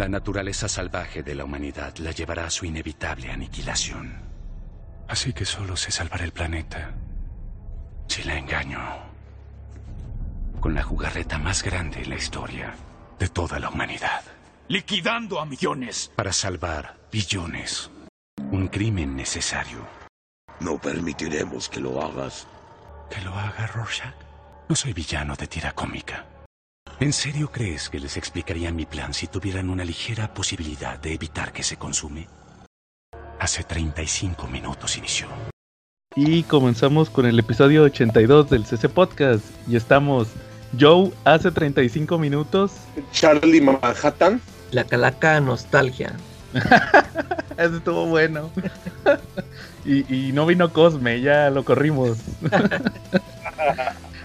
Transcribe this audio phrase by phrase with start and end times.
[0.00, 4.18] La naturaleza salvaje de la humanidad la llevará a su inevitable aniquilación.
[5.06, 6.94] Así que solo se salvará el planeta
[8.08, 8.80] si la engaño.
[10.58, 12.74] Con la jugarreta más grande en la historia
[13.18, 14.22] de toda la humanidad.
[14.68, 16.10] Liquidando a millones.
[16.16, 17.90] Para salvar billones.
[18.50, 19.86] Un crimen necesario.
[20.60, 22.48] No permitiremos que lo hagas.
[23.10, 24.14] ¿Que lo haga Rorschach?
[24.66, 26.24] No soy villano de tira cómica.
[27.00, 31.50] ¿En serio crees que les explicaría mi plan si tuvieran una ligera posibilidad de evitar
[31.50, 32.28] que se consume?
[33.38, 35.26] Hace 35 minutos inició.
[36.14, 39.46] Y comenzamos con el episodio 82 del CC Podcast.
[39.66, 40.28] Y estamos
[40.78, 42.72] Joe hace 35 minutos.
[43.12, 44.38] Charlie Manhattan.
[44.70, 46.12] La calaca nostalgia.
[47.56, 48.50] Eso estuvo bueno.
[49.86, 52.18] y, y no vino Cosme, ya lo corrimos.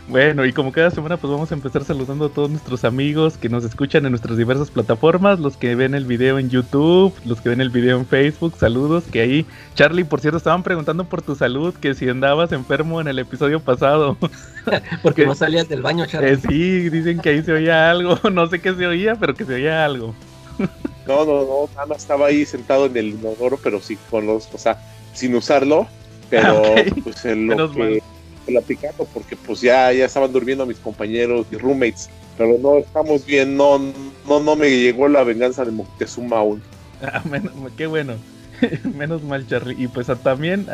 [0.07, 3.49] Bueno, y como cada semana, pues vamos a empezar saludando a todos nuestros amigos que
[3.49, 7.49] nos escuchan en nuestras diversas plataformas, los que ven el video en YouTube, los que
[7.49, 11.35] ven el video en Facebook, saludos, que ahí, Charlie, por cierto, estaban preguntando por tu
[11.35, 14.15] salud, que si andabas enfermo en el episodio pasado.
[15.01, 16.33] Porque no salías del baño, Charlie.
[16.33, 19.43] Eh, sí, dicen que ahí se oía algo, no sé qué se oía, pero que
[19.45, 20.13] se oía algo.
[21.07, 24.57] No, no, no, nada estaba ahí sentado en el inodoro, pero sí con los, o
[24.57, 24.81] sea,
[25.13, 25.87] sin usarlo,
[26.31, 28.03] pero Ah, pues en lo Menos que mal.
[28.45, 33.57] Platicando, porque pues ya, ya estaban durmiendo mis compañeros y roommates, pero no estamos bien,
[33.57, 33.79] no,
[34.27, 36.61] no, no me llegó la venganza de Moctezuma aún.
[37.01, 37.21] Ah,
[37.75, 38.13] qué bueno.
[38.97, 39.75] Menos mal, Charlie.
[39.77, 40.65] Y pues también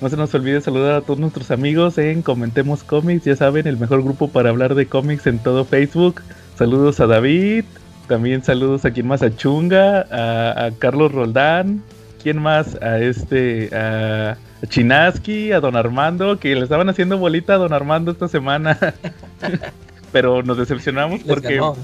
[0.00, 3.24] no se nos olvide saludar a todos nuestros amigos en Comentemos Cómics.
[3.24, 6.20] Ya saben, el mejor grupo para hablar de cómics en todo Facebook.
[6.58, 7.64] Saludos a David.
[8.08, 11.82] También saludos a quien más, a Chunga, a, a Carlos Roldán.
[12.22, 12.74] ¿Quién más?
[12.82, 14.36] A este, a
[14.68, 18.78] Chinaski, a Don Armando, que le estaban haciendo bolita a Don Armando esta semana.
[20.12, 21.76] Pero nos decepcionamos Les porque, ganó.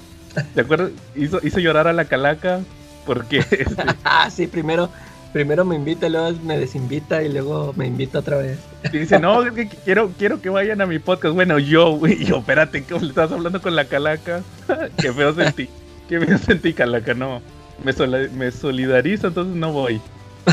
[0.55, 0.91] ¿te acuerdas?
[1.17, 2.61] Hizo, hizo llorar a la calaca
[3.07, 4.91] porque este, Ah, sí, primero,
[5.33, 8.59] primero me invita, y luego me desinvita y luego me invita otra vez.
[8.93, 11.35] Y dice, no, es que quiero, quiero que vayan a mi podcast.
[11.35, 14.43] Bueno, yo, güey, yo, espérate, que le estás hablando con la calaca.
[14.99, 15.69] Qué feo sentí.
[16.09, 17.41] Qué feo sentí, calaca, no.
[17.83, 20.01] Me, sola- me solidarizo, entonces no voy.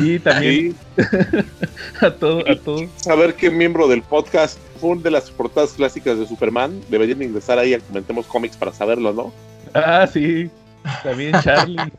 [0.01, 0.75] Y también
[2.01, 2.85] a todo, a todo.
[2.97, 7.59] saber qué miembro del podcast fue una de las portadas clásicas de Superman, deberían ingresar
[7.59, 9.33] ahí a Comentemos Cómics para saberlo, ¿no?
[9.73, 10.49] Ah, sí.
[11.03, 11.77] También Charlie.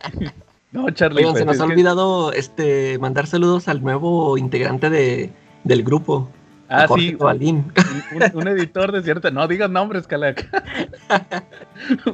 [0.73, 1.21] No, Charlie.
[1.25, 5.31] Oigan, se pues, nos ha que- olvidado este mandar saludos al nuevo integrante de,
[5.65, 6.29] del grupo.
[6.69, 7.13] Ah, sí.
[7.13, 7.73] Tobalín.
[8.15, 9.31] Un, un editor de cierta.
[9.31, 10.45] No digas nombres, calaca.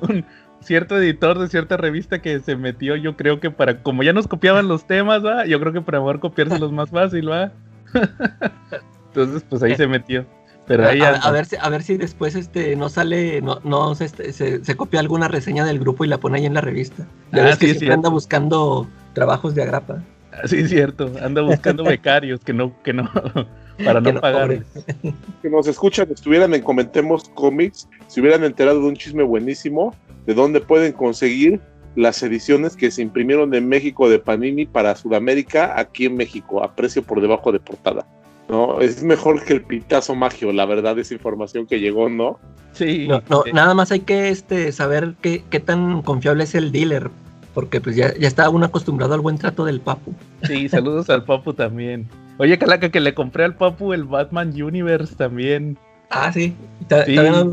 [0.03, 0.25] un
[0.62, 3.82] cierto editor de cierta revista que se metió, yo creo que para.
[3.82, 5.46] Como ya nos copiaban los temas, ¿va?
[5.46, 7.52] Yo creo que para poder copiárselos más fácil, ¿va?
[9.08, 10.24] Entonces, pues ahí se metió.
[10.66, 11.20] Pero ahí a, anda.
[11.20, 14.64] a ver si, a ver si después este no sale, no, no se, este, se,
[14.64, 17.06] se copia alguna reseña del grupo y la pone ahí en la revista.
[17.32, 20.02] Ya Ah, ves que sí, siempre anda buscando trabajos de agrapa.
[20.32, 21.12] Ah, Sí, cierto.
[21.20, 23.10] Anda buscando becarios que no, que no,
[23.84, 24.64] para Que no no pagarles.
[25.42, 29.94] que nos escuchan estuvieran en Comentemos Comics, se hubieran enterado de un chisme buenísimo,
[30.26, 31.60] de dónde pueden conseguir
[31.94, 36.74] las ediciones que se imprimieron en México de Panini para Sudamérica, aquí en México, a
[36.74, 38.06] precio por debajo de portada.
[38.48, 42.38] No, es mejor que el pitazo magio, la verdad, esa información que llegó, ¿no?
[42.72, 43.06] Sí.
[43.08, 46.72] No, no, eh, nada más hay que este, saber qué, qué tan confiable es el
[46.72, 47.10] dealer,
[47.54, 50.14] porque pues ya, ya está uno acostumbrado al buen trato del papu.
[50.44, 52.08] Sí, saludos al Papu también.
[52.38, 55.76] Oye, calaca, que le compré al Papu el Batman Universe también.
[56.10, 56.54] Ah, sí.
[56.80, 57.14] ¿Está- Sí.
[57.14, 57.44] ¿Todavía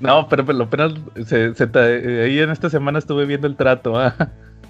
[0.00, 0.94] no pero, pero apenas
[1.26, 4.14] se, se eh, ahí en esta semana estuve viendo el trato, ah.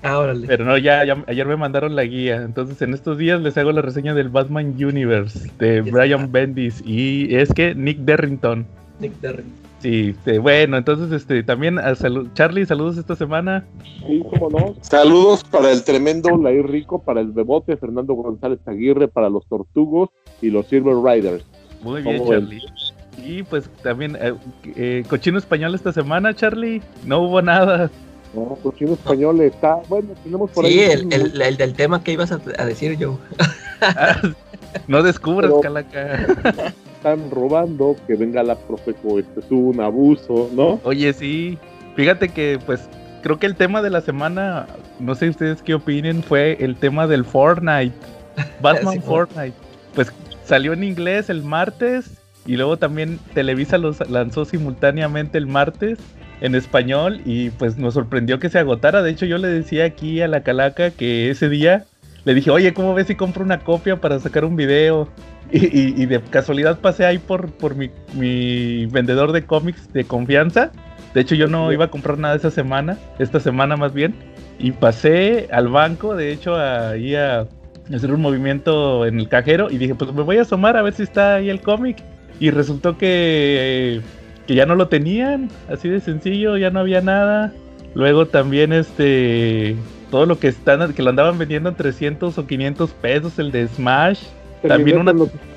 [0.03, 0.47] Ah, órale.
[0.47, 3.72] pero no, ya, ya ayer me mandaron la guía, entonces en estos días les hago
[3.72, 6.32] la reseña del Batman Universe de Brian está.
[6.32, 8.66] Bendis y es que Nick Derrington.
[9.00, 9.42] Nick Derry.
[9.81, 13.66] Sí, este, bueno, entonces este también a salu- Charlie, saludos esta semana.
[14.06, 14.75] Sí, cómo no.
[14.81, 20.10] Saludos para el tremendo Lair Rico, para el Bebote, Fernando González Aguirre, para los Tortugos
[20.41, 21.44] y los Silver Riders.
[21.82, 22.48] Muy bien, ¿Cómo ven?
[23.26, 24.34] Y pues también eh,
[24.76, 26.81] eh, cochino español esta semana, Charlie.
[27.04, 27.91] No hubo nada.
[28.34, 30.90] No, cochino español está, bueno, tenemos por Sí, ahí.
[30.90, 33.19] el, el, el del tema que ibas a, a decir yo.
[33.81, 34.20] Ah,
[34.88, 36.26] no descubras, Pero- calaca.
[36.96, 40.81] están robando, que venga la profeco, esto es un abuso, ¿no?
[40.84, 41.58] Oye, sí.
[41.94, 42.88] Fíjate que, pues,
[43.23, 44.67] creo que el tema de la semana,
[45.00, 47.94] no sé ustedes qué opinen, fue el tema del Fortnite.
[48.61, 49.00] Batman Sí.
[49.00, 49.55] Fortnite.
[49.94, 50.12] Pues
[50.44, 52.11] salió en inglés el martes
[52.46, 55.98] y luego también Televisa los lanzó simultáneamente el martes
[56.40, 59.02] en español y pues nos sorprendió que se agotara.
[59.02, 61.84] De hecho, yo le decía aquí a la calaca que ese día
[62.25, 65.08] le dije, oye, ¿cómo ves si compro una copia para sacar un video?
[65.50, 70.04] Y, y- y de casualidad pasé ahí por, por mi, mi vendedor de cómics de
[70.04, 70.72] confianza
[71.14, 74.14] De hecho, yo no iba a comprar nada esa semana, esta semana más bien.
[74.58, 77.46] Y pasé al banco, de hecho, ahí a
[77.94, 79.70] hacer un movimiento en el cajero.
[79.70, 82.02] Y dije, pues me voy a asomar a ver si está ahí el cómic.
[82.38, 84.00] Y resultó que,
[84.47, 87.53] que ya no lo tenían, así de sencillo, ya no había nada.
[87.94, 89.77] Luego también este
[90.11, 93.69] todo lo que están que lo andaban vendiendo en 300 o 500 pesos el de
[93.69, 94.21] Smash.
[94.67, 95.12] También una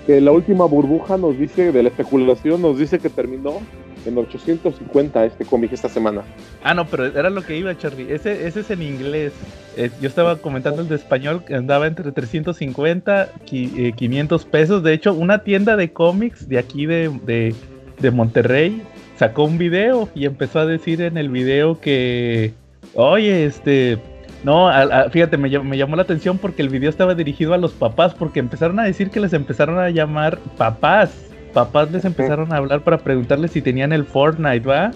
[0.10, 3.62] que la última burbuja nos dice de la especulación nos dice que terminó
[4.08, 6.24] en 850 este cómic esta semana.
[6.64, 8.12] Ah, no, pero era lo que iba, Charlie.
[8.12, 9.34] Ese, es en inglés.
[9.78, 14.82] Eh, yo estaba comentando el de español que andaba entre 350 y 500 pesos.
[14.82, 17.54] De hecho, una tienda de cómics de aquí de, de,
[18.00, 18.82] de Monterrey
[19.16, 22.54] sacó un video y empezó a decir en el video que,
[22.96, 24.00] oye, este,
[24.44, 24.72] no,
[25.12, 28.80] fíjate, me, llamó la atención porque el video estaba dirigido a los papás, porque empezaron
[28.80, 31.12] a decir que les empezaron a llamar papás.
[31.54, 34.92] Papás les empezaron a hablar para preguntarles si tenían el Fortnite, ¿va?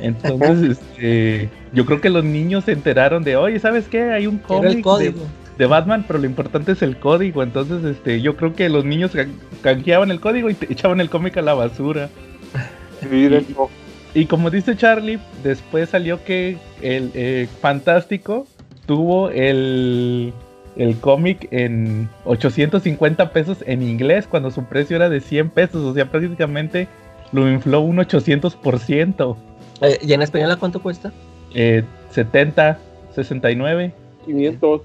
[0.00, 4.10] Entonces, este, yo creo que los niños se enteraron de, oye, ¿sabes qué?
[4.10, 4.84] Hay un cómic
[5.58, 7.42] de, Batman, pero lo importante es el código.
[7.42, 9.12] Entonces, este, yo creo que los niños
[9.62, 12.08] canjeaban el código y echaban el cómic a la basura.
[14.14, 18.46] y, como dice Charlie, después salió que el eh, Fantástico
[18.92, 20.34] tuvo el,
[20.76, 25.94] el cómic en 850 pesos en inglés cuando su precio era de 100 pesos, o
[25.94, 26.88] sea, prácticamente
[27.32, 29.36] lo infló un 800%.
[29.80, 31.10] Eh, ¿Y en español a cuánto cuesta?
[31.54, 32.78] Eh, 70,
[33.14, 33.94] 69.
[34.26, 34.82] 500.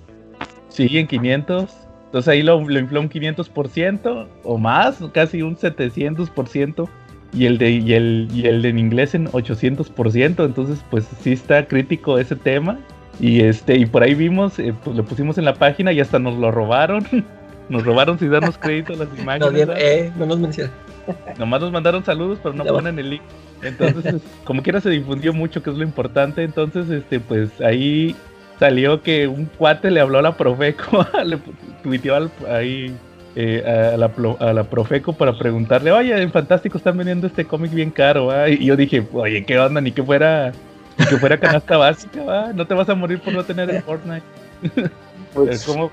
[0.70, 1.76] Sí, en 500.
[2.06, 6.88] Entonces ahí lo, lo infló un 500% o más, casi un 700%.
[7.34, 10.46] Y el, de, y, el, y el de en inglés en 800%.
[10.46, 12.80] Entonces, pues sí está crítico ese tema.
[13.20, 16.20] Y este, y por ahí vimos, eh, pues lo pusimos en la página y hasta
[16.20, 17.06] nos lo robaron.
[17.70, 19.68] Nos robaron sin darnos crédito las imágenes.
[19.68, 20.72] No, eh, no nos mencionan.
[21.38, 23.22] Nomás nos mandaron saludos, pero no ponen el link.
[23.62, 26.44] Entonces, como quiera se difundió mucho, que es lo importante.
[26.44, 28.16] Entonces, este, pues ahí
[28.58, 31.40] salió que un cuate le habló a la Profeco, le
[31.84, 32.96] tuiteó ahí
[33.36, 37.72] eh, a, la, a, la, Profeco para preguntarle, oye, en Fantástico están vendiendo este cómic
[37.72, 39.82] bien caro, y yo dije, oye, ¿qué onda?
[39.82, 40.52] Ni que fuera
[40.98, 42.54] que fuera canasta básica, ¿va?
[42.54, 44.24] no te vas a morir por no tener el Fortnite.
[45.34, 45.92] Pues, como...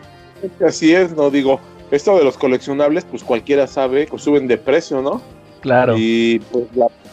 [0.65, 1.61] Así es, no digo,
[1.91, 5.21] esto de los coleccionables, pues cualquiera sabe, pues suben de precio, ¿no?
[5.61, 5.97] Claro.
[5.99, 6.67] Y pues,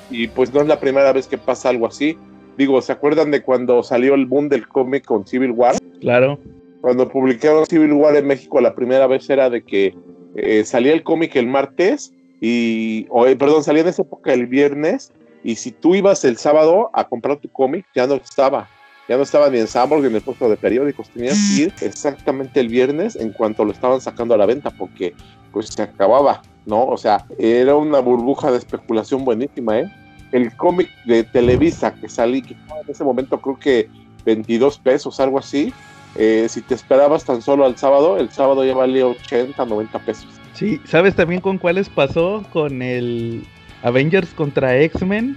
[0.10, 2.18] y pues no es la primera vez que pasa algo así.
[2.58, 5.76] Digo, ¿se acuerdan de cuando salió el boom del cómic con Civil War?
[6.00, 6.38] Claro.
[6.82, 9.96] Cuando publicaron Civil War en México la primera vez era de que
[10.36, 14.48] eh, salía el cómic el martes y, o, eh, perdón, salía en esa época el
[14.48, 15.12] viernes
[15.44, 18.68] y si tú ibas el sábado a comprar tu cómic, ya no estaba.
[19.08, 21.10] Ya no estaba ni en Samburg ni en el puesto de periódicos.
[21.10, 25.14] Tenías que ir exactamente el viernes en cuanto lo estaban sacando a la venta, porque
[25.52, 26.86] pues se acababa, ¿no?
[26.86, 29.92] O sea, era una burbuja de especulación buenísima, ¿eh?
[30.32, 33.90] El cómic de Televisa que salí, que en ese momento creo que
[34.26, 35.74] 22 pesos, algo así.
[36.16, 40.28] Eh, si te esperabas tan solo al sábado, el sábado ya valía 80, 90 pesos.
[40.54, 42.44] Sí, ¿sabes también con cuáles pasó?
[42.52, 43.46] Con el
[43.84, 45.36] Avengers contra X-Men,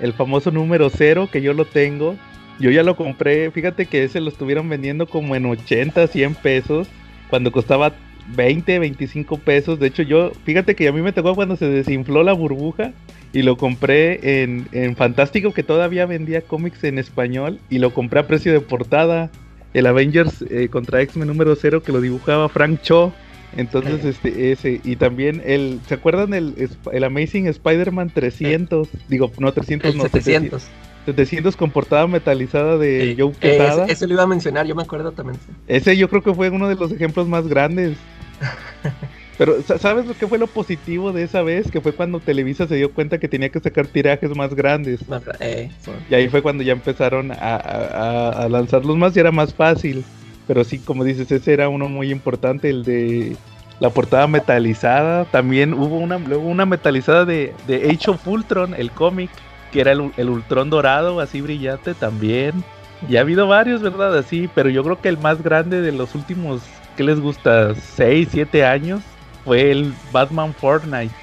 [0.00, 2.16] el famoso número 0 que yo lo tengo.
[2.58, 6.88] Yo ya lo compré, fíjate que ese lo estuvieron vendiendo como en 80, 100 pesos,
[7.28, 7.92] cuando costaba
[8.34, 9.78] 20, 25 pesos.
[9.78, 12.92] De hecho, yo, fíjate que a mí me tocó cuando se desinfló la burbuja
[13.32, 18.20] y lo compré en, en Fantástico, que todavía vendía cómics en español, y lo compré
[18.20, 19.30] a precio de portada.
[19.74, 23.12] El Avengers eh, contra X-Men número 0 que lo dibujaba Frank Cho.
[23.56, 28.88] Entonces, este, ese, y también el, ¿se acuerdan el, el Amazing Spider-Man 300?
[29.08, 30.64] Digo, no 300, no, 700.
[31.06, 33.84] 700 con portada metalizada de Joe Quesada.
[33.84, 35.38] Ese, ese, lo iba a mencionar, yo me acuerdo también.
[35.68, 37.96] Ese yo creo que fue uno de los ejemplos más grandes.
[39.38, 41.70] Pero, ¿sabes lo que fue lo positivo de esa vez?
[41.70, 45.00] Que fue cuando Televisa se dio cuenta que tenía que sacar tirajes más grandes.
[45.40, 45.70] Eh,
[46.08, 50.04] y ahí fue cuando ya empezaron a, a, a lanzarlos más y era más fácil.
[50.46, 53.36] Pero sí, como dices, ese era uno muy importante, el de
[53.80, 55.24] la portada metalizada.
[55.26, 59.30] También hubo una, luego una metalizada de, de Age of Ultron, el cómic,
[59.72, 62.64] que era el, el Ultron dorado, así brillante también.
[63.08, 64.16] Y ha habido varios, ¿verdad?
[64.16, 66.62] Así, pero yo creo que el más grande de los últimos,
[66.96, 67.74] ¿qué les gusta?
[67.74, 69.02] 6, 7 años,
[69.44, 71.14] fue el Batman Fortnite.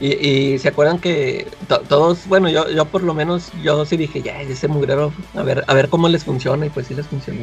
[0.00, 1.46] Y, y, se acuerdan que
[1.88, 5.62] todos, bueno, yo, yo por lo menos, yo sí dije, ya, ese mugrero, a ver,
[5.66, 7.42] a ver cómo les funciona, y pues sí les funcionó.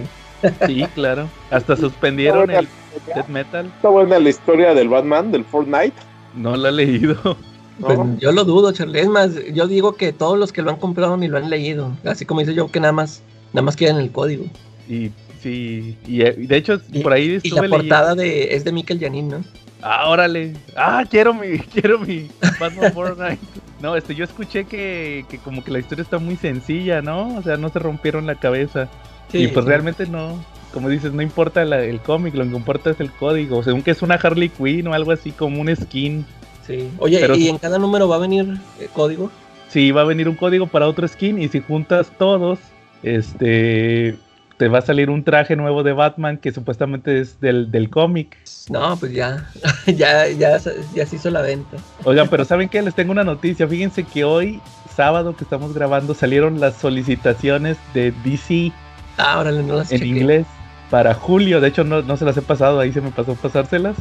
[0.65, 1.29] Sí, claro.
[1.51, 2.67] Hasta suspendieron el
[3.05, 3.67] death metal.
[3.75, 5.93] Está buena la historia del Batman, del Fortnite.
[6.35, 7.37] No la he leído.
[7.79, 9.01] Pues yo lo dudo, Charlie.
[9.01, 11.91] Es más, yo digo que todos los que lo han comprado ni lo han leído.
[12.05, 13.21] Así como dice yo, que nada más,
[13.53, 14.45] nada más quieren el código.
[14.89, 15.11] Y
[15.41, 19.29] sí, y, eh, de hecho, por ahí Y la portada de, es de Mikel Janin,
[19.29, 19.43] ¿no?
[19.81, 20.53] Ah, órale.
[20.75, 22.27] Ah, quiero mi, quiero mi
[22.59, 23.39] Batman Fortnite.
[23.81, 27.35] No, este, yo escuché que, que como que la historia está muy sencilla, ¿no?
[27.37, 28.87] O sea, no se rompieron la cabeza.
[29.31, 29.69] Sí, y pues sí.
[29.69, 30.43] realmente no,
[30.73, 33.61] como dices, no importa la- el cómic, lo que importa es el código.
[33.61, 36.25] Según que es una Harley Quinn o algo así como un skin.
[36.65, 36.89] Sí.
[36.97, 39.29] Oye, Pero- ¿y en cada número va a venir eh, código?
[39.69, 42.57] Sí, va a venir un código para otro skin y si juntas todos,
[43.03, 44.17] este,
[44.57, 48.37] te va a salir un traje nuevo de Batman que supuestamente es del, del cómic.
[48.69, 49.47] No, pues ya,
[49.85, 50.57] ya, ya,
[50.93, 51.77] ya se hizo la venta.
[52.03, 52.81] Oigan, pero ¿saben qué?
[52.81, 53.67] Les tengo una noticia.
[53.67, 54.59] Fíjense que hoy,
[54.95, 58.71] sábado que estamos grabando, salieron las solicitaciones de DC
[59.17, 60.45] Ah, órale, no las en inglés
[60.89, 61.59] para julio.
[61.59, 63.95] De hecho, no, no se las he pasado, ahí se me pasó pasárselas.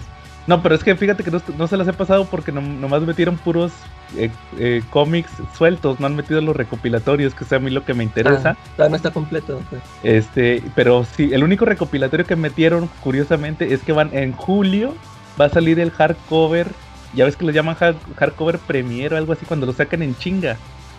[0.47, 3.03] No, pero es que fíjate que no, no se las he pasado porque no- nomás
[3.03, 3.73] metieron puros
[4.17, 7.95] eh, eh, cómics sueltos, no han metido los recopilatorios, que es a mí lo que
[7.95, 8.51] me interesa.
[8.51, 9.61] Ah, todavía no está completo.
[9.69, 9.83] pues.
[10.05, 14.95] Este, pero sí, el único recopilatorio que metieron, curiosamente, es que van en julio,
[15.41, 16.69] va a salir el hardcover.
[17.15, 20.15] Ya ves que lo llaman hard- hardcover premier o algo así cuando lo sacan en
[20.17, 20.57] chinga.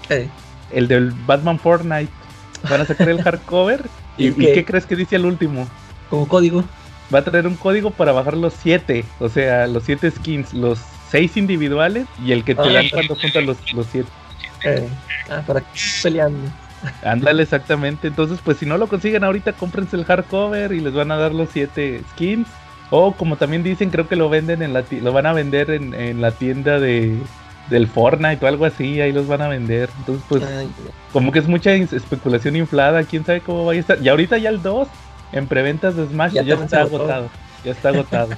[0.09, 0.27] Eh,
[0.71, 2.11] El del Batman Fortnite.
[2.69, 3.85] Van a sacar el hardcover.
[4.17, 4.65] ¿Y, ¿Y ¿y qué?
[4.65, 5.67] crees que dice el último?
[6.09, 6.63] con código.
[7.13, 10.79] Va a traer un código para bajar los 7, o sea, los 7 skins, los
[11.09, 12.73] 6 individuales y el que te Ah.
[12.73, 13.57] dan cuando juntas los
[13.91, 14.07] 7.
[14.63, 14.87] Eh,
[15.29, 15.67] ah, para que
[16.03, 16.49] peleando.
[17.03, 18.07] Ándale, exactamente.
[18.07, 21.33] Entonces, pues si no lo consiguen ahorita, cómprense el hardcover y les van a dar
[21.33, 22.47] los 7 skins.
[22.89, 25.93] O como también dicen, creo que lo venden en la lo van a vender en,
[25.93, 27.17] en la tienda de
[27.69, 29.89] del Fortnite o algo así, ahí los van a vender.
[29.99, 30.69] Entonces, pues Ay,
[31.11, 33.97] como que es mucha especulación inflada, quién sabe cómo vaya a estar.
[34.01, 34.87] Y ahorita ya el 2
[35.31, 37.29] en preventas de Smash Ya está agotado.
[37.63, 38.29] Ya está agotado.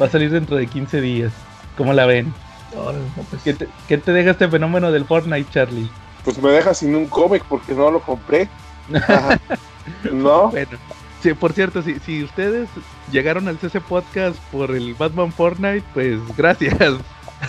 [0.00, 1.32] Va a salir dentro de 15 días.
[1.76, 2.32] ¿Cómo la ven?
[2.74, 2.92] no,
[3.30, 5.88] pues, ¿Qué te, qué te deja este fenómeno del Fortnite, Charlie?
[6.24, 8.48] Pues me deja sin un cómic porque no lo compré.
[8.92, 9.38] Ajá.
[10.12, 10.78] no, Bueno,
[11.22, 12.68] sí, por cierto, si, si ustedes
[13.12, 16.76] llegaron al CC Podcast por el Batman Fortnite, pues gracias.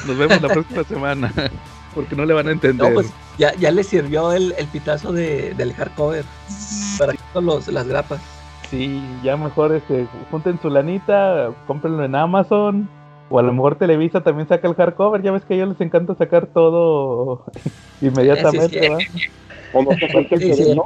[0.06, 1.34] Nos vemos la próxima semana.
[1.94, 2.88] Porque no le van a entender.
[2.88, 6.26] no, pues ya, ya le sirvió el, el pitazo de, del hardcover.
[7.00, 8.22] Para quitar los, las grapas.
[8.76, 12.90] Sí, ya mejor este, junten su lanita, cómprenlo en Amazon.
[13.30, 15.22] O a lo mejor Televisa también saca el hardcover.
[15.22, 17.46] Ya ves que a ellos les encanta sacar todo
[18.02, 18.86] inmediatamente.
[19.74, 20.78] Entonces,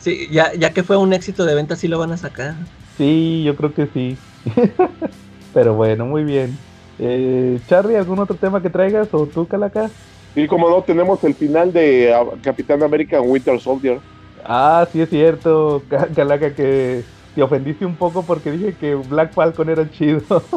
[0.00, 2.54] Sí, ya, ya que fue un éxito de venta, sí lo van a sacar.
[2.96, 4.16] sí, yo creo que sí.
[5.54, 6.58] Pero bueno, muy bien.
[6.98, 9.08] Eh, Charlie, ¿algún otro tema que traigas?
[9.12, 9.90] ¿O tú, Calaca?
[10.34, 14.00] Y como no, tenemos el final de ah, Capitán América Winter Soldier.
[14.48, 19.34] Ah, sí es cierto, Ca- Calaca, que te ofendiste un poco porque dije que Black
[19.34, 20.22] Falcon era chido.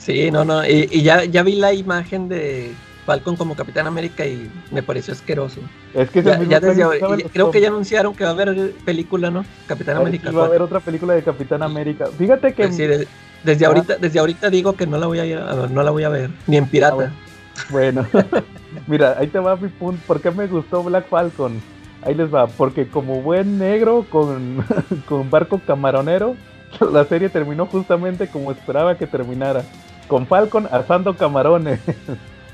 [0.00, 0.64] Sí, no, no.
[0.64, 2.72] Y, y ya, ya vi la imagen de
[3.04, 5.60] Falcon como Capitán América y me pareció asqueroso.
[5.92, 9.32] es que es Ya, desde hoy- creo que ya anunciaron que va a haber película,
[9.32, 9.44] ¿no?
[9.66, 10.64] Capitán América sí, va a haber 4.
[10.76, 12.06] otra película de Capitán América.
[12.16, 13.08] Fíjate que Pues sí, de-
[13.42, 13.68] desde Ah.
[13.68, 16.08] ahorita, desde ahorita digo que no la voy a ir a- no la voy a
[16.10, 17.12] ver, ni en pirata.
[17.12, 18.06] Ah, bueno.
[18.86, 20.00] Mira, ahí te va mi punto.
[20.06, 21.60] ¿Por qué me gustó Black Falcon?
[22.02, 24.64] Ahí les va, porque como buen negro con,
[25.08, 26.36] con barco camaronero,
[26.92, 29.64] la serie terminó justamente como esperaba que terminara.
[30.06, 31.80] Con Falcon asando camarones.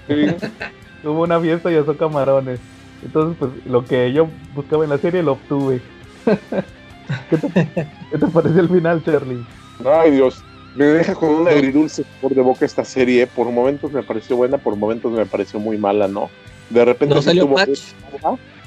[0.09, 0.27] Sí.
[1.05, 2.59] Hubo una fiesta y asó camarones.
[3.05, 5.81] Entonces, pues lo que yo buscaba en la serie lo obtuve.
[7.29, 7.51] ¿Qué te,
[8.11, 9.45] qué te parece el final, Charlie?
[9.85, 10.43] Ay, Dios.
[10.75, 13.27] Me deja con un agridulce por de boca esta serie.
[13.27, 16.31] Por momentos me pareció buena, por momentos me pareció muy mala, ¿no?
[16.71, 17.81] De repente ¿No salió tuvo- patch?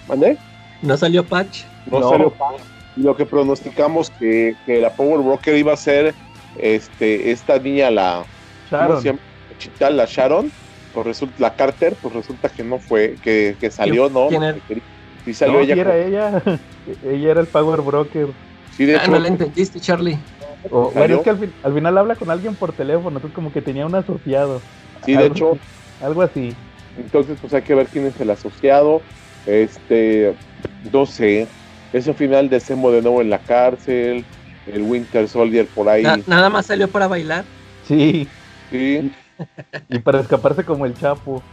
[0.07, 0.38] ¿Mande?
[0.81, 1.63] No salió patch.
[1.86, 2.10] No, No.
[2.10, 2.62] salió patch.
[2.96, 6.15] Lo que pronosticamos que, que la Power Broker iba a ser
[6.55, 8.25] este, esta niña, la,
[8.69, 9.01] ¿cómo Sharon.
[9.01, 9.19] se llama?
[9.57, 10.51] Chita, la Sharon,
[10.91, 14.27] pues resulta, la Carter, pues resulta que no fue, que, que salió, ¿no?
[14.27, 14.57] quién era?
[15.24, 15.74] Sí salió No, ella.
[15.75, 16.43] era con- ella.
[17.03, 18.27] ella era el Power Broker.
[18.72, 20.17] sí, de Ah, hecho, no la entendiste, Charlie.
[20.69, 23.51] O- bueno, es que al, fin- al final habla con alguien por teléfono, entonces como
[23.51, 24.62] que tenía un asociado.
[25.03, 25.51] sí, de algo- hecho,
[26.00, 26.50] Algo así.
[26.96, 29.03] entonces pues hay que ver quién es el asociado.
[29.46, 30.36] Este,
[30.81, 31.53] no sé,
[31.91, 34.27] ese final de Semo de nuevo en la cárcel,
[34.65, 36.03] el Winter Soldier por ahí.
[36.03, 37.50] Na- nada más salió para bailar.
[37.81, 38.31] Sí,
[38.69, 39.17] Sí,
[39.89, 41.43] y para escaparse como el Chapo.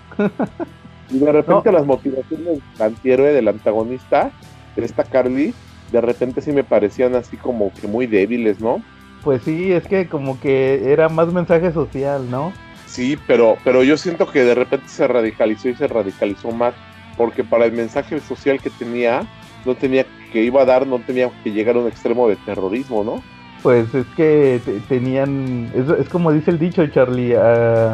[1.08, 4.34] y de repente las motivaciones del antihéroe, del antagonista,
[4.74, 8.86] de esta Carly, de repente sí me parecían así como que muy débiles, ¿no?
[9.22, 12.60] Pues sí, es que como que era más mensaje social, ¿no?
[12.84, 16.76] Sí, pero, pero yo siento que de repente se radicalizó y se radicalizó más,
[17.16, 19.22] porque para el mensaje social que tenía,
[19.64, 23.04] no tenía que iba a dar, no tenía que llegar a un extremo de terrorismo,
[23.04, 23.22] ¿no?
[23.62, 27.92] Pues es que te- tenían, es, es como dice el dicho, Charlie, a,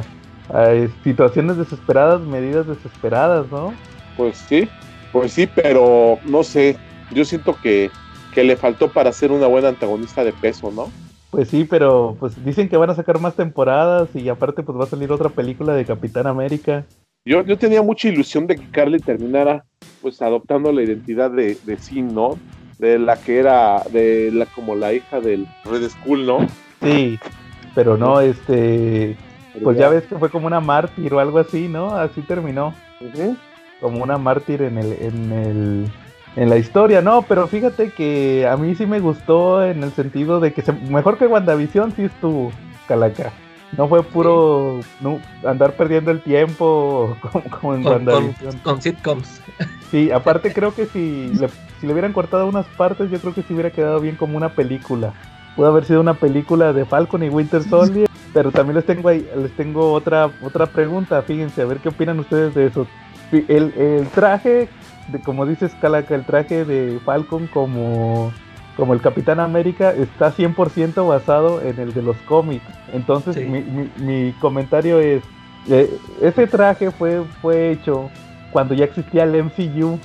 [0.53, 0.75] a
[1.05, 3.73] situaciones desesperadas, medidas desesperadas, ¿no?
[4.17, 4.69] Pues sí,
[5.13, 6.77] pues sí, pero no sé,
[7.13, 7.91] yo siento que,
[8.35, 10.91] que le faltó para ser una buena antagonista de peso, ¿no?
[11.31, 14.85] Pues sí, pero pues dicen que van a sacar más temporadas y aparte pues va
[14.85, 16.85] a salir otra película de Capitán América.
[17.25, 19.65] Yo, yo tenía mucha ilusión de que Carly terminara
[20.01, 22.39] pues adoptando la identidad de, de Sin, ¿no?
[22.79, 26.47] De la que era, de la como la hija del Red Skull, ¿no?
[26.83, 27.19] Sí,
[27.75, 29.17] pero no, este,
[29.63, 31.95] pues ya ves que fue como una mártir o algo así, ¿no?
[31.95, 32.75] Así terminó.
[33.81, 35.87] Como una mártir en el, en el,
[36.37, 40.41] en la historia, no, pero fíjate que a mí sí me gustó en el sentido
[40.41, 42.51] de que se, mejor que WandaVision sí estuvo,
[42.89, 43.31] Calaca.
[43.77, 44.81] No fue puro
[45.45, 47.17] andar perdiendo el tiempo
[47.61, 48.59] como, en WandaVision.
[48.59, 49.41] Con, sitcoms.
[49.91, 51.49] Sí, aparte creo que si le,
[51.81, 54.51] si le hubieran cortado unas partes, yo creo que sí hubiera quedado bien como una
[54.51, 55.13] película.
[55.57, 59.29] Pudo haber sido una película de Falcon y Winter Soldier, pero también les tengo ahí,
[59.37, 62.87] les tengo otra, otra pregunta, fíjense, a ver qué opinan ustedes de eso.
[63.33, 64.69] El, el traje,
[65.09, 68.33] de, como dices Calaca, el traje de Falcon como
[68.81, 72.65] como el Capitán América está 100% basado en el de los cómics.
[72.95, 73.37] Entonces
[73.99, 75.23] mi, comentario es,
[75.69, 78.11] eh, ese traje fue, fue hecho
[78.51, 79.99] cuando ya existía el MCU.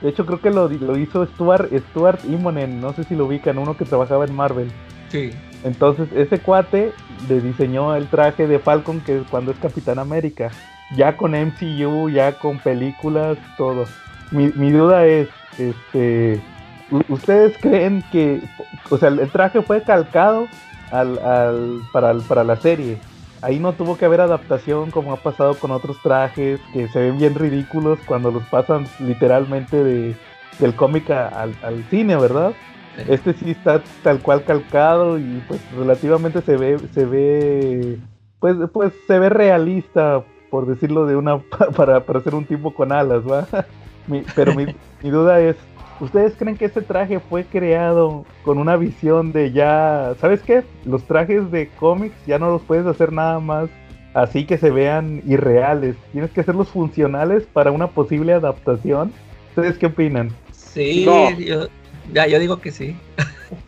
[0.00, 3.58] De hecho creo que lo, lo hizo Stuart, Stuart Immonen, no sé si lo ubican,
[3.58, 4.72] uno que trabajaba en Marvel.
[5.10, 5.32] Sí.
[5.62, 6.90] Entonces ese cuate
[7.28, 10.50] le diseñó el traje de Falcon que cuando es Capitán América.
[10.96, 13.84] Ya con MCU, ya con películas, todo.
[14.30, 16.40] Mi, mi duda es, este,
[17.08, 18.40] ¿Ustedes creen que,
[18.90, 20.46] o sea, el traje fue calcado
[20.92, 22.98] al, al, para, para la serie?
[23.42, 27.18] Ahí no tuvo que haber adaptación como ha pasado con otros trajes que se ven
[27.18, 30.16] bien ridículos cuando los pasan literalmente de,
[30.58, 32.52] del cómic al, al, cine, ¿verdad?
[33.08, 37.98] Este sí está tal cual calcado y pues relativamente se ve, se ve,
[38.38, 41.38] pues, pues se ve realista, por decirlo de una,
[41.76, 43.46] para, para ser un tipo con alas, ¿va?
[44.36, 44.66] pero mi,
[45.02, 45.56] mi duda es,
[46.00, 50.64] ¿Ustedes creen que este traje fue creado con una visión de ya, ¿sabes qué?
[50.84, 53.70] Los trajes de cómics ya no los puedes hacer nada más
[54.14, 55.96] así que se vean irreales.
[56.12, 59.12] Tienes que hacerlos funcionales para una posible adaptación.
[59.50, 60.30] ¿Ustedes qué opinan?
[60.52, 61.68] Sí, yo,
[62.12, 62.96] ya, yo digo que sí.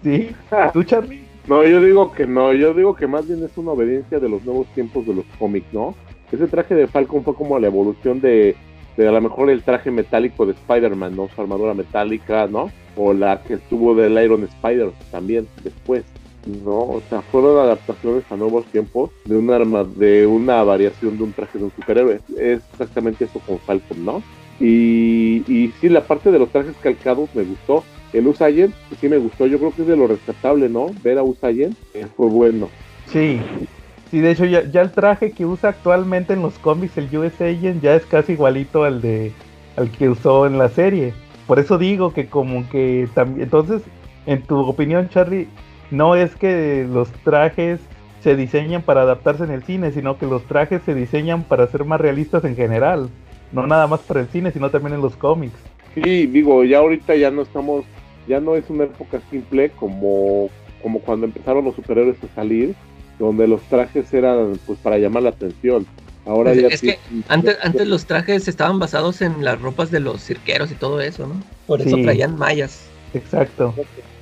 [0.02, 0.30] ¿Sí?
[0.73, 1.26] ¿Tú, Charlie?
[1.47, 2.52] No, yo digo que no.
[2.52, 5.73] Yo digo que más bien es una obediencia de los nuevos tiempos de los cómics,
[5.73, 5.95] ¿no?
[6.32, 8.56] Ese traje de Falcon fue como la evolución de
[8.97, 11.28] de a lo mejor el traje metálico de Spider-Man, ¿no?
[11.35, 12.71] Su armadura metálica, ¿no?
[12.97, 16.04] O la que estuvo del Iron Spider también después,
[16.65, 16.78] ¿no?
[16.78, 21.32] O sea, fueron adaptaciones a nuevos tiempos de un arma, de una variación de un
[21.32, 22.21] traje de un superhéroe.
[22.39, 24.23] Es exactamente eso con Falcon, ¿no?
[24.59, 27.85] Y, y sí, la parte de los trajes calcados me gustó.
[28.13, 29.47] El Usayen, pues sí me gustó.
[29.47, 30.87] Yo creo que es de lo rescatable, ¿no?
[31.02, 32.71] Ver a Usayen eh, fue bueno.
[33.06, 33.39] Sí,
[34.10, 37.38] Sí, de hecho ya, el traje que usa actualmente en los cómics el US
[37.80, 39.32] ya es casi igualito al de
[39.76, 41.12] al que usó en la serie.
[41.47, 43.82] Por eso digo que como que también entonces
[44.26, 45.49] en tu opinión Charlie
[45.90, 47.80] no es que los trajes
[48.21, 51.84] se diseñan para adaptarse en el cine, sino que los trajes se diseñan para ser
[51.84, 53.08] más realistas en general,
[53.52, 55.54] no nada más para el cine, sino también en los cómics.
[55.95, 57.84] Sí, digo, ya ahorita ya no estamos,
[58.26, 60.50] ya no es una época simple como,
[60.82, 62.75] como cuando empezaron los superhéroes a salir,
[63.18, 65.86] donde los trajes eran pues para llamar la atención.
[66.24, 66.98] Ahora pues, ya es que
[67.28, 71.26] antes, antes los trajes estaban basados en las ropas de los cirqueros y todo eso,
[71.26, 71.40] ¿no?
[71.66, 72.86] Por eso traían mallas.
[73.14, 73.74] Exacto.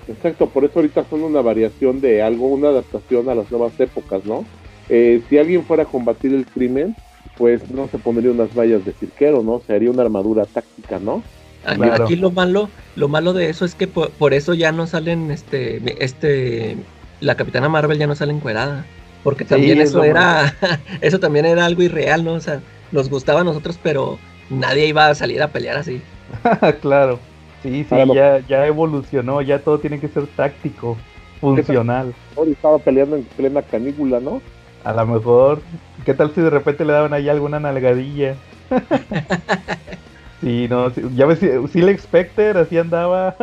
[0.06, 4.24] Exacto, por eso ahorita son una variación de algo, una adaptación a las nuevas épocas,
[4.26, 4.44] ¿no?
[4.90, 6.94] Eh, si alguien fuera a combatir el crimen,
[7.38, 9.62] pues no se pondría unas mallas de cirquero, ¿no?
[9.66, 11.22] Se haría una armadura táctica, ¿no?
[11.64, 15.30] Aquí, lo malo, lo malo de eso es que por, por, eso ya no salen
[15.30, 16.76] este, este
[17.24, 18.84] la Capitana Marvel ya no sale encuerada.
[19.22, 20.54] Porque también eso era,
[21.00, 22.34] eso también era algo irreal, ¿no?
[22.34, 22.60] O sea,
[22.92, 24.18] nos gustaba a nosotros, pero
[24.50, 26.02] nadie iba a salir a pelear así.
[26.82, 27.18] claro.
[27.62, 30.98] Sí, sí, ya, ya evolucionó, ya todo tiene que ser táctico,
[31.40, 32.14] funcional.
[32.36, 34.42] Ahora estaba peleando en plena canícula, ¿no?
[34.84, 35.62] A lo mejor,
[36.04, 38.34] ¿qué tal si de repente le daban ahí alguna nalgadilla?
[40.42, 41.38] sí, no, ya ves,
[41.72, 43.34] si el Specter así andaba.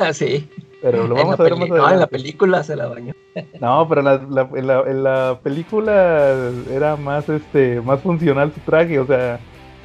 [0.00, 0.48] así.
[0.80, 1.88] Pero lo vamos a ver más adelante.
[1.88, 3.14] No, en la película se la bañó.
[3.60, 8.60] No, pero en la, en, la, en la, película era más este más funcional su
[8.60, 9.38] traje, o sea,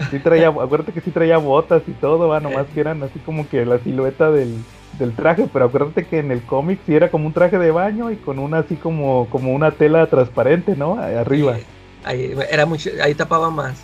[0.10, 3.48] sí traía, acuérdate que sí traía botas y todo, va, nomás que eran así como
[3.48, 4.56] que la silueta del,
[4.98, 8.10] del traje, pero acuérdate que en el cómic sí era como un traje de baño
[8.12, 11.00] y con una así como, como una tela transparente, ¿no?
[11.00, 11.58] Arriba.
[12.04, 13.80] ahí, era mucho, ahí tapaba más.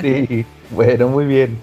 [0.00, 1.58] Sí, bueno, muy bien.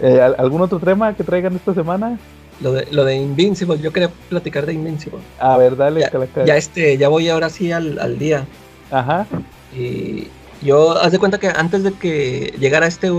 [0.00, 2.18] Eh, ¿Algún otro tema que traigan esta semana?
[2.60, 5.20] Lo de, lo de Invincible, yo quería platicar de Invincible.
[5.38, 8.46] A ver, dale, ya, ya este, ya voy ahora sí al, día.
[8.90, 9.26] Ajá.
[9.74, 10.28] Y
[10.60, 13.10] yo, haz de cuenta que antes de que llegara este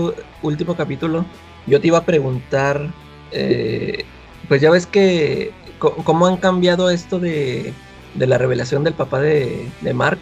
[0.42, 1.24] último capítulo,
[1.66, 2.88] yo te iba a preguntar,
[3.32, 4.04] eh,
[4.48, 7.72] pues ya ves que, cómo han cambiado esto de,
[8.14, 10.20] de la revelación del papá de, de Mark,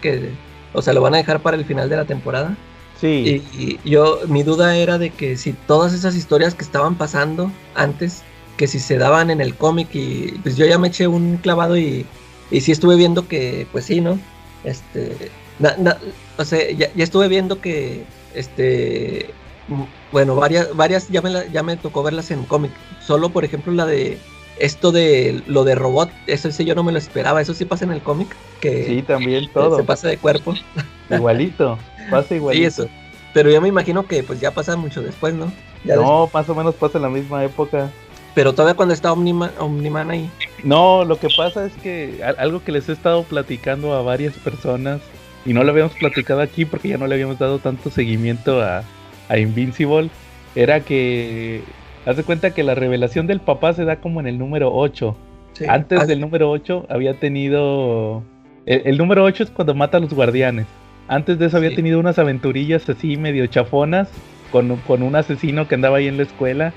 [0.72, 2.56] o sea, lo van a dejar para el final de la temporada.
[3.00, 3.42] Sí.
[3.52, 8.22] Y, yo, mi duda era de que si todas esas historias que estaban pasando antes,
[8.60, 11.78] que si se daban en el cómic y pues yo ya me eché un clavado
[11.78, 12.04] y,
[12.50, 14.18] y sí estuve viendo que, pues sí, ¿no?
[14.64, 15.30] Este,
[16.36, 19.30] o sea, ya, estuve viendo que, este,
[20.12, 22.70] bueno, varias, varias ya me, ya me tocó verlas en cómic.
[23.00, 24.18] Solo, por ejemplo, la de
[24.58, 27.86] esto de lo de robot, eso sí yo no me lo esperaba, eso sí pasa
[27.86, 28.28] en el cómic.
[28.60, 29.78] Que sí, también todo.
[29.78, 30.52] Se pasa de cuerpo.
[31.08, 31.78] Igualito,
[32.10, 32.68] pasa igualito.
[32.68, 32.88] eso.
[33.32, 35.50] Pero yo me imagino que pues ya pasa mucho después, ¿no?
[35.82, 37.90] no, más o menos pasa en la misma época.
[38.34, 40.30] Pero todavía cuando está Omniman, Omniman ahí.
[40.62, 45.00] No, lo que pasa es que algo que les he estado platicando a varias personas
[45.44, 48.84] y no lo habíamos platicado aquí porque ya no le habíamos dado tanto seguimiento a,
[49.28, 50.10] a Invincible,
[50.54, 51.62] era que
[52.06, 55.16] haz de cuenta que la revelación del papá se da como en el número 8.
[55.68, 58.22] Antes del número 8 había tenido...
[58.66, 60.66] El, número 8 es cuando mata a los guardianes.
[61.08, 64.08] Antes de eso había tenido unas aventurillas así medio chafonas
[64.52, 66.72] con, con un asesino que andaba ahí en la escuela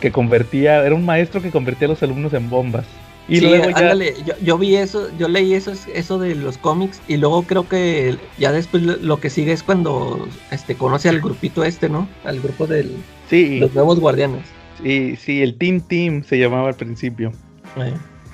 [0.00, 2.86] que convertía, era un maestro que convertía a los alumnos en bombas.
[3.28, 3.94] Y luego ya...
[4.42, 8.50] yo, vi eso, yo leí eso, eso de los cómics y luego creo que ya
[8.50, 12.08] después lo que sigue es cuando este conoce al grupito este, ¿no?
[12.24, 12.90] Al grupo de
[13.28, 13.60] sí.
[13.60, 14.42] los nuevos guardianes.
[14.82, 17.32] Sí, sí, el Team Team se llamaba al principio.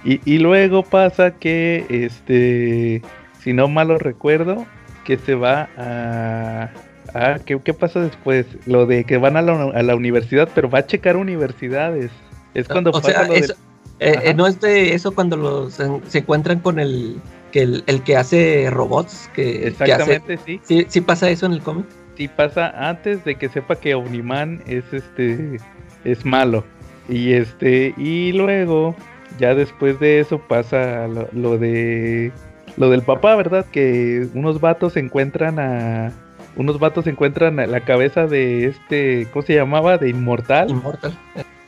[0.05, 3.03] Y, y, luego pasa que, este,
[3.43, 4.65] si no mal lo recuerdo,
[5.05, 6.71] que se va a...
[7.19, 8.47] Ah, ¿qué, ¿qué, pasa después?
[8.67, 12.11] Lo de que van a la, a la, universidad, pero va a checar universidades.
[12.55, 13.55] Es cuando pasa lo eso,
[13.99, 17.17] eh, eh, no es de eso cuando los se encuentran con el
[17.51, 20.61] que el, que hace robots que exactamente sí.
[20.63, 20.85] sí.
[20.87, 24.85] sí pasa eso en el cómic sí pasa antes de que sepa que Omniman es
[24.93, 25.57] este
[26.05, 26.63] es malo
[27.09, 28.95] y este y luego
[29.39, 32.33] ya después de eso pasa lo, de
[32.77, 36.13] lo del papá verdad que unos vatos encuentran a
[36.57, 41.17] unos vatos encuentran la cabeza de este cómo se llamaba de inmortal inmortal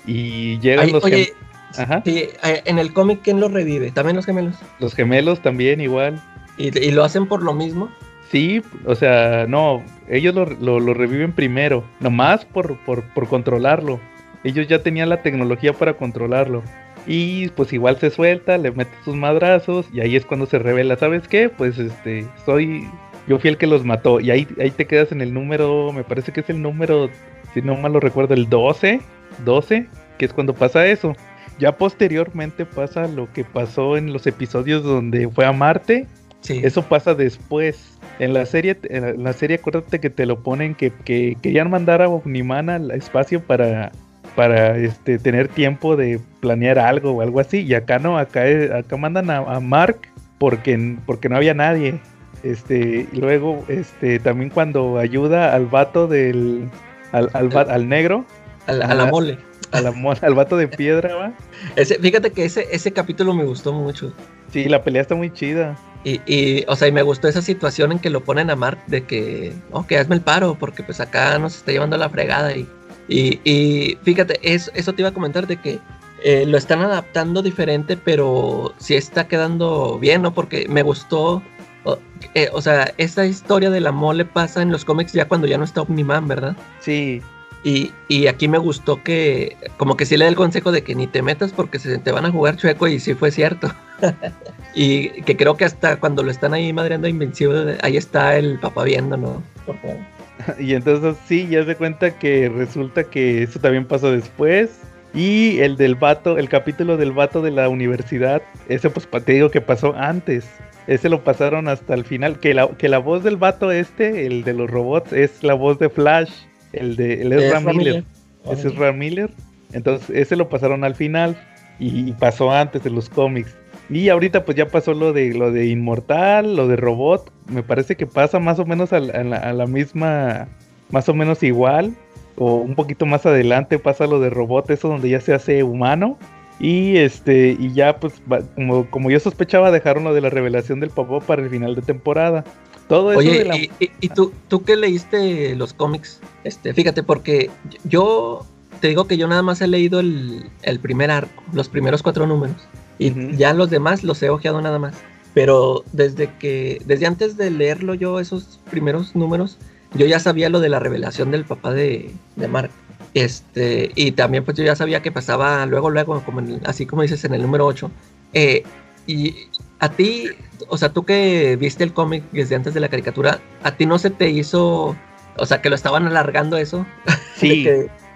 [0.06, 1.34] y llegan los oye,
[1.76, 2.02] Ajá.
[2.04, 3.90] Sí, eh, en el cómic, ¿quién lo revive?
[3.90, 4.56] ¿También los gemelos?
[4.78, 6.20] Los gemelos también igual.
[6.56, 7.90] ¿Y, lo hacen por lo mismo?
[8.30, 14.00] Sí, o sea, no, ellos lo, reviven primero, nomás por, por, por controlarlo.
[14.44, 16.62] Ellos ya tenían la tecnología para controlarlo.
[17.06, 20.96] Y pues igual se suelta, le mete sus madrazos y ahí es cuando se revela,
[20.96, 21.48] ¿sabes qué?
[21.48, 22.86] Pues este, soy,
[23.28, 24.20] yo fui el que los mató.
[24.20, 27.10] Y ahí, ahí te quedas en el número, me parece que es el número,
[27.52, 29.00] si no mal lo recuerdo, el 12,
[29.44, 29.86] 12,
[30.16, 31.14] que es cuando pasa eso.
[31.58, 36.06] Ya posteriormente pasa lo que pasó en los episodios donde fue a Marte.
[36.40, 36.60] Sí.
[36.62, 37.98] Eso pasa después.
[38.20, 42.08] En la serie, en la serie acuérdate que te lo ponen que, querían mandar a
[42.08, 43.92] Omniman al espacio para,
[44.34, 47.60] para este, tener tiempo de planear algo o algo así.
[47.60, 48.42] Y acá no, acá,
[48.76, 49.98] acá mandan a, Mark
[50.38, 52.00] porque, porque no había nadie.
[52.42, 56.70] Este, luego, este, también cuando ayuda al vato del,
[57.12, 58.24] al, al, negro.
[58.66, 59.38] a la mole
[59.72, 61.32] al vato de piedra, ¿va?
[61.76, 64.12] Ese, fíjate que ese, ese capítulo me gustó mucho.
[64.52, 65.76] Sí, la pelea está muy chida.
[66.04, 68.78] Y, y, o sea, y me gustó esa situación en que lo ponen a Mark
[68.86, 72.56] de que, ok, hazme el paro, porque pues acá nos está llevando la fregada.
[72.56, 72.66] Y,
[73.08, 75.80] y, y fíjate, eso, eso te iba a comentar de que
[76.22, 80.32] eh, lo están adaptando diferente, pero sí está quedando bien, ¿no?
[80.32, 81.42] Porque me gustó,
[81.84, 81.98] o,
[82.34, 85.58] eh, o sea, esa historia de la mole pasa en los cómics ya cuando ya
[85.58, 86.56] no está Omniman, ¿verdad?
[86.80, 87.22] Sí.
[87.64, 90.94] Y, y, aquí me gustó que, como que sí le da el consejo de que
[90.94, 93.72] ni te metas porque se te van a jugar chueco y sí fue cierto.
[94.74, 98.84] y que creo que hasta cuando lo están ahí madreando Invencible, ahí está el papá
[98.84, 99.42] viendo, ¿no?
[100.58, 104.80] Y entonces sí, ya se cuenta que resulta que eso también pasó después.
[105.14, 109.50] Y el del vato, el capítulo del vato de la universidad, ese pues te digo
[109.50, 110.48] que pasó antes.
[110.86, 112.38] Ese lo pasaron hasta el final.
[112.40, 115.78] Que la, que la voz del vato este, el de los robots, es la voz
[115.78, 116.30] de Flash.
[116.72, 118.04] El de el Ezra Miller.
[118.50, 119.30] Ese es Ram Miller.
[119.72, 121.36] Entonces, ese lo pasaron al final
[121.78, 123.54] y pasó antes de los cómics.
[123.90, 127.32] Y ahorita pues ya pasó lo de lo de Inmortal, lo de Robot.
[127.46, 130.48] Me parece que pasa más o menos a, la, misma,
[130.90, 131.94] más o menos igual.
[132.38, 136.18] O un poquito más adelante pasa lo de Robot, eso donde ya se hace humano.
[136.60, 138.14] Y este, y ya pues
[138.54, 141.82] como, como yo sospechaba, dejaron lo de la revelación del papá para el final de
[141.82, 142.44] temporada.
[142.88, 143.70] Todo eso Oye,
[144.00, 147.50] y, tú, tú que leíste los cómics, este, fíjate, porque
[147.84, 148.46] yo
[148.80, 152.56] te digo que yo nada más he leído el, primer arco, los primeros cuatro números.
[152.98, 154.94] Y ya los demás los he ojeado nada más.
[155.34, 159.58] Pero desde que, desde antes de leerlo yo, esos primeros números,
[159.94, 162.70] yo ya sabía lo de la revelación del papá de, de Mark.
[163.14, 167.24] Este, y también pues yo ya sabía que pasaba luego, luego, como así como dices
[167.24, 167.90] en el número 8.
[168.34, 168.62] Eh,
[169.06, 169.34] y
[169.80, 170.28] a ti,
[170.68, 173.98] o sea, tú que viste el cómic desde antes de la caricatura, ¿a ti no
[173.98, 174.94] se te hizo
[175.38, 176.86] o sea, que lo estaban alargando eso.
[177.36, 177.68] Sí.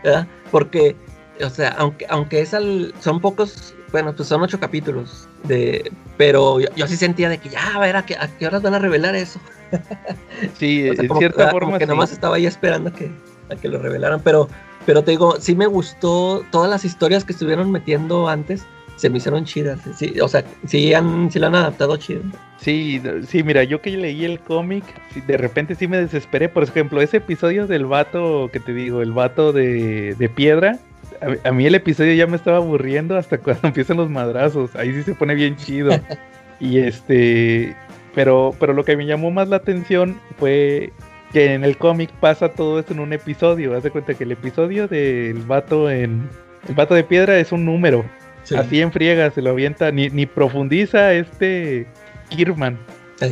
[0.50, 0.96] Porque,
[1.40, 6.58] o sea, aunque, aunque es al, son pocos, bueno, pues son ocho capítulos, de, pero
[6.60, 8.78] yo, sí sentía de que ya, a ver, ¿a qué, a qué horas van a
[8.78, 9.40] revelar eso?
[10.58, 11.78] Sí, en cierta forma.
[11.78, 13.10] que nomás estaba ahí esperando a que,
[13.50, 14.48] a que lo revelaran, pero,
[14.84, 19.18] pero te digo, sí me gustó todas las historias que estuvieron metiendo antes se me
[19.18, 19.80] hicieron chidas.
[19.96, 22.22] Sí, o sea, sí, han, sí lo han adaptado chido.
[22.58, 24.84] Sí, sí, mira, yo que leí el cómic,
[25.26, 26.48] de repente sí me desesperé.
[26.48, 30.78] Por ejemplo, ese episodio del vato, que te digo, el vato de, de piedra,
[31.44, 34.74] a, mí el episodio ya me estaba aburriendo hasta cuando empiezan los madrazos.
[34.76, 35.92] Ahí sí se pone bien chido.
[36.60, 37.76] y este,
[38.14, 40.92] pero, pero lo que me llamó más la atención fue
[41.32, 43.74] que en el cómic pasa todo esto en un episodio.
[43.74, 46.28] Haz de cuenta que el episodio del vato en
[46.68, 48.04] el vato de piedra es un número.
[48.56, 51.86] Así en friega se lo avienta, ni, ni profundiza este
[52.28, 52.76] Kirman.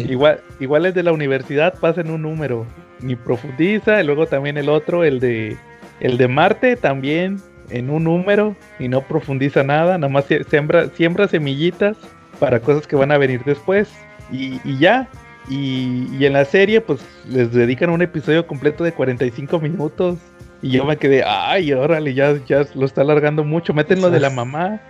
[0.09, 2.65] Igual, igual el de la universidad pasa en un número,
[3.01, 5.57] ni profundiza, y luego también el otro, el de
[5.99, 11.29] el de Marte también en un número y no profundiza nada, nada más siembra, siembra
[11.29, 11.97] semillitas
[12.39, 13.89] para cosas que van a venir después
[14.31, 15.09] y, y ya.
[15.49, 20.19] Y, y, en la serie pues les dedican un episodio completo de 45 minutos
[20.63, 24.21] y yo me quedé, ay, órale, ya, ya lo está alargando mucho, meten lo de
[24.21, 24.81] la mamá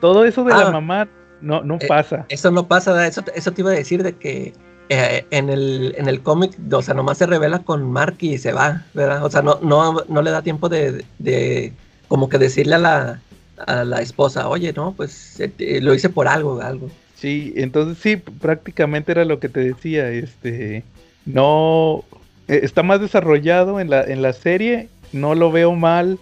[0.00, 0.70] todo eso de la ah.
[0.70, 1.08] mamá
[1.40, 2.26] no, no eh, pasa.
[2.28, 4.52] Eso no pasa, eso, eso te iba a decir de que
[4.88, 8.52] eh, en el, en el cómic, o sea, nomás se revela con Mark y se
[8.52, 9.24] va, ¿verdad?
[9.24, 11.72] O sea, no, no, no le da tiempo de, de
[12.08, 13.20] como que decirle a la,
[13.66, 16.90] a la esposa, oye, no, pues eh, lo hice por algo, algo.
[17.14, 20.84] Sí, entonces sí, prácticamente era lo que te decía, este,
[21.26, 22.04] no,
[22.46, 26.18] está más desarrollado en la, en la serie, no lo veo mal,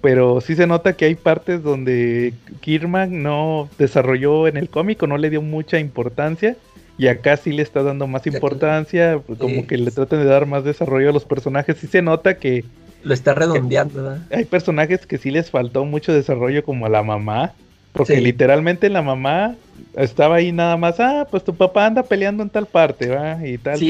[0.00, 5.06] pero sí se nota que hay partes donde Kirman no desarrolló en el cómic o
[5.06, 6.56] no le dio mucha importancia.
[6.98, 10.64] Y acá sí le está dando más importancia, como que le tratan de dar más
[10.64, 11.76] desarrollo a los personajes.
[11.78, 12.64] Sí se nota que...
[13.02, 17.52] Lo está redondeando, Hay personajes que sí les faltó mucho desarrollo, como a la mamá.
[17.92, 19.56] Porque literalmente la mamá
[19.96, 23.46] estaba ahí nada más, ah, pues tu papá anda peleando en tal parte, ¿va?
[23.46, 23.88] Y tal, sí,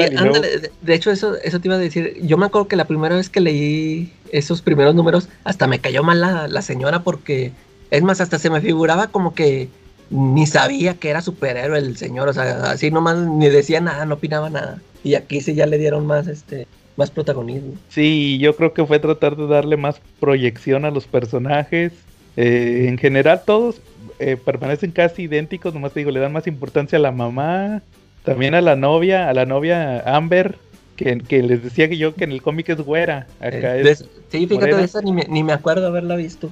[0.81, 2.17] De hecho, eso, eso te iba a decir.
[2.23, 6.03] Yo me acuerdo que la primera vez que leí esos primeros números, hasta me cayó
[6.03, 7.53] mal la, la señora porque,
[7.91, 9.69] es más, hasta se me figuraba como que
[10.11, 14.15] ni sabía que era superhéroe el señor, o sea, así nomás ni decía nada, no
[14.15, 14.81] opinaba nada.
[15.03, 16.67] Y aquí sí ya le dieron más, este,
[16.97, 17.75] más protagonismo.
[17.89, 21.93] Sí, yo creo que fue tratar de darle más proyección a los personajes.
[22.37, 23.81] Eh, en general todos
[24.19, 27.83] eh, permanecen casi idénticos, nomás te digo, le dan más importancia a la mamá,
[28.25, 30.57] también a la novia, a la novia Amber,
[30.97, 33.27] que, les decía que yo que en el cómic es güera.
[33.41, 33.97] Acá eh,
[34.31, 36.51] sí, fíjate de esa, ni me, ni me acuerdo haberla visto.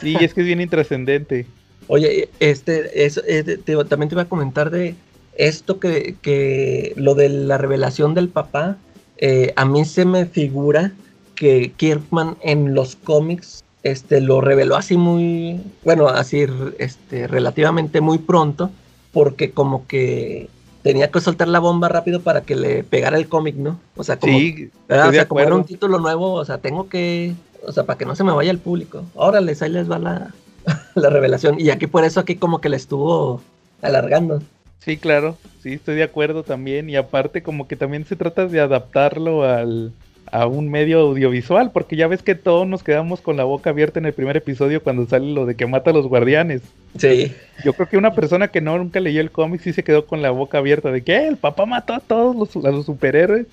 [0.00, 1.46] Sí, es que es bien intrascendente.
[1.92, 3.42] Oye, este, eso, eh,
[3.88, 4.94] también te iba a comentar de
[5.36, 8.76] esto que, que lo de la revelación del papá,
[9.56, 10.92] a mí se me figura
[11.34, 16.46] que Kirkman en los cómics este, lo reveló así muy, bueno, así
[16.78, 18.70] este, relativamente muy pronto,
[19.12, 20.48] porque como que
[20.82, 23.80] tenía que soltar la bomba rápido para que le pegara el cómic, ¿no?
[23.96, 27.34] O sea, como, o sea, como era un título nuevo, o sea, tengo que,
[27.66, 29.04] o sea, para que no se me vaya el público.
[29.14, 30.34] Órale, ahí les va la,
[30.94, 31.60] la revelación.
[31.60, 33.42] Y aquí por eso aquí como que le estuvo
[33.82, 34.42] alargando.
[34.80, 36.88] Sí, claro, sí, estoy de acuerdo también.
[36.88, 39.92] Y aparte como que también se trata de adaptarlo al,
[40.32, 43.98] a un medio audiovisual, porque ya ves que todos nos quedamos con la boca abierta
[43.98, 46.62] en el primer episodio cuando sale lo de que mata a los guardianes.
[46.96, 47.32] Sí.
[47.64, 50.22] Yo creo que una persona que no nunca leyó el cómic sí se quedó con
[50.22, 53.46] la boca abierta de que el papá mató a todos los, a los superhéroes.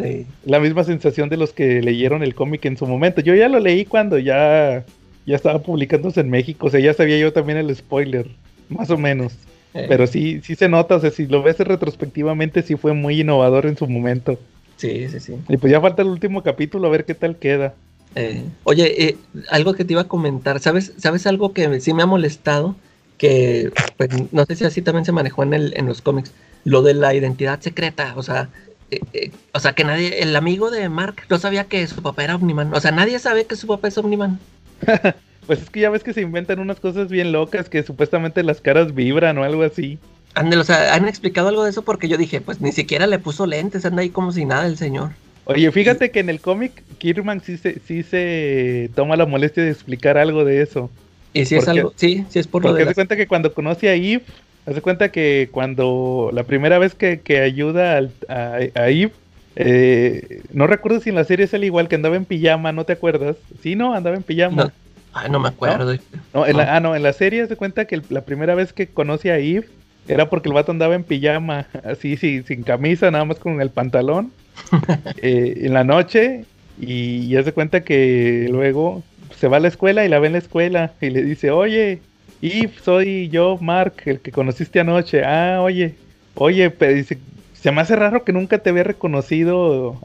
[0.00, 0.26] Sí.
[0.46, 3.20] La misma sensación de los que leyeron el cómic en su momento.
[3.20, 4.84] Yo ya lo leí cuando ya,
[5.26, 8.28] ya estaba publicándose en México, o sea, ya sabía yo también el spoiler,
[8.68, 9.32] más o menos.
[9.74, 9.86] Eh.
[9.88, 13.66] Pero sí, sí se nota, o sea, si lo ves retrospectivamente, sí fue muy innovador
[13.66, 14.38] en su momento.
[14.76, 15.34] Sí, sí, sí.
[15.48, 17.74] Y pues ya falta el último capítulo, a ver qué tal queda.
[18.14, 19.16] Eh, oye, eh,
[19.50, 22.76] algo que te iba a comentar, ¿sabes, ¿sabes algo que sí me ha molestado?
[23.16, 26.32] Que pues, no sé si así también se manejó en, el, en los cómics,
[26.64, 28.50] lo de la identidad secreta, o sea,
[28.90, 32.36] eh, o sea, que nadie, el amigo de Mark no sabía que su papá era
[32.36, 34.38] Omniman, o sea, nadie sabe que su papá es Omniman.
[35.46, 38.60] pues es que ya ves que se inventan unas cosas bien locas que supuestamente las
[38.60, 39.98] caras vibran o algo así.
[40.34, 43.18] Ándale, o sea, han explicado algo de eso porque yo dije, pues ni siquiera le
[43.18, 45.10] puso lentes, anda ahí como si nada el señor.
[45.44, 49.70] Oye, fíjate que en el cómic Kirman sí se, sí se toma la molestia de
[49.70, 50.90] explicar algo de eso.
[51.34, 52.84] Y si es algo, sí, sí es por lo de.
[52.84, 54.22] Porque cuenta que cuando conoce a Eve,
[54.66, 59.12] hace cuenta que cuando la primera vez que, ayuda a, a, Eve,
[59.56, 62.84] eh, no recuerdo si en la serie es el igual que andaba en pijama, ¿no
[62.84, 63.36] te acuerdas?
[63.62, 64.64] Sí, no, andaba en pijama.
[64.64, 64.72] No,
[65.12, 65.94] ay, no me acuerdo.
[66.32, 68.86] No, en La, ah, no, en la serie se cuenta que la primera vez que
[68.86, 69.68] conoce a Eve
[70.08, 73.70] era porque el vato andaba en pijama, así, sí, sin camisa, nada más con el
[73.70, 74.32] pantalón.
[75.22, 76.44] eh, en la noche
[76.78, 79.02] y ya se cuenta que luego
[79.38, 82.00] se va a la escuela y la ve en la escuela y le dice, oye,
[82.40, 85.24] y soy yo, Mark, el que conociste anoche.
[85.24, 85.94] Ah, oye,
[86.34, 87.18] oye, pero dice,
[87.62, 89.96] se me hace raro que nunca te había reconocido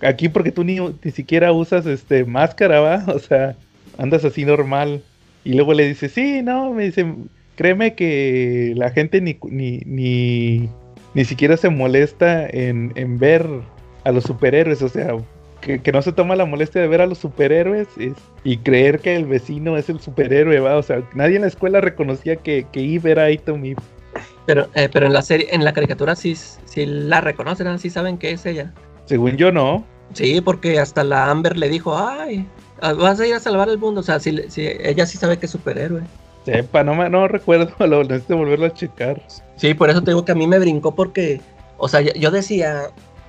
[0.00, 3.04] aquí porque tú ni, ni siquiera usas este máscara, ¿va?
[3.14, 3.54] O sea,
[3.98, 5.02] andas así normal.
[5.44, 7.06] Y luego le dice, sí, no, me dice,
[7.54, 10.68] créeme que la gente ni, ni, ni,
[11.14, 13.46] ni siquiera se molesta en, en ver
[14.02, 15.16] a los superhéroes, o sea,
[15.60, 17.86] que, no se toma la molestia de ver a los superhéroes
[18.42, 20.76] y creer que el vecino es el superhéroe, ¿va?
[20.76, 23.76] O sea, nadie en la escuela reconocía que, que Eve era Eve.
[24.48, 28.16] Pero, eh, pero en la serie, en la caricatura sí, sí la reconocen, sí saben
[28.16, 28.72] que es ella.
[29.04, 29.84] Según yo no.
[30.14, 32.46] Sí, porque hasta la Amber le dijo, ay,
[32.80, 34.00] ah, vas a ir a salvar el mundo.
[34.00, 36.00] O sea, si, si ella sí sabe que es superhéroe.
[36.46, 39.22] Sepa, no, no recuerdo, lo necesito volverlo a checar.
[39.56, 41.42] Sí, por eso te digo que a mí me brincó porque,
[41.76, 42.84] o sea, yo decía,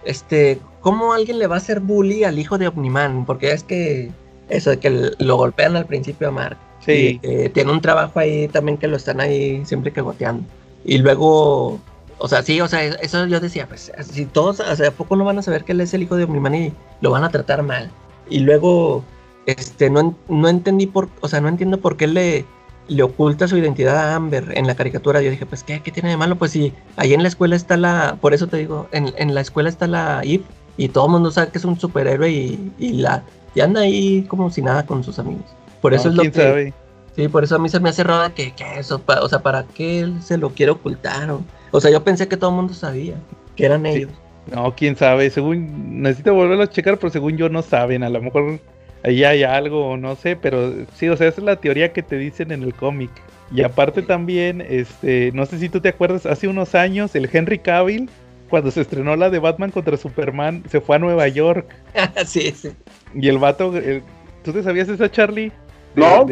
[0.06, 3.26] este, ¿cómo alguien le va a hacer bully al hijo de Omniman?
[3.26, 4.10] Porque es que
[4.48, 6.58] eso de que lo golpean al principio a Mark.
[6.80, 7.20] Sí.
[7.54, 10.46] tiene un trabajo ahí también que lo están ahí siempre que goteando.
[10.90, 11.80] Y luego,
[12.18, 15.16] o sea, sí, o sea, eso yo decía, pues, si todos, o sea, ¿a poco
[15.16, 17.30] no van a saber que él es el hijo de Omniman y lo van a
[17.30, 17.92] tratar mal?
[18.28, 19.04] Y luego,
[19.46, 22.44] este, no, no entendí por, o sea, no entiendo por qué le,
[22.88, 25.22] le oculta su identidad a Amber en la caricatura.
[25.22, 26.38] Yo dije, pues, ¿qué, qué tiene de malo?
[26.38, 29.42] Pues sí, ahí en la escuela está la, por eso te digo, en, en la
[29.42, 30.44] escuela está la Eve
[30.76, 33.22] y todo el mundo sabe que es un superhéroe y, y la,
[33.54, 35.46] y anda ahí como si nada con sus amigos.
[35.82, 36.32] Por eso es lo que...
[36.32, 36.74] Sabe?
[37.20, 39.66] Sí, por eso a mí se me hace raro que, que eso, o sea, ¿para
[39.66, 41.30] qué él se lo quiere ocultar?
[41.72, 43.16] O, sea, yo pensé que todo el mundo sabía
[43.58, 44.10] que eran ellos.
[44.50, 48.22] No, quién sabe, según, necesito volverlo a checar, pero según yo no saben, a lo
[48.22, 48.62] mejor
[49.04, 52.18] ahí hay algo, no sé, pero sí, o sea, esa es la teoría que te
[52.18, 53.12] dicen en el cómic.
[53.54, 57.60] Y aparte también, este, no sé si tú te acuerdas, hace unos años el Henry
[57.60, 58.10] Cavill,
[58.50, 61.68] cuando se estrenó la de Batman contra Superman, se fue a Nueva York.
[62.26, 62.70] sí, sí.
[63.14, 63.74] Y el vato,
[64.42, 65.52] ¿tú te sabías esa, Charlie?
[65.96, 66.26] no.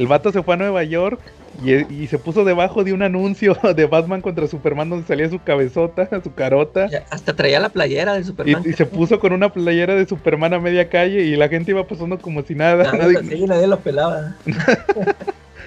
[0.00, 1.20] El vato se fue a Nueva York
[1.62, 6.08] y, se puso debajo de un anuncio de Batman contra Superman donde salía su cabezota,
[6.24, 6.88] su carota.
[7.10, 8.62] hasta traía la playera de Superman.
[8.64, 11.86] Y, se puso con una playera de Superman a media calle y la gente iba
[11.86, 12.90] pasando como si nada.
[12.92, 14.36] nadie, nadie lo pelaba.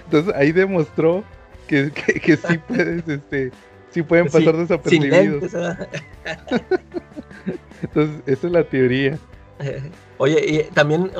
[0.05, 1.23] Entonces ahí demostró
[1.67, 3.51] que, que, sí puedes, este,
[3.91, 5.43] sí pueden pasar desapercibidos.
[7.83, 9.19] Entonces, esa es la teoría.
[10.17, 11.11] Oye, y también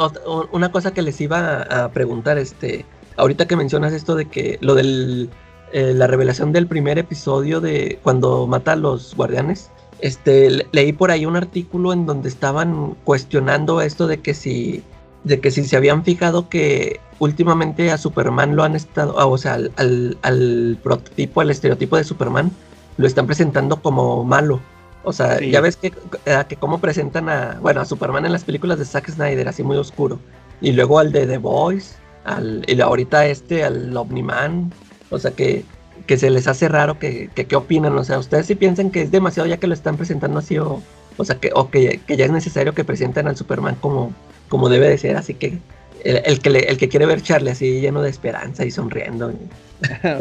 [0.51, 2.85] una cosa que les iba a preguntar, este,
[3.17, 5.29] ahorita que mencionas esto de que lo de
[5.71, 9.71] eh, la revelación del primer episodio de cuando mata a los guardianes,
[10.01, 14.83] este, leí por ahí un artículo en donde estaban cuestionando esto de que si,
[15.23, 19.53] de que si se habían fijado que últimamente a Superman lo han estado, o sea,
[19.53, 22.51] al, al, prototipo, al estereotipo de Superman,
[22.97, 24.59] lo están presentando como malo.
[25.05, 25.93] O sea, ya ves que,
[26.25, 29.63] eh, que cómo presentan a, bueno, a Superman en las películas de Zack Snyder, así
[29.63, 30.19] muy oscuro.
[30.61, 34.71] Y luego al de The Boys, al, y ahorita este, al Omniman,
[35.09, 35.63] o sea que,
[36.07, 39.11] que se les hace raro que, qué opinan, o sea, ustedes sí piensan que es
[39.11, 40.81] demasiado ya que lo están presentando así, o,
[41.23, 44.13] sea, que, o que, que ya es necesario que presenten al Superman como,
[44.49, 45.59] como debe de ser, así que
[46.03, 49.33] el, que el que quiere ver Charlie así lleno de esperanza y sonriendo.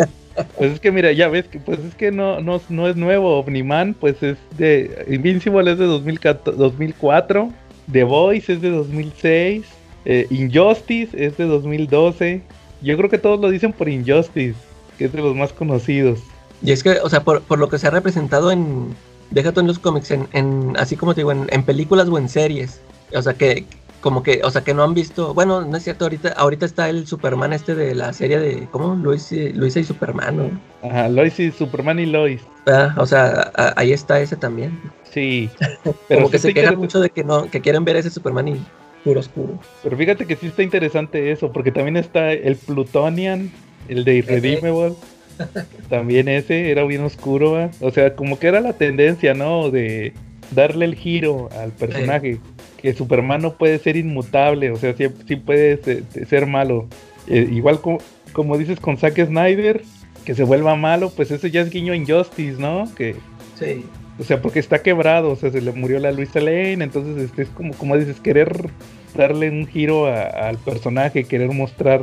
[0.58, 3.40] pues es que mira, ya ves que pues es que no, no, no es nuevo,
[3.40, 7.52] Omniman pues es de Invincible es de 2004,
[7.90, 9.66] The Voice es de 2006,
[10.04, 12.42] eh, Injustice es de 2012.
[12.82, 14.58] Yo creo que todos lo dicen por Injustice,
[14.98, 16.20] que es de los más conocidos.
[16.62, 18.94] Y es que, o sea, por, lo que se ha representado en.
[19.30, 22.80] Déjate en los cómics, en, así como te digo, en, películas o en series.
[23.14, 23.64] O sea, que,
[24.02, 25.32] como que, o sea, que no han visto.
[25.32, 28.68] Bueno, no es cierto, ahorita, ahorita está el Superman este de la serie de.
[28.70, 28.94] ¿Cómo?
[28.94, 30.88] Luis, Luisa y Superman, ¿no?
[30.88, 32.42] Ajá, Lois y Superman y Lois.
[32.66, 34.78] Ah, o sea, ahí está ese también.
[35.10, 35.48] Sí.
[36.08, 38.66] Pero como que se quejan mucho de que no, que quieren ver ese Superman y
[39.04, 39.58] puro oscuro.
[39.82, 43.50] Pero fíjate que sí está interesante eso, porque también está el Plutonian,
[43.88, 44.94] el de Irredeemable.
[45.88, 49.70] también ese era bien oscuro, o sea, como que era la tendencia, ¿no?
[49.70, 50.12] De
[50.50, 52.38] darle el giro al personaje.
[52.80, 56.88] Que Superman no puede ser inmutable, o sea, sí, puede ser, malo.
[57.28, 57.98] Eh, igual como,
[58.32, 59.82] como dices con Zack Snyder,
[60.24, 62.92] que se vuelva malo, pues eso ya es guiño Injustice, ¿no?
[62.96, 63.14] Que,
[63.58, 63.84] sí.
[64.22, 67.42] O sea, porque está quebrado, o sea, se le murió la Luisa Lane, entonces este,
[67.42, 68.70] es como, como dices, querer
[69.16, 72.02] darle un giro al personaje, querer mostrar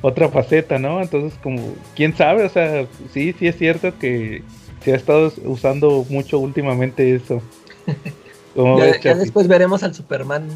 [0.00, 1.02] otra faceta, ¿no?
[1.02, 4.44] Entonces, como, quién sabe, o sea, sí, sí es cierto que
[4.84, 7.42] se ha estado usando mucho últimamente eso.
[9.02, 10.46] ya, después veremos al Superman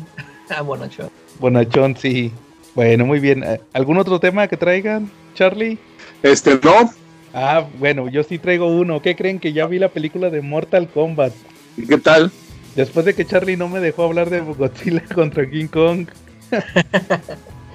[0.51, 1.11] a Bonachón.
[1.41, 2.31] Bonachón, sí.
[2.77, 3.45] Bueno, muy bien.
[3.73, 5.79] ¿Algún otro tema que traigan, Charlie?
[6.23, 6.93] Este, no,
[7.35, 9.01] Ah, bueno, yo sí traigo uno.
[9.01, 11.33] ¿Qué creen que ya vi la película de Mortal Kombat?
[11.77, 12.31] ¿Y qué tal?
[12.77, 16.09] Después de que Charlie no me dejó hablar de Godzilla contra King Kong.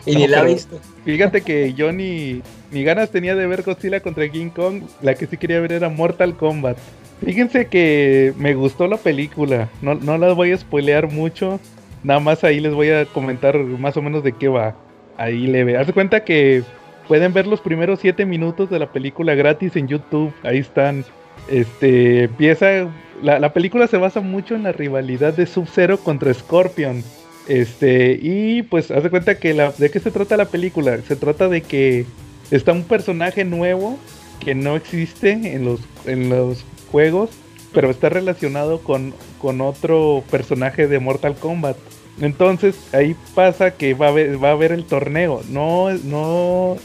[0.05, 0.80] y ni la ha visto.
[1.05, 2.41] Fíjate que yo ni,
[2.72, 4.84] ni ganas tenía de ver Godzilla contra King Kong.
[5.01, 6.78] La que sí quería ver era Mortal Kombat.
[7.26, 9.70] Fíjense que me gustó la película.
[9.82, 11.60] No, no las voy a spoilear mucho.
[12.03, 14.76] Nada más ahí les voy a comentar más o menos de qué va.
[15.18, 15.78] Ahí le ve.
[15.78, 16.64] Haz cuenta que
[17.08, 20.34] pueden ver los primeros 7 minutos de la película gratis en YouTube.
[20.43, 21.05] Ahí están.
[21.49, 22.89] Este empieza.
[23.22, 27.03] La, la película se basa mucho en la rivalidad de Sub-Zero contra Scorpion.
[27.47, 30.97] Este, y pues haz de cuenta que la, de qué se trata la película.
[31.08, 32.05] Se trata de que
[32.51, 33.97] está un personaje nuevo
[34.43, 37.32] que no existe en los, en los juegos,
[37.74, 41.78] pero está relacionado con, con otro personaje de Mortal Kombat.
[42.20, 45.41] Entonces ahí pasa que va a haber, va a haber el torneo.
[45.49, 46.78] No, no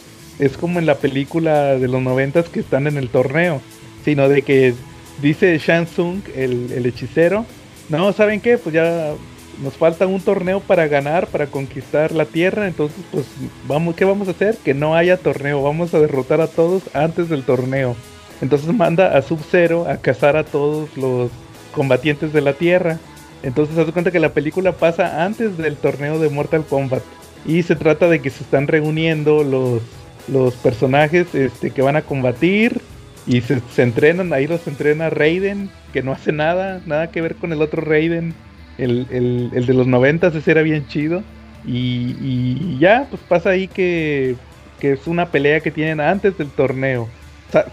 [0.43, 3.61] es como en la película de los noventas que están en el torneo,
[4.05, 4.75] sino de que
[5.23, 7.47] dice Shansung, el, el hechicero,
[7.89, 8.59] no, ¿saben qué?
[8.59, 9.13] Pues ya
[9.63, 13.27] nos falta un torneo para ganar, para conquistar la tierra, entonces pues
[13.69, 14.57] vamos, ¿qué vamos a hacer?
[14.65, 17.95] Que no haya torneo, vamos a derrotar a todos antes del torneo.
[18.41, 21.31] Entonces manda a Sub-Zero a cazar a todos los
[21.73, 22.99] combatientes de la tierra.
[23.45, 27.05] Entonces se cuenta que la película pasa antes del torneo de Mortal Kombat.
[27.47, 29.83] Y se trata de que se están reuniendo los,
[30.29, 32.81] los personajes este, que van a combatir.
[33.25, 37.53] Y se, entrenan, ahí los entrena Raiden, que no hace nada, nada que ver con
[37.53, 38.35] el otro Raiden.
[38.79, 41.23] El, de los noventas, ese era bien chido.
[41.65, 44.35] Y, ya, pues pasa ahí que,
[44.81, 47.09] que es una pelea que tienen antes del torneo.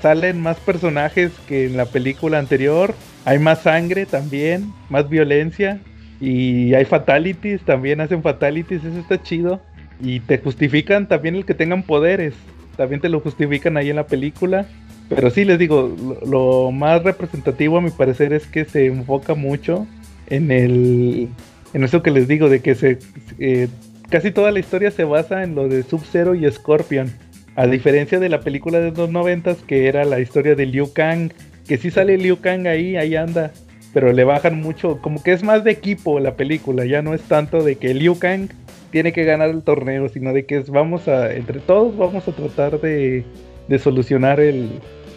[0.02, 2.94] salen más personajes que en la película anterior
[3.26, 5.80] hay más sangre también, más violencia
[6.20, 9.62] y hay fatalities, también hacen fatalities, eso está chido.
[10.02, 12.34] Y te justifican también el que tengan poderes,
[12.78, 14.66] también te lo justifican ahí en la película.
[15.10, 15.96] Pero sí, les digo,
[16.26, 19.88] lo, más representativo a mi parecer es que se enfoca mucho
[20.28, 21.30] en el
[21.74, 23.00] en eso que les digo, de que se
[23.40, 23.68] eh,
[24.10, 27.12] casi toda la historia se basa en lo de Sub-Zero y Scorpion.
[27.56, 31.32] A diferencia de la película de los noventas, que era la historia de Liu Kang,
[31.68, 33.52] que sí sale Liu Kang ahí, ahí anda,
[33.94, 37.22] pero le bajan mucho, como que es más de equipo la película, ya no es
[37.24, 38.50] tanto de que Liu Kang
[38.92, 42.32] tiene que ganar el torneo, sino de que es, vamos a, entre todos vamos a
[42.32, 43.24] tratar de,
[43.68, 44.70] de solucionar el,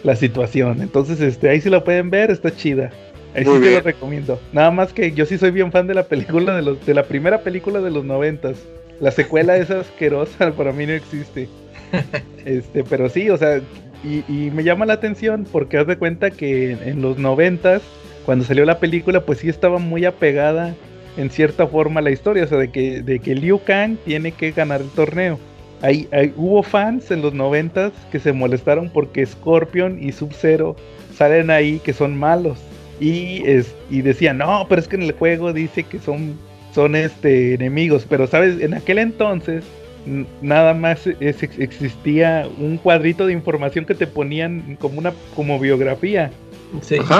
[0.03, 0.81] la situación.
[0.81, 2.91] Entonces, este, ahí sí la pueden ver, está chida.
[3.35, 4.39] Ahí sí te lo recomiendo.
[4.51, 7.03] Nada más que yo sí soy bien fan de la película de los, de la
[7.03, 8.63] primera película de los noventas.
[8.99, 11.47] La secuela es asquerosa, para mí no existe.
[12.45, 13.61] Este, pero sí, o sea,
[14.03, 17.81] y, me llama la atención porque haz de cuenta que en, los noventas,
[18.25, 20.75] cuando salió la película, pues sí estaba muy apegada
[21.17, 24.31] en cierta forma a la historia, o sea, de que, de que Liu Kang tiene
[24.31, 25.39] que ganar el torneo.
[25.81, 26.07] Hay,
[26.37, 30.77] hubo fans en los noventas que se molestaron porque Scorpion y Sub-Zero
[31.13, 32.57] salen ahí que son malos.
[33.01, 36.37] Y, es, y decían, no, pero es que en el juego dice que son,
[36.73, 38.05] son este, enemigos.
[38.09, 38.61] Pero, ¿sabes?
[38.61, 39.65] En aquel entonces
[40.41, 46.31] nada más existía un cuadrito de información que te ponían como una como biografía.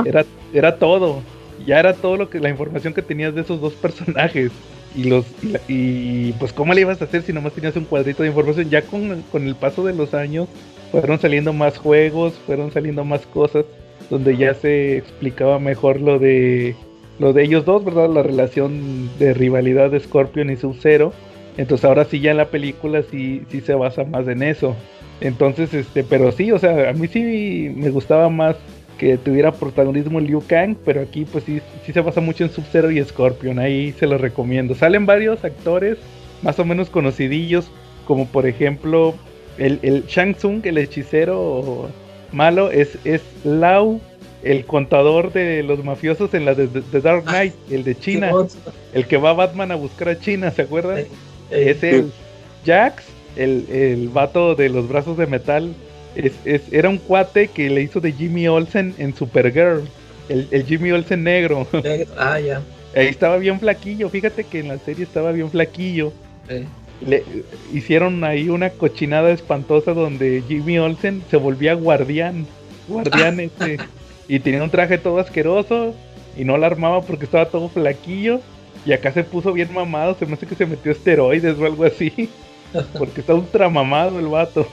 [0.05, 1.21] Era, era todo.
[1.65, 4.51] Ya era todo lo que la información que tenías de esos dos personajes.
[4.95, 5.25] Y los
[5.67, 8.69] y, pues cómo le ibas a hacer si nomás tenías un cuadrito de información.
[8.69, 10.47] Ya con, con el paso de los años
[10.91, 13.65] fueron saliendo más juegos, fueron saliendo más cosas
[14.09, 16.75] donde ya se explicaba mejor lo de
[17.19, 18.09] lo de ellos dos, ¿verdad?
[18.09, 21.13] La relación de rivalidad de Scorpion y Sub-Zero
[21.57, 24.75] entonces ahora sí ya en la película sí, sí se basa más en eso.
[25.21, 28.55] Entonces, este, pero sí, o sea, a mí sí me gustaba más
[29.03, 32.89] que tuviera protagonismo Liu Kang, pero aquí pues sí, sí se basa mucho en Sub-Zero
[32.89, 34.75] y Scorpion, ahí se los recomiendo.
[34.75, 35.97] Salen varios actores
[36.41, 37.69] más o menos conocidillos,
[38.05, 39.13] como por ejemplo
[39.57, 41.89] el, el Shang Tsung, el hechicero
[42.31, 43.99] malo, es, es Lau,
[44.41, 46.69] el contador de los mafiosos en la de,
[47.01, 48.31] Dark Knight, el de China,
[48.93, 51.03] el que va a Batman a buscar a China, ¿se acuerdan?
[51.51, 52.09] es el
[52.65, 53.03] Jax,
[53.35, 55.73] el, el vato de los brazos de metal.
[56.15, 59.83] Es, era un cuate que le hizo de Jimmy Olsen en Supergirl.
[60.29, 61.67] El, Jimmy Olsen negro.
[62.17, 62.61] Ah, ya.
[62.95, 64.09] Ahí estaba bien flaquillo.
[64.09, 66.13] Fíjate que en la serie estaba bien flaquillo.
[67.05, 67.23] Le,
[67.73, 72.45] hicieron ahí una cochinada espantosa donde Jimmy Olsen se volvía guardián.
[72.87, 73.77] Guardián este.
[74.27, 75.95] Y tenía un traje todo asqueroso.
[76.37, 78.39] Y no la armaba porque estaba todo flaquillo.
[78.85, 81.85] Y acá se puso bien mamado, se me hace que se metió esteroides o algo
[81.85, 82.29] así.
[82.97, 84.67] Porque está ultra mamado el vato.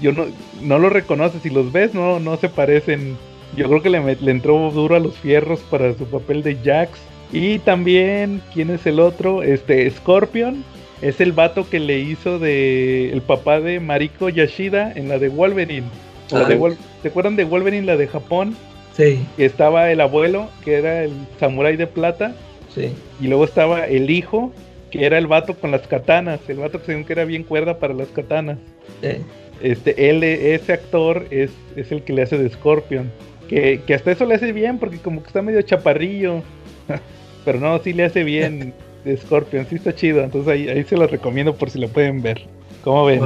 [0.00, 0.26] Yo no,
[0.62, 3.16] no lo reconoces, si los ves no, no se parecen.
[3.56, 6.98] Yo creo que le, le entró duro a los fierros para su papel de Jax.
[7.32, 9.42] Y también, ¿quién es el otro?
[9.42, 10.64] Este, Scorpion.
[11.02, 15.28] Es el vato que le hizo de el papá de Mariko Yashida en la de
[15.28, 15.86] Wolverine.
[16.28, 18.56] ¿Se acuerdan de Wolverine, la de Japón?
[18.96, 19.20] Sí.
[19.36, 22.34] Que estaba el abuelo, que era el samurái de plata
[22.76, 22.92] Sí.
[23.20, 24.52] Y luego estaba el hijo,
[24.90, 27.78] que era el vato con las katanas, el vato que según que era bien cuerda
[27.78, 28.58] para las katanas.
[29.00, 29.22] Sí.
[29.62, 33.10] Este, él, ese actor es, es el que le hace de Scorpion.
[33.48, 36.42] Que, que hasta eso le hace bien, porque como que está medio chaparrillo.
[37.44, 40.22] Pero no, sí le hace bien de Scorpion, sí está chido.
[40.22, 42.42] Entonces ahí, ahí se lo recomiendo por si lo pueden ver.
[42.82, 43.20] ¿Cómo ven?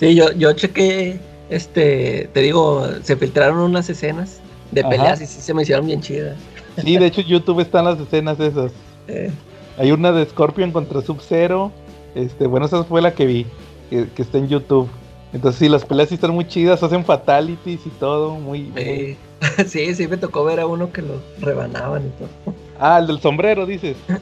[0.00, 1.18] Sí, yo, yo chequé,
[1.50, 4.90] este, te digo, se filtraron unas escenas de Ajá.
[4.90, 6.36] peleas y sí se me hicieron bien chidas.
[6.82, 8.72] Sí, de hecho en YouTube están las escenas esas.
[9.10, 9.30] Eh,
[9.78, 11.72] Hay una de Scorpion contra Sub-Zero.
[12.14, 13.46] Este, bueno, esa fue la que vi,
[13.88, 14.86] que, que está en YouTube.
[15.32, 18.62] Entonces sí, las peleas sí están muy chidas, hacen fatalities y todo, muy...
[18.62, 19.16] muy-
[19.66, 22.54] sí, sí me tocó ver a uno que lo rebanaban y todo.
[22.80, 23.96] Ah, el del sombrero, dices.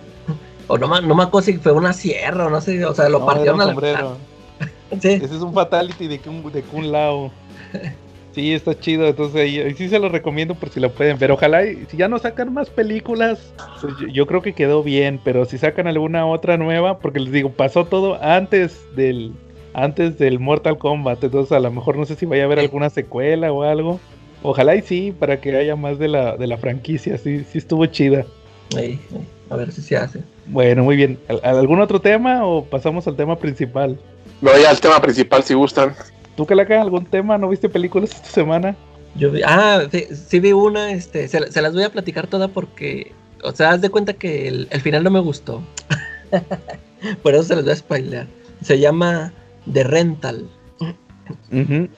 [0.69, 3.21] O no, no me acuerdo si fue una sierra o no sé, o sea, lo
[3.21, 4.17] No, partieron era a un la sombrero.
[5.01, 7.31] Sí, Ese es un fatality de Kun, de Kun Lao.
[8.33, 11.31] Sí, está chido, entonces ahí, ahí sí se lo recomiendo por si lo pueden ver.
[11.31, 15.21] Ojalá, y si ya no sacan más películas, pues yo, yo creo que quedó bien,
[15.23, 19.33] pero si sacan alguna otra nueva, porque les digo, pasó todo antes del
[19.79, 22.65] antes del Mortal Kombat, entonces a lo mejor no sé si vaya a haber Sí.
[22.65, 24.01] alguna secuela o algo.
[24.43, 27.85] Ojalá y sí, para que haya más de la, de la franquicia, sí, sí estuvo
[27.87, 28.25] chida.
[28.77, 30.21] ahí, ahí, a ver si se hace.
[30.47, 31.19] Bueno, muy bien.
[31.29, 33.99] ¿Al- ¿Algún otro tema o pasamos al tema principal?
[34.41, 35.95] No, ya el tema principal, si gustan.
[36.37, 37.37] ¿Tú, Calaca, algún tema?
[37.39, 38.75] ¿No viste películas esta semana?
[39.15, 42.49] Yo vi, ah, sí, sí vi una, este, se, se las voy a platicar toda
[42.49, 43.13] porque,
[43.43, 45.63] o sea, haz de cuenta que el, el final no me gustó.
[47.23, 48.27] Por eso se las voy a spoilear.
[48.63, 49.33] Se llama
[49.73, 50.49] The Rental.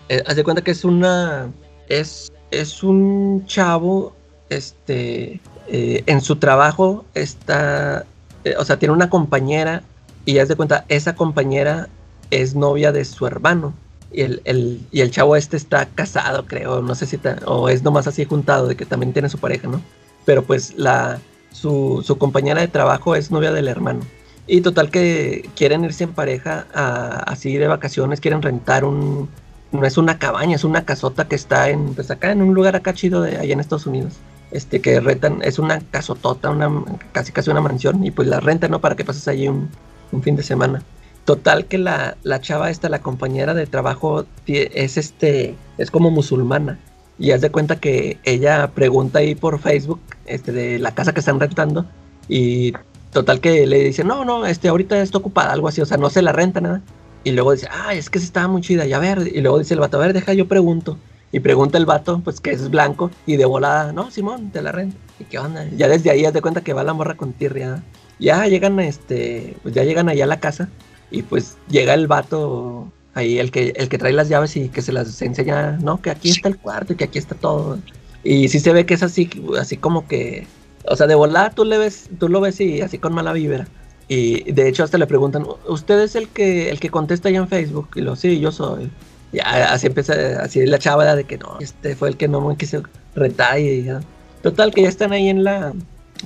[0.09, 1.51] Eh, haz de cuenta que es una,
[1.89, 4.15] es, es un chavo,
[4.49, 8.07] este, eh, en su trabajo está,
[8.45, 9.83] eh, o sea, tiene una compañera
[10.25, 11.89] y haz de cuenta, esa compañera
[12.31, 13.75] es novia de su hermano.
[14.11, 17.69] Y el, el- y el chavo este está casado, creo, no sé si, ta- o
[17.69, 19.83] es nomás así juntado, de que también tiene su pareja, ¿no?
[20.25, 21.19] Pero pues la,
[21.53, 24.01] su, su compañera de trabajo es novia del hermano.
[24.49, 29.29] Y total que quieren irse en pareja a, así de vacaciones, quieren rentar un,
[29.73, 32.75] no es una cabaña, es una casota que está en, pues acá en un lugar
[32.75, 34.15] acá chido de allá en Estados Unidos.
[34.51, 36.71] Este, que rentan, es una casotota, una,
[37.13, 38.81] casi casi una mansión, y pues la rentan, ¿no?
[38.81, 39.69] Para que pases allí un,
[40.11, 40.83] un fin de semana.
[41.27, 46.79] Total que la, la chava esta, la compañera de trabajo, es este, es como musulmana.
[47.19, 51.21] Y haz de cuenta que ella pregunta ahí por Facebook, este, de la casa que
[51.21, 51.85] están rentando,
[52.27, 52.73] y
[53.13, 56.11] total que le dice, no, no, este, ahorita está ocupada, algo así, o sea, no
[56.11, 56.83] se la renta nada.
[57.25, 59.59] Y luego dice, ay, es que sí estaba muy chida, y a ver, y luego
[59.59, 60.99] dice el vato, a ver, deja, yo pregunto.
[61.31, 64.73] Y pregunta el vato, pues que es blanco, y de volada, no, Simón, te la
[64.73, 64.97] rento.
[65.21, 65.67] ¿Y qué onda?
[65.77, 67.83] Ya desde ahí haz de cuenta que va la morra con tirria.
[68.19, 70.69] Ya llegan, este, pues ya llegan allá a la casa,
[71.11, 74.83] y pues llega el vato, ahí el que, el que trae las llaves y que
[74.83, 77.79] se las enseña, no, que aquí está el cuarto y que aquí está todo.
[78.25, 79.29] Y sí se ve que es así,
[79.59, 80.47] así como que,
[80.91, 83.67] o sea, de volada tú le ves, tú lo ves y así con mala vibra.
[84.09, 87.49] Y de hecho hasta le preguntan, ¿usted es el que el que contesta allá en
[87.49, 87.91] Facebook?
[87.95, 88.91] Y lo, sí, yo soy.
[89.33, 92.57] Ya así empieza, así la chava de que no, este fue el que no me
[92.57, 92.83] quiso
[93.15, 94.01] retar y ya.
[94.43, 95.75] Total que ya están ahí en la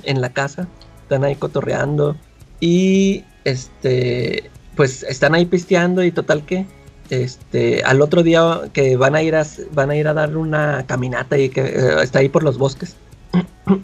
[0.03, 0.67] en la casa,
[1.01, 2.15] están ahí cotorreando
[2.61, 6.65] y este pues están ahí pisteando y total que
[7.09, 10.85] este al otro día que van a ir a van a ir a dar una
[10.87, 12.95] caminata y que eh, está ahí por los bosques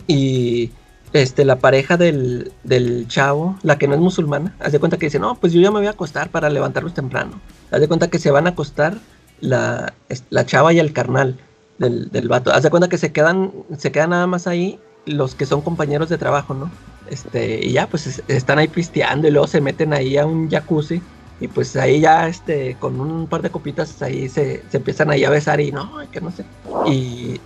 [0.08, 0.72] y
[1.14, 5.08] este, la pareja del, del chavo, la que no es musulmana, haz de cuenta que
[5.08, 7.40] dice, no, pues yo ya me voy a acostar para levantarlos temprano.
[7.72, 8.96] Haz de cuenta que se van a acostar
[9.42, 9.94] la,
[10.30, 11.38] la chava y el carnal
[11.78, 12.52] del, del vato.
[12.52, 16.10] Haz de cuenta que se quedan, se quedan nada más ahí los que son compañeros
[16.10, 16.70] de trabajo, ¿no?
[17.10, 20.50] Este, y ya, pues es- están ahí pisteando y luego se meten ahí a un
[20.50, 21.02] jacuzzi.
[21.42, 25.24] Y pues ahí ya, este, con un par de copitas ahí se, se empiezan ahí
[25.24, 26.44] a besar y no, que no sé.
[26.86, 27.40] Y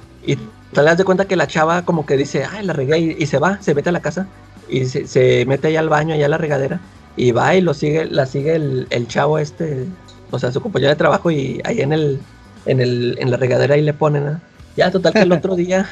[0.73, 3.25] te das de cuenta que la chava como que dice, ay, la regué y, y
[3.25, 4.27] se va, se mete a la casa
[4.69, 6.79] y se, se mete allá al baño, allá a la regadera
[7.15, 9.85] y va y lo sigue, la sigue el, el chavo este,
[10.31, 12.19] o sea, su compañero de trabajo y ahí en el,
[12.65, 14.41] en el, en la regadera ahí le ponen, ¿no?
[14.75, 15.87] Ya, total que el otro día,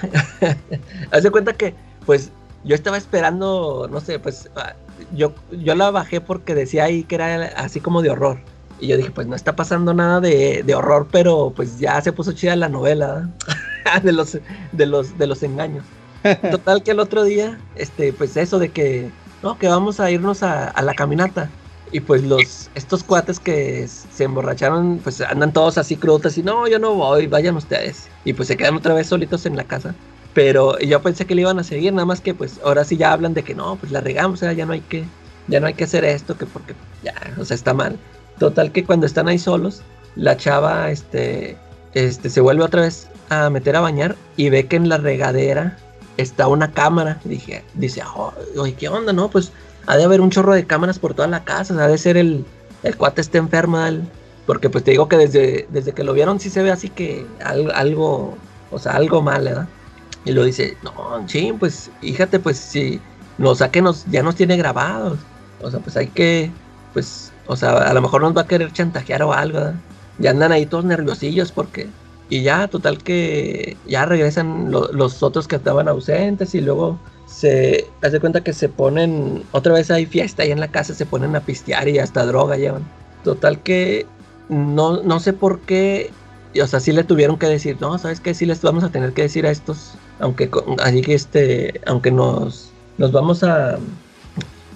[1.11, 1.75] haz de cuenta que,
[2.07, 2.31] pues,
[2.63, 4.73] yo estaba esperando, no sé, pues, ah,
[5.13, 8.39] yo, yo la bajé porque decía ahí que era así como de horror.
[8.79, 12.11] Y yo dije, pues no está pasando nada de, de horror, pero pues ya se
[12.11, 13.53] puso chida la novela ¿eh?
[14.03, 14.37] de los
[14.71, 15.83] de los de los engaños.
[16.51, 19.09] Total que el otro día, este, pues eso de que
[19.41, 21.49] no, que vamos a irnos a, a la caminata.
[21.93, 26.67] Y pues los, estos cuates que se emborracharon, pues andan todos así crudos y no,
[26.67, 28.07] yo no voy, vayan ustedes.
[28.23, 29.93] Y pues se quedan otra vez solitos en la casa.
[30.33, 33.11] Pero yo pensé que le iban a seguir, nada más que pues ahora sí ya
[33.11, 35.03] hablan de que no, pues la regamos, o sea, ya no hay que,
[35.47, 36.73] ya no hay que hacer esto, que porque
[37.03, 37.97] ya, o sea, está mal.
[38.39, 39.81] Total que cuando están ahí solos,
[40.15, 41.57] la chava, este,
[41.93, 45.77] este, se vuelve otra vez a meter a bañar y ve que en la regadera
[46.17, 47.19] está una cámara.
[47.23, 49.29] Dije, dice, oh, oye, ¿qué onda, no?
[49.29, 49.51] Pues
[49.87, 52.45] ha de haber un chorro de cámaras por toda la casa, ha de ser el,
[52.83, 53.79] el cuate está enfermo,
[54.45, 57.25] porque pues te digo que desde, desde que lo vieron sí se ve así que
[57.43, 58.37] algo,
[58.69, 59.67] o sea, algo mal, ¿verdad?
[60.25, 62.99] Y lo dice, no, sí, pues fíjate, pues si
[63.37, 65.19] nos saque nos, ya nos tiene grabados,
[65.61, 66.51] o sea, pues hay que,
[66.93, 69.75] pues, o sea, a lo mejor nos va a querer chantajear o algo, ¿verdad?
[70.19, 71.87] Ya andan ahí todos nerviosillos porque,
[72.31, 78.21] y ya, total que ya regresan los otros que estaban ausentes y luego se hace
[78.21, 81.41] cuenta que se ponen, otra vez hay fiesta ahí en la casa, se ponen a
[81.41, 82.83] pistear y hasta droga llevan.
[83.25, 84.05] Total que
[84.47, 86.09] no, no sé por qué,
[86.63, 88.33] o sea, sí le tuvieron que decir, no, ¿sabes qué?
[88.33, 90.49] Sí les vamos a tener que decir a estos, aunque,
[90.81, 93.77] así que este, aunque nos, nos vamos a,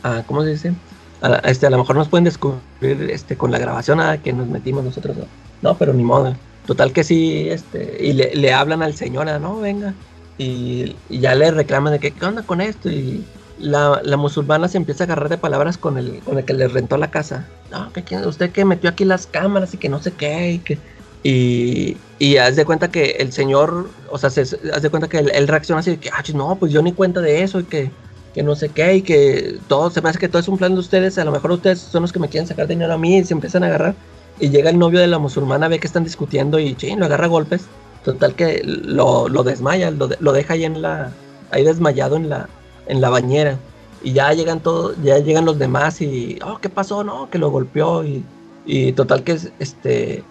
[0.03, 0.73] a ¿cómo se dice?
[1.21, 4.47] A, este, a lo mejor nos pueden descubrir este, con la grabación a que nos
[4.49, 5.25] metimos nosotros, no,
[5.61, 6.35] no pero ni modo.
[6.65, 9.93] Total que sí, este, y le, le hablan al señor, no, venga,
[10.37, 12.89] y, ya le reclaman de que, ¿qué onda con esto?
[12.89, 13.23] Y
[13.59, 16.97] la, musulmana se empieza a agarrar de palabras con el, con el que le rentó
[16.97, 17.47] la casa.
[17.71, 20.77] No, que usted que metió aquí las cámaras y que no sé qué, y que...
[21.23, 25.17] Y, y haz de cuenta que el señor, o sea, se, haz de cuenta que
[25.17, 27.89] él, reacciona así de que, ah, no, pues yo ni cuenta de eso y que,
[28.35, 30.75] que no sé qué, y que todo, se me hace que todo es un plan
[30.75, 33.17] de ustedes, a lo mejor ustedes son los que me quieren sacar dinero a mí
[33.17, 33.95] y se empiezan a agarrar.
[34.39, 37.27] Y llega el novio de la musulmana, ve que están discutiendo y ching, lo agarra
[37.27, 37.65] golpes.
[38.03, 41.11] Total que lo, desmaya, lo, lo, deja ahí en la,
[41.51, 42.47] ahí desmayado en la,
[42.87, 43.57] en la bañera.
[44.03, 47.03] Y ya llegan todos, ya llegan los demás y, oh, ¿qué pasó?
[47.03, 48.23] No, que lo golpeó y,
[48.65, 50.23] y total que este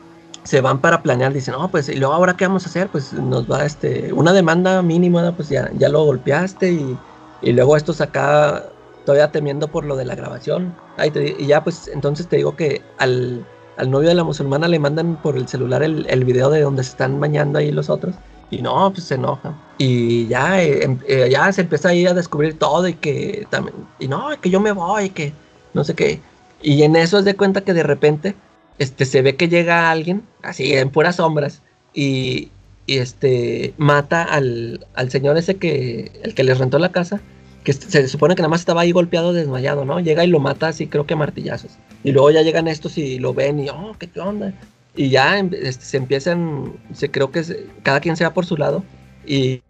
[0.44, 3.14] se van para planear, dicen, no, pues, y luego ahora qué vamos a hacer, pues
[3.14, 6.98] nos va este, una demanda mínima, pues ya, ya lo golpeaste y,
[7.40, 8.62] y luego estos acá
[9.04, 10.74] todavía temiendo por lo de la grabación.
[10.96, 13.44] Ahí y ya pues entonces te digo que al,
[13.76, 16.84] al novio de la musulmana le mandan por el celular el, el, video de donde
[16.84, 18.14] se están bañando ahí los otros.
[18.50, 19.54] Y no, pues se enoja.
[19.78, 23.46] Y ya, eh, em, eh, ya se empieza a ir a descubrir todo y que
[23.50, 25.32] también, y no, que yo me voy, que
[25.72, 26.20] no sé qué.
[26.62, 28.34] Y en eso es de cuenta que de repente
[28.78, 31.62] este, se ve que llega alguien, así en puras sombras,
[31.92, 32.50] y,
[32.86, 37.20] y este, mata al, al señor ese que, el que les rentó la casa
[37.64, 39.98] que se supone que nada más estaba ahí golpeado, desmayado, ¿no?
[39.98, 41.78] Llega y lo mata así, creo que martillazos.
[42.04, 44.52] Y luego ya llegan estos y lo ven y, oh, ¿qué, onda?
[44.94, 48.58] Y ya em, este, se empiezan, se, creo que cada quien se va por su
[48.58, 48.84] lado.
[49.26, 49.62] Y,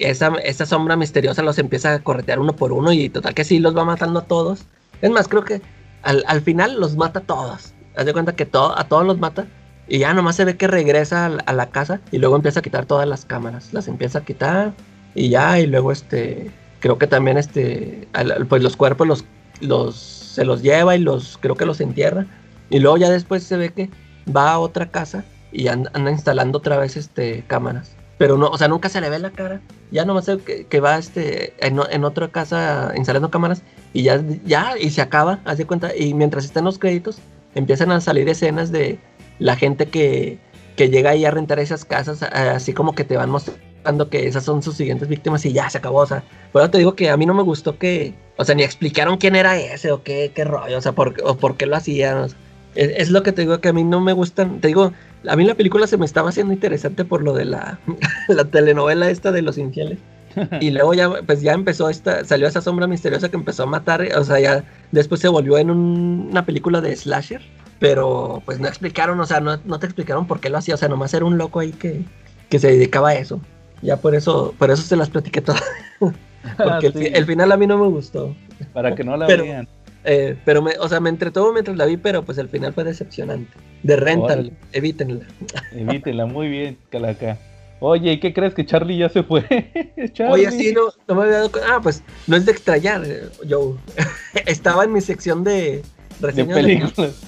[0.00, 3.60] esa, esa, sombra misteriosa los empieza a corretear uno por uno y total que sí
[3.60, 4.66] los va matando a todos.
[5.00, 5.62] Es más, creo que
[6.02, 7.74] al, al final los mata a todos.
[7.96, 9.46] Haz de cuenta que a todos los mata.
[9.88, 12.62] Y ya nomás se ve que regresa a, a la casa y luego empieza a
[12.62, 13.72] quitar todas las cámaras.
[13.72, 14.74] Las empieza a quitar
[15.14, 16.50] y ya, y luego este
[16.86, 18.06] creo que también este,
[18.48, 19.24] pues los cuerpos los,
[19.60, 22.26] los, se los lleva y los, creo que los entierra.
[22.70, 23.90] Y luego ya después se ve que
[24.34, 27.96] va a otra casa y anda, instalando otra vez este, cámaras.
[28.18, 29.60] Pero no, o sea, nunca se le ve la cara.
[29.90, 33.62] Ya nomás sé que, que va este, en, en, otra casa instalando cámaras
[33.92, 35.90] y ya, ya, y se acaba, haz de cuenta.
[35.96, 37.18] Y mientras están los créditos,
[37.56, 39.00] empiezan a salir escenas de
[39.40, 40.38] la gente que,
[40.76, 43.65] que llega ahí a rentar esas casas, así como que te van mostrando
[44.08, 45.98] que esas son sus siguientes víctimas y ya se acabó.
[45.98, 46.22] O sea,
[46.52, 49.36] pero te digo que a mí no me gustó que, o sea, ni explicaron quién
[49.36, 52.28] era ese o qué, qué rollo, o sea, por, o por qué lo hacían.
[52.74, 54.60] es, lo que te digo que a mí no me gustan.
[54.60, 54.92] Te digo,
[55.26, 57.78] a mí la película se me estaba haciendo interesante por lo de la,
[58.28, 59.98] la telenovela esta de los infieles.
[60.60, 64.06] Y luego ya, pues ya empezó esta, salió esa sombra misteriosa que empezó a matar,
[64.16, 67.42] o sea, ya después se volvió en una película de slasher,
[67.78, 70.78] pero pues no explicaron, o sea, no, no, te explicaron por qué lo hacía, o
[70.78, 72.02] sea, nomás era un loco ahí que,
[72.48, 73.40] que se dedicaba a eso.
[73.82, 75.62] Ya por eso, por eso se las platiqué todas.
[76.56, 78.34] Porque el, final a mí no me gustó.
[78.72, 79.68] Para que no la vean.
[80.04, 82.84] Eh, pero, me, o sea, me entretuvo mientras la vi, pero pues el final fue
[82.84, 83.50] decepcionante.
[83.82, 84.38] De renta,
[84.72, 85.26] evítenla.
[85.72, 87.36] Evítenla, muy bien, Calaca.
[87.80, 89.44] Oye, ¿y qué crees que Charlie ya se fue?
[90.30, 91.74] Oye, sí, no, no me había dado cuenta.
[91.74, 93.04] Ah, pues no es de extrañar,
[93.44, 93.76] yo.
[94.46, 95.82] Estaba en mi sección de
[96.20, 97.22] reseñas de películas.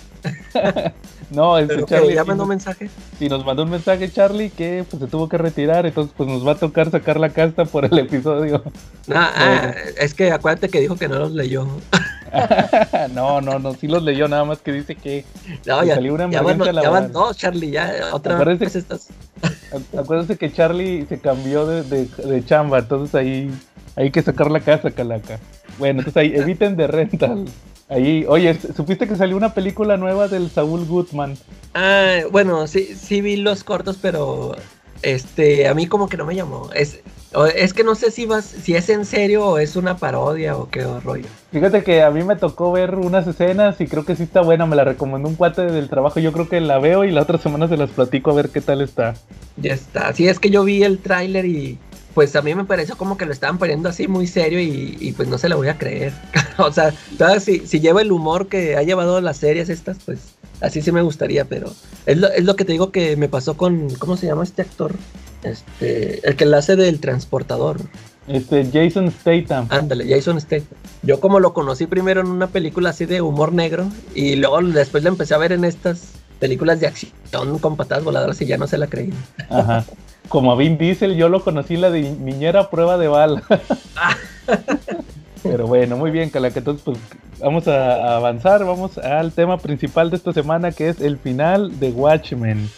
[1.31, 2.15] No, este Charlie.
[2.15, 2.89] ¿Ya mandó un mensaje?
[3.19, 6.47] Sí, nos mandó un mensaje Charlie que pues, se tuvo que retirar, entonces pues nos
[6.47, 8.63] va a tocar sacar la casta por el episodio.
[9.13, 11.67] Ah, ah es que acuérdate que dijo que no los leyó.
[13.15, 15.25] no, no, no, sí los leyó, nada más que dice que
[15.67, 19.09] no, ya, salió una ya, van, ya van dos, Charlie, ya otra acuérdense, vez estás.
[19.99, 23.51] acuérdense que Charlie se cambió de, de, de, chamba, entonces ahí
[23.97, 25.39] hay que sacar la casa, Calaca.
[25.79, 27.47] Bueno, entonces ahí eviten de rental.
[27.89, 31.37] Ahí, oye, ¿supiste que salió una película nueva del Saúl Goodman?
[31.75, 34.55] Ah, bueno, sí, sí vi los cortos, pero
[35.03, 36.71] este, a mí como que no me llamó.
[36.75, 37.01] Es,
[37.55, 40.69] es que no sé si vas, si es en serio o es una parodia o
[40.69, 41.27] qué rollo.
[41.51, 44.67] Fíjate que a mí me tocó ver unas escenas y creo que sí está buena.
[44.67, 46.21] Me la recomendó un cuate del trabajo.
[46.21, 48.61] Yo creo que la veo y la otra semana se las platico a ver qué
[48.61, 49.15] tal está.
[49.57, 50.13] Ya está.
[50.13, 51.79] Sí, es que yo vi el tráiler y
[52.19, 55.29] pues a mí me pareció como que lo estaban poniendo así muy serio y, pues
[55.29, 56.13] no se lo voy a creer.
[56.59, 56.93] o sea,
[57.39, 61.01] si, si lleva el humor que ha llevado las series estas, pues así sí me
[61.01, 61.73] gustaría, pero
[62.07, 64.63] es lo, es lo que te digo que me pasó con, ¿cómo se llama este
[64.63, 64.97] actor?
[65.45, 67.77] Este, el que la hace del transportador.
[68.27, 69.69] Este, Jason Statham.
[69.71, 70.77] Ándale, Jason Statham.
[71.05, 75.05] Yo como lo conocí primero en una película así de humor negro y luego después
[75.05, 78.67] lo empecé a ver en estas películas de acción con patadas voladoras y ya no
[78.67, 79.15] se la creí.
[79.51, 79.85] Ajá.
[80.29, 83.43] Como a Vin Diesel, yo lo conocí la de niñera prueba de bala.
[85.43, 86.59] Pero bueno, muy bien, Calaca.
[86.59, 86.99] Entonces, pues
[87.41, 88.65] vamos a, avanzar.
[88.65, 92.69] Vamos al tema principal de esta semana, que es el final de Watchmen.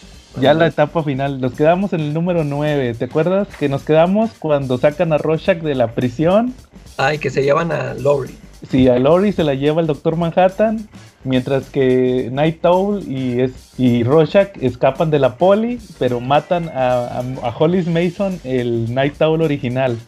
[0.40, 1.40] Ya la etapa final.
[1.40, 2.94] Nos quedamos en el número 9.
[2.94, 6.55] ¿Te acuerdas que nos quedamos cuando sacan a Rorschach de la prisión?
[6.96, 8.36] Ay, que se llevan a Lori.
[8.68, 10.88] Sí, a Lori se la lleva el Doctor Manhattan.
[11.22, 17.22] Mientras que Night Owl y, es, y Rorschach escapan de la poli, pero matan a,
[17.42, 19.98] a, Hollis Mason, el Night Owl original.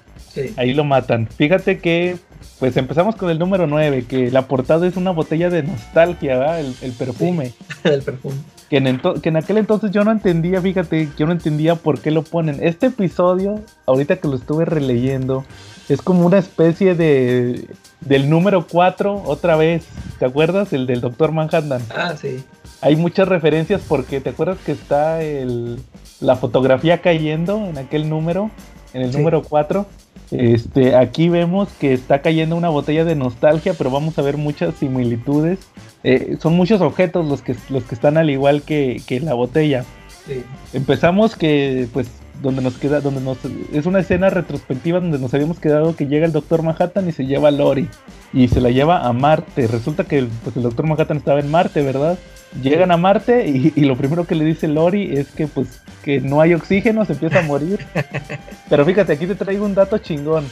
[0.57, 1.27] Ahí lo matan.
[1.27, 2.17] Fíjate que,
[2.59, 6.93] pues empezamos con el número 9, que la portada es una botella de nostalgia, El,
[6.99, 7.53] perfume.
[7.85, 8.37] el perfume.
[8.71, 12.11] Que en, que en, aquel entonces yo no entendía, fíjate, yo no entendía por qué
[12.11, 12.59] lo ponen.
[12.63, 15.45] Este episodio, ahorita que lo estuve releyendo,
[15.89, 17.67] es como una especie de
[18.01, 19.85] del número 4 otra vez.
[20.19, 20.73] ¿Te acuerdas?
[20.73, 21.83] El del Doctor Manhattan.
[21.95, 22.43] Ah, sí.
[22.81, 25.79] Hay muchas referencias porque te acuerdas que está el,
[26.21, 28.51] la fotografía cayendo en aquel número,
[28.93, 29.87] en el número 4.
[30.33, 34.75] Este, aquí vemos que está cayendo una botella de nostalgia, pero vamos a ver muchas
[34.75, 35.61] similitudes.
[36.05, 39.85] Eh, son muchos objetos los que, los que están al igual que, que la botella.
[40.27, 40.43] Sí.
[40.73, 42.09] Empezamos que pues
[42.43, 43.39] donde nos queda, donde nos
[43.73, 47.25] es una escena retrospectiva donde nos habíamos quedado que llega el Doctor Manhattan y se
[47.25, 47.89] lleva a Lori
[48.33, 49.67] y se la lleva a Marte.
[49.67, 52.19] Resulta que el, pues el Doctor Manhattan estaba en Marte, ¿verdad?
[52.63, 56.41] Llegan a Marte y, lo primero que le dice Lori es que pues que no
[56.41, 57.79] hay oxígeno, se empieza a morir.
[58.69, 60.45] Pero fíjate, aquí te traigo un dato chingón.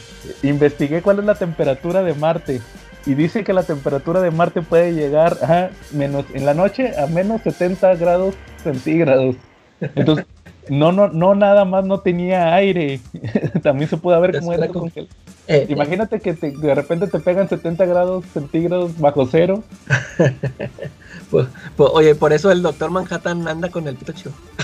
[0.43, 2.61] Investigué cuál es la temperatura de Marte
[3.05, 7.07] y dice que la temperatura de Marte puede llegar a menos en la noche a
[7.07, 9.35] menos 70 grados centígrados.
[9.95, 10.25] Entonces,
[10.69, 12.99] no, no, no nada más no tenía aire.
[13.63, 15.13] También se puede ver cómo era congelado.
[15.47, 19.63] Eh, Imagínate que de repente te pegan 70 grados centígrados bajo cero.
[21.29, 21.47] Pues,
[21.77, 24.11] pues, oye, por eso el doctor Manhattan anda con el pito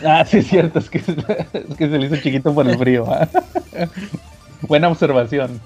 [0.06, 3.06] Ah, sí, es cierto, es que, es que se le hizo chiquito por el frío.
[3.08, 3.30] ¿ah?
[4.64, 5.62] Buena observación.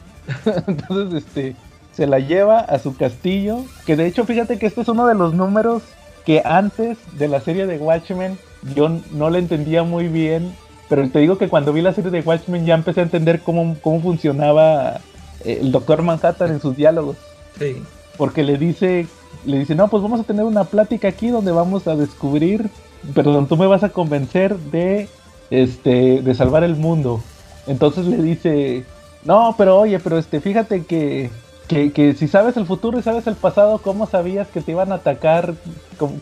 [0.67, 1.55] Entonces, este,
[1.91, 5.15] se la lleva a su castillo, que de hecho, fíjate que este es uno de
[5.15, 5.81] los números
[6.23, 8.37] que antes de la serie de Watchmen
[8.75, 10.53] yo no la entendía muy bien,
[10.89, 13.75] pero te digo que cuando vi la serie de Watchmen ya empecé a entender cómo,
[13.81, 14.99] cómo funcionaba
[15.43, 17.17] eh, el Doctor Manhattan en sus diálogos.
[17.57, 17.81] Sí.
[18.17, 19.07] Porque le dice,
[19.45, 22.69] le dice, no, pues vamos a tener una plática aquí donde vamos a descubrir,
[23.13, 25.07] perdón, tú me vas a convencer de,
[25.49, 27.21] este, de salvar el mundo.
[27.67, 28.85] Entonces le dice,
[29.23, 31.29] no, pero oye, pero este, fíjate que
[31.71, 34.95] que, si sabes el futuro y sabes el pasado, ¿cómo sabías que te iban a
[34.95, 35.53] atacar?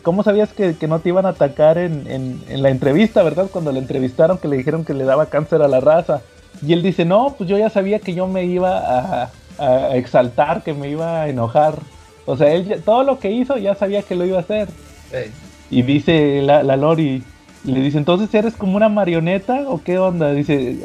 [0.02, 3.48] ¿Cómo, sabías que, no te iban a atacar en, la entrevista, verdad?
[3.50, 6.22] Cuando le entrevistaron que le dijeron que le daba cáncer a la raza.
[6.64, 9.30] Y él dice, no, pues yo ya sabía que yo me iba a,
[9.94, 11.74] exaltar, que me iba a enojar.
[12.26, 14.68] O sea, él todo lo que hizo ya sabía que lo iba a hacer.
[15.70, 17.24] Y dice la, Lori,
[17.64, 20.32] le dice, entonces eres como una marioneta o qué onda?
[20.32, 20.78] Dice,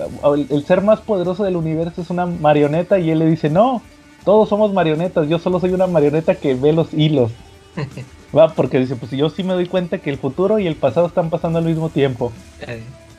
[0.49, 3.81] el ser más poderoso del universo es una marioneta y él le dice, no,
[4.25, 7.31] todos somos marionetas, yo solo soy una marioneta que ve los hilos.
[8.35, 11.07] Va, porque dice, pues yo sí me doy cuenta que el futuro y el pasado
[11.07, 12.33] están pasando al mismo tiempo.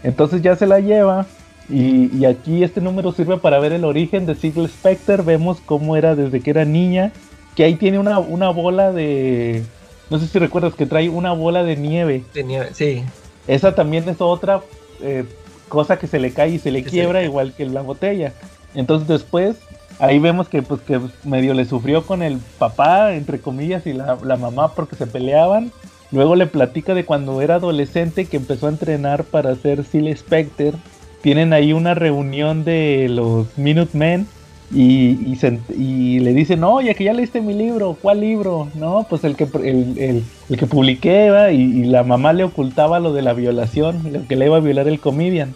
[0.02, 1.26] Entonces ya se la lleva.
[1.68, 5.22] Y, aquí este número sirve para ver el origen de Sigel Specter.
[5.22, 7.12] Vemos cómo era desde que era niña.
[7.54, 9.62] Que ahí tiene una, una bola de.
[10.10, 12.24] No sé si recuerdas que trae una bola de nieve.
[12.34, 13.02] De nieve, sí.
[13.46, 14.60] Esa también es otra
[15.00, 15.24] eh,
[15.68, 18.34] cosa que se le cae y se le quiebra, igual que la botella.
[18.74, 19.56] Entonces después
[19.98, 24.16] ahí vemos que pues que medio le sufrió con el papá, entre comillas, y la,
[24.38, 25.72] mamá porque se peleaban.
[26.12, 30.74] Luego le platica de cuando era adolescente que empezó a entrenar para ser Seal Specter.
[31.20, 34.26] Tienen ahí una reunión de los Minutemen
[34.72, 35.36] y,
[35.76, 38.68] y, le dicen, oye, que ya leíste mi libro, ¿cuál libro?
[38.74, 40.24] No, pues el que, el,
[40.56, 44.56] que publiqué, Y, la mamá le ocultaba lo de la violación, lo que le iba
[44.56, 45.54] a violar el comedian.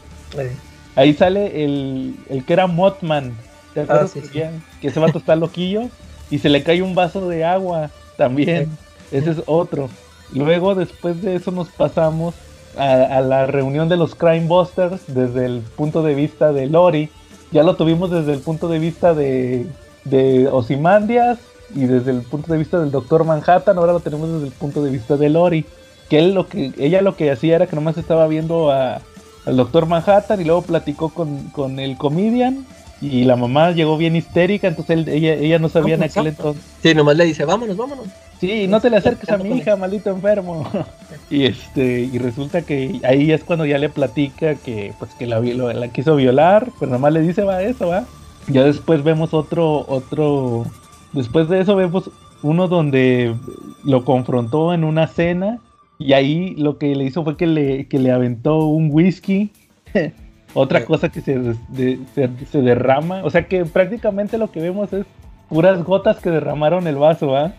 [0.96, 3.32] Ahí sale el, el que era Mothman,
[3.74, 4.06] ¿Te ah,
[4.80, 5.82] que, ese vato está loquillo
[6.30, 8.70] y se le cae un vaso de agua también.
[9.10, 9.88] Ese es otro.
[10.32, 12.34] Luego, después de eso, nos pasamos
[12.76, 17.10] a, la reunión de los Crime Busters desde el punto de vista de Lori.
[17.50, 19.66] Ya lo tuvimos desde el punto de vista de,
[20.04, 21.38] de Osimandias
[21.74, 23.76] y desde el punto de vista del Doctor Manhattan.
[23.78, 25.64] Ahora lo tenemos desde el punto de vista de Lori.
[26.08, 29.00] Que él lo que, ella lo que hacía era que nomás estaba viendo a,
[29.46, 32.66] al doctor Manhattan y luego platicó con, con el comedian
[33.00, 36.62] y la mamá llegó bien histérica, entonces ella, ella no sabía en aquel entonces.
[36.82, 38.06] Sí, nomás le dice, vámonos, vámonos.
[38.40, 40.66] Sí, no te le acerques a mi hija, maldito enfermo.
[41.30, 45.40] y este, y resulta que ahí es cuando ya le platica que pues que la,
[45.40, 48.04] la quiso violar, pero nomás le dice, va, eso, va.
[48.48, 50.66] Ya después vemos otro, otro,
[51.12, 52.10] después de eso vemos
[52.42, 53.34] uno donde
[53.84, 55.58] lo confrontó en una cena
[55.98, 59.50] y ahí lo que le hizo fue que le, que le aventó un whisky.
[60.54, 61.54] Otra cosa que se,
[62.14, 63.22] se, derrama.
[63.24, 65.06] O sea que prácticamente lo que vemos es
[65.48, 67.52] puras gotas que derramaron el vaso, ¿ah?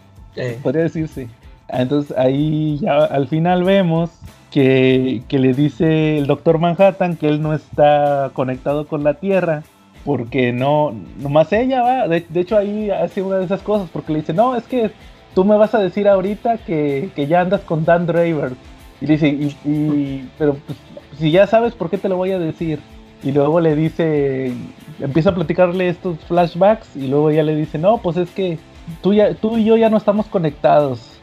[0.62, 1.28] Podría decirse.
[1.70, 4.12] Entonces ahí ya al final vemos
[4.50, 9.64] que, que, le dice el doctor Manhattan que él no está conectado con la Tierra.
[10.04, 12.08] Porque no, nomás ella va.
[12.08, 14.92] De, hecho ahí hace una de esas cosas porque le dice, no, es que
[15.36, 18.54] tú me vas a decir ahorita que, ya andas con Dan Draver.
[19.00, 20.78] Y dice, y, pero pues,
[21.22, 22.80] si ya sabes por qué te lo voy a decir.
[23.24, 24.52] Y luego le dice,
[25.00, 28.58] empieza a platicarle estos flashbacks y luego ya le dice, no, pues es que
[29.02, 31.20] tú, ya, tú y yo ya no estamos conectados.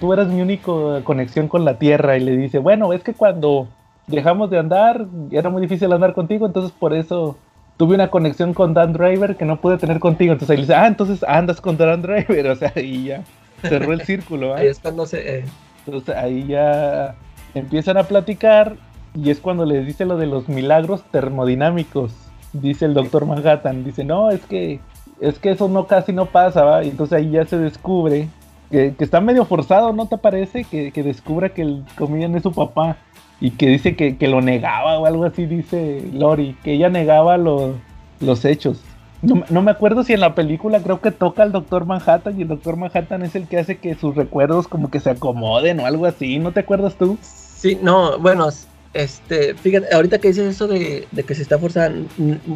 [0.00, 0.72] tú eras mi única
[1.04, 2.16] conexión con la Tierra.
[2.16, 3.68] Y le dice, bueno, es que cuando
[4.08, 7.36] dejamos de andar, era muy difícil andar contigo, entonces por eso
[7.76, 10.32] tuve una conexión con Dan Driver que no pude tener contigo.
[10.32, 13.22] Entonces ahí le dice, ah, entonces andas con Dan Driver, o sea, y ya
[13.62, 14.54] cerró el círculo.
[14.54, 15.38] Ahí es cuando se...
[15.38, 15.44] Eh.
[15.86, 17.14] Entonces ahí ya
[17.54, 18.76] empiezan a platicar
[19.16, 22.12] y es cuando les dice lo de los milagros termodinámicos.
[22.52, 24.80] Dice el doctor Manhattan, dice, no, es que
[25.20, 26.84] es que eso no casi no pasa, ¿va?
[26.84, 28.28] Y entonces ahí ya se descubre
[28.70, 30.64] que, está medio forzado, ¿no te parece?
[30.64, 32.96] Que, que descubra que el comedian es su papá
[33.40, 38.44] y que dice que, lo negaba o algo así, dice Lori, que ella negaba los
[38.44, 38.82] hechos.
[39.22, 42.48] No, me acuerdo si en la película creo que toca al Doctor Manhattan y el
[42.48, 46.06] Doctor Manhattan es el que hace que sus recuerdos como que se acomoden o algo
[46.06, 47.18] así, ¿no te acuerdas tú?
[47.20, 48.48] Sí, no, bueno,
[48.94, 52.08] este, fíjate, ahorita que dices eso de, que se está forzando,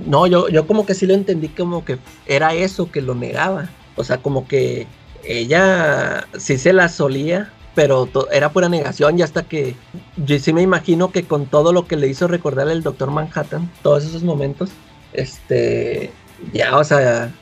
[0.06, 3.68] no, yo, yo como que sí lo entendí como que era eso que lo negaba,
[3.96, 4.86] o sea, como que
[5.24, 9.74] ella sí se la solía, pero era pura negación y hasta que
[10.16, 13.70] yo sí me imagino que con todo lo que le hizo recordar el Doctor Manhattan,
[13.82, 14.70] todos esos momentos,
[15.12, 16.10] este,
[16.52, 17.32] ya, o sea,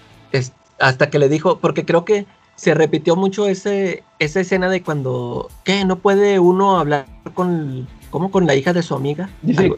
[0.78, 2.26] hasta que le dijo, porque creo que
[2.56, 5.84] se repitió mucho ese, esa escena de cuando, ¿qué?
[5.84, 8.30] No puede uno hablar con, ¿cómo?
[8.30, 9.28] Con la hija de su amiga.
[9.42, 9.72] Dice,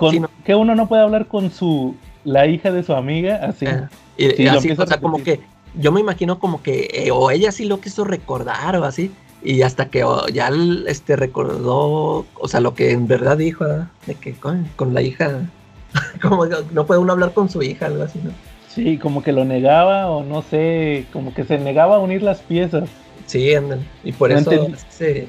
[0.45, 3.67] que uno no puede hablar con su, la hija de su amiga, así.
[3.67, 5.41] Ah, y, así, o sea, como que,
[5.75, 9.11] yo me imagino como que, eh, o ella sí lo quiso recordar o así,
[9.43, 10.51] y hasta que oh, ya
[10.87, 13.65] este recordó, o sea, lo que en verdad dijo,
[14.07, 15.49] de que con, con la hija,
[16.23, 18.31] como no puede uno hablar con su hija, algo así, ¿no?
[18.69, 22.41] Sí, como que lo negaba o no sé, como que se negaba a unir las
[22.41, 22.89] piezas.
[23.27, 23.85] Sí, andan.
[24.05, 25.27] Y por eso ese,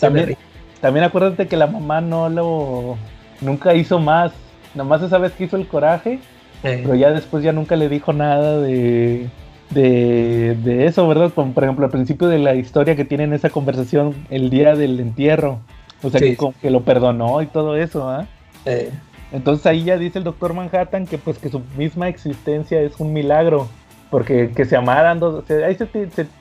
[0.00, 0.36] también,
[0.80, 2.96] también acuérdate que la mamá no lo
[3.40, 4.32] nunca hizo más.
[4.74, 6.20] Nomás esa vez que hizo el coraje,
[6.62, 6.80] eh.
[6.82, 9.28] pero ya después ya nunca le dijo nada de,
[9.70, 11.32] de, eso, ¿verdad?
[11.34, 15.00] Como por ejemplo al principio de la historia que tienen esa conversación el día del
[15.00, 15.60] entierro.
[16.02, 18.26] O sea, que, que, lo perdonó y todo eso, ¿ah?
[18.64, 18.90] ¿eh?
[19.32, 23.12] Entonces ahí ya dice el doctor Manhattan que pues que su misma existencia es un
[23.12, 23.68] milagro.
[24.10, 25.86] Porque que se amaran dos, ahí se,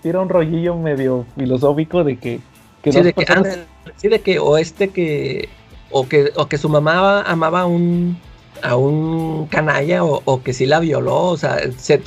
[0.02, 2.40] tira un rollillo medio filosófico de que,
[2.84, 3.26] sí, de que
[3.96, 5.50] sí, de que o este que
[5.92, 8.18] o que o que su mamá amaba a un
[8.62, 11.60] a un canalla o, que sí la violó, o sea,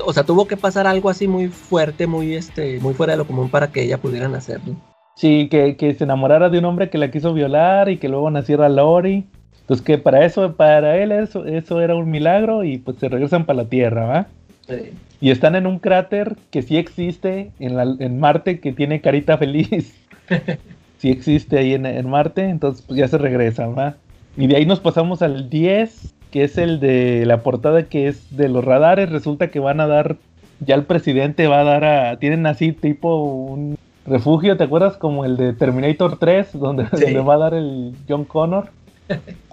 [0.05, 3.27] o sea, tuvo que pasar algo así muy fuerte, muy este, muy fuera de lo
[3.27, 4.77] común para que ella pudieran hacerlo.
[5.17, 8.31] Sí, que, que se enamorara de un hombre que la quiso violar y que luego
[8.31, 9.27] naciera Lori
[9.67, 13.47] pues que para eso, para él eso, eso era un milagro y pues se regresan
[13.47, 14.27] para la Tierra, ¿va?
[14.69, 14.93] Sí.
[15.21, 19.39] Y están en un cráter que sí existe en, la, en Marte, que tiene carita
[19.39, 19.95] feliz.
[21.03, 23.97] sí existe ahí en, en, Marte, entonces pues ya se regresan, ¿va?
[24.37, 28.37] Y de ahí nos pasamos al 10, que es el de la portada que es
[28.37, 29.11] de los radares.
[29.11, 30.17] Resulta que van a dar,
[30.61, 33.77] ya el presidente va a dar a, tienen así tipo un
[34.07, 34.97] refugio, ¿te acuerdas?
[34.97, 38.71] Como el de Terminator 3, donde, donde va a dar el John Connor.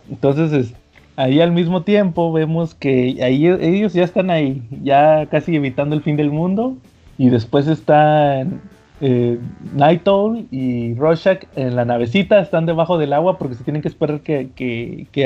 [0.08, 0.76] Entonces,
[1.16, 6.04] ahí al mismo tiempo vemos que ahí ellos ya están ahí, ya casi evitando el
[6.04, 6.78] fin del mundo.
[7.18, 8.62] Y después están
[9.02, 9.40] eh,
[9.74, 13.88] Night Owl y Rorschach en la navecita, están debajo del agua porque se tienen que
[13.88, 14.50] esperar que,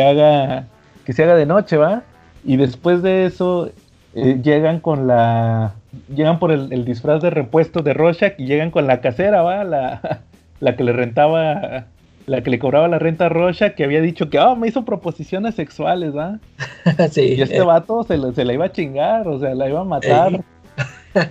[0.02, 0.68] haga
[1.06, 2.04] que se haga de noche, ¿va?
[2.46, 3.70] Y después de eso
[4.14, 5.74] eh, llegan con la
[6.14, 9.64] llegan por el, disfraz de repuesto de Rorschach y llegan con la casera, ¿va?
[9.64, 10.22] La,
[10.60, 11.86] la que le rentaba
[12.26, 14.86] la que le cobraba la renta a Rocha, que había dicho que, oh, me hizo
[14.86, 16.40] proposiciones sexuales, ¿va?
[17.12, 17.36] sí.
[17.38, 20.42] Y este vato se, se, la iba a chingar, o sea, la iba a matar.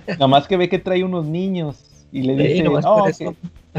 [0.07, 3.05] Nada más que ve que trae unos niños y le dice, no,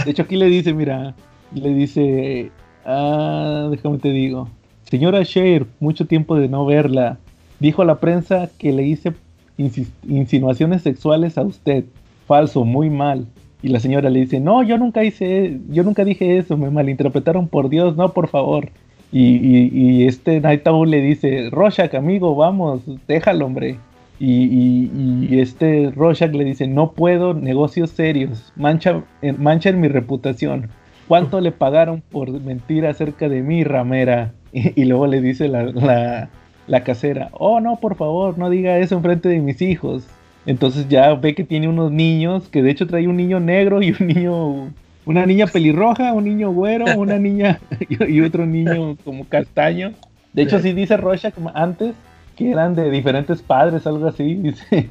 [0.04, 1.14] de hecho aquí le dice, mira,
[1.54, 2.50] le dice,
[2.84, 4.48] ah, déjame te digo.
[4.90, 7.18] señora Share, mucho tiempo de no verla.
[7.60, 9.12] Dijo a la prensa que le hice
[9.56, 11.84] insinuaciones sexuales a usted.
[12.26, 13.26] Falso, muy mal.
[13.62, 17.46] Y la señora le dice, no, yo nunca hice, yo nunca dije eso, me malinterpretaron
[17.46, 18.68] por Dios, no, por favor.
[19.12, 19.36] Y,
[19.72, 23.78] y, este Night Owl le dice, Rorschach, amigo, vamos, déjalo, hombre.
[24.26, 29.88] Y, y, este Rorschach le dice, no puedo, negocios serios, mancha, eh, mancha en mi
[29.88, 30.70] reputación.
[31.08, 34.32] ¿Cuánto le pagaron por mentir acerca de mí, ramera?
[34.52, 36.30] Y, luego le dice la, la,
[36.68, 40.06] la, casera, oh no, por favor, no diga eso enfrente de mis hijos.
[40.46, 43.90] Entonces ya ve que tiene unos niños, que de hecho trae un niño negro y
[43.98, 44.72] un niño,
[45.04, 47.58] una niña pelirroja, un niño güero, una niña
[47.88, 49.92] y otro niño como castaño.
[50.32, 50.96] De hecho, sí dice
[51.34, 51.94] como antes
[52.34, 54.88] que eran de diferentes padres, algo así, dice.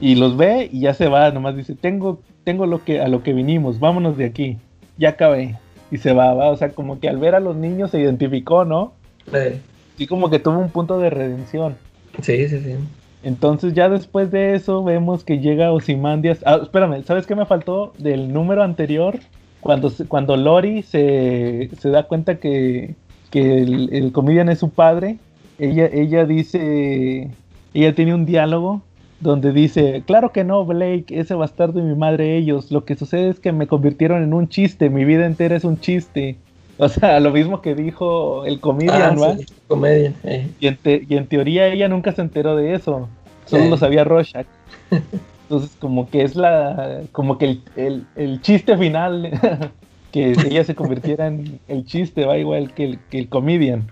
[0.00, 3.22] Y los ve y ya se va, nomás dice, tengo, tengo lo que, a lo
[3.22, 4.58] que vinimos, vámonos de aquí,
[4.98, 5.58] ya acabé.
[5.90, 8.64] Y se va, va, o sea, como que al ver a los niños se identificó,
[8.64, 8.94] ¿no?
[9.30, 9.60] Sí.
[9.98, 11.76] Sí, como que tuvo un punto de redención.
[12.22, 12.74] Sí, sí, sí.
[13.22, 16.38] Entonces ya después de eso vemos que llega Osimandias.
[16.44, 19.18] Ah, espérame, ¿sabes qué me faltó del número anterior?
[19.60, 22.96] Cuando, cuando Lori se, se da cuenta que,
[23.30, 25.18] que el, el comedian es su padre,
[25.58, 27.30] ella, ella dice,
[27.74, 28.82] ella tiene un diálogo
[29.22, 33.28] donde dice, claro que no, Blake, ese bastardo y mi madre ellos, lo que sucede
[33.28, 36.36] es que me convirtieron en un chiste, mi vida entera es un chiste.
[36.78, 40.48] O sea, lo mismo que dijo el comedian, ah, sí, comedian eh.
[40.58, 43.08] y, en y, en teoría ella nunca se enteró de eso,
[43.46, 44.46] solo lo sabía Rorschach.
[45.44, 49.38] Entonces, como que es la, como que el, el, chiste final,
[50.12, 53.86] que ella se convirtiera en el chiste, va igual que el, que el comedian,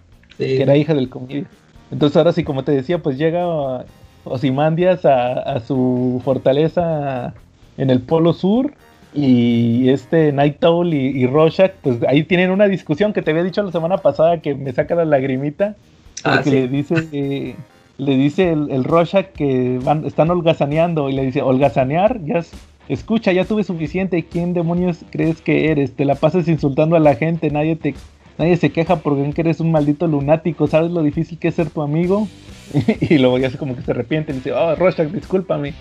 [0.47, 1.47] que era hija del comedian.
[1.91, 3.85] Entonces, ahora sí, como te decía, pues llega
[4.25, 7.35] Osimandias a, a su fortaleza
[7.77, 8.73] en el Polo Sur
[9.13, 13.43] y este Night Owl y, y, Rorschach, pues ahí tienen una discusión que te había
[13.43, 15.75] dicho la semana pasada que me saca la lagrimita.
[16.23, 17.57] Ah, porque le dice,
[17.99, 22.45] le dice el, el, Rorschach que van, están holgazaneando y le dice, holgazanear, ya
[22.89, 25.95] escucha, ya tuve suficiente, ¿quién demonios crees que eres?
[25.97, 27.95] Te la pasas insultando a la gente, nadie te...
[28.41, 31.55] Nadie se queja porque ven que eres un maldito lunático, ¿sabes lo difícil que es
[31.57, 32.27] ser tu amigo?
[33.01, 35.75] y luego ya se como que se arrepiente y dice, oh, Rorschach, discúlpame.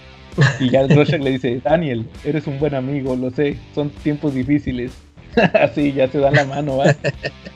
[0.59, 4.91] Y ya Rorschach le dice, Daniel, eres un buen amigo, lo sé, son tiempos difíciles.
[5.53, 6.93] Así, ya se dan la mano, ¿va?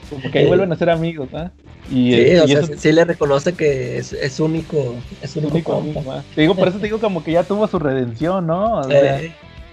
[0.09, 1.51] Como que ahí vuelven a ser amigos, ¿va?
[1.91, 6.23] Y, sí, o sea, sí le reconoce que es, es único, es único, único amigo,
[6.33, 8.79] Te digo, por eso te digo como que ya tuvo su redención, ¿no?
[8.79, 9.19] O sea,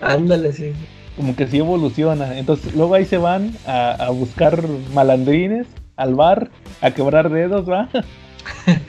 [0.00, 0.72] ándale, sí.
[1.16, 2.38] Como que sí evoluciona.
[2.38, 4.62] Entonces, luego ahí se van a, buscar
[4.94, 6.50] malandrines al bar,
[6.80, 7.88] a quebrar dedos, ¿va?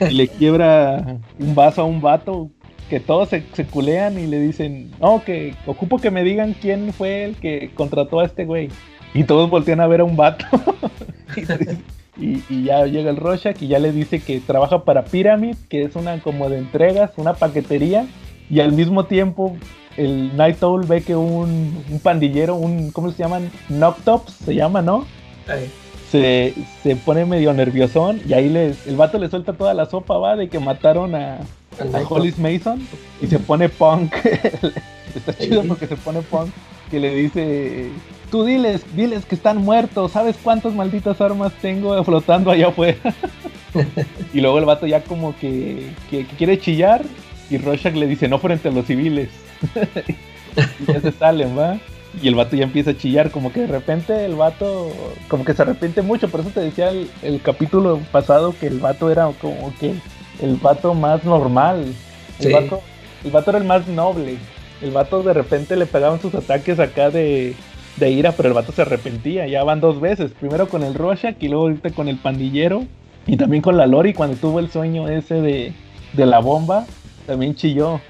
[0.08, 2.50] y le quiebra un vaso a un vato
[2.92, 7.24] que todos se, culean y le dicen, no, que ocupo que me digan quién fue
[7.24, 8.68] el que contrató a este güey.
[9.14, 10.44] Y todos voltean a ver a un vato.
[12.18, 15.96] y, ya llega el Rorschach y ya le dice que trabaja para Pyramid, que es
[15.96, 18.06] una como de entregas, una paquetería.
[18.50, 19.56] Y al mismo tiempo
[19.96, 23.50] el Night Owl ve que un, pandillero, un, ¿cómo se llaman?
[23.68, 25.04] Noctops se llama, ¿no?
[26.10, 30.18] Se, se, pone medio nerviosón y ahí les, el vato le suelta toda la sopa,
[30.18, 31.38] va, de que mataron a,
[31.80, 32.86] a Hollis Mason
[33.20, 34.14] y se pone punk.
[35.14, 36.50] Está chido porque se pone punk.
[36.90, 37.88] Que le dice:
[38.30, 40.12] Tú diles, diles que están muertos.
[40.12, 42.98] ¿Sabes cuántas malditas armas tengo flotando allá afuera?
[44.34, 47.02] y luego el vato ya como que, que, quiere chillar.
[47.50, 49.30] Y Rorschach le dice: No frente a los civiles.
[50.86, 51.78] Y ya se salen, ¿va?
[52.20, 54.90] Y el vato ya empieza a chillar, como que de repente el vato,
[55.28, 58.80] como que se arrepiente mucho, por eso te decía el, el capítulo pasado que el
[58.80, 59.94] vato era como que
[60.42, 61.94] el vato más normal.
[62.40, 62.80] El, vato,
[63.24, 64.36] el vato era el más noble.
[64.82, 67.54] El vato de repente le pegaban sus ataques acá de,
[67.96, 69.46] de ira, pero el vato se arrepentía.
[69.46, 70.32] Ya van dos veces.
[70.32, 72.84] Primero con el Rorschach y luego ahorita con el pandillero.
[73.26, 75.72] Y también con la Lori cuando tuvo el sueño ese de,
[76.12, 76.86] de la bomba.
[77.26, 78.00] También chilló.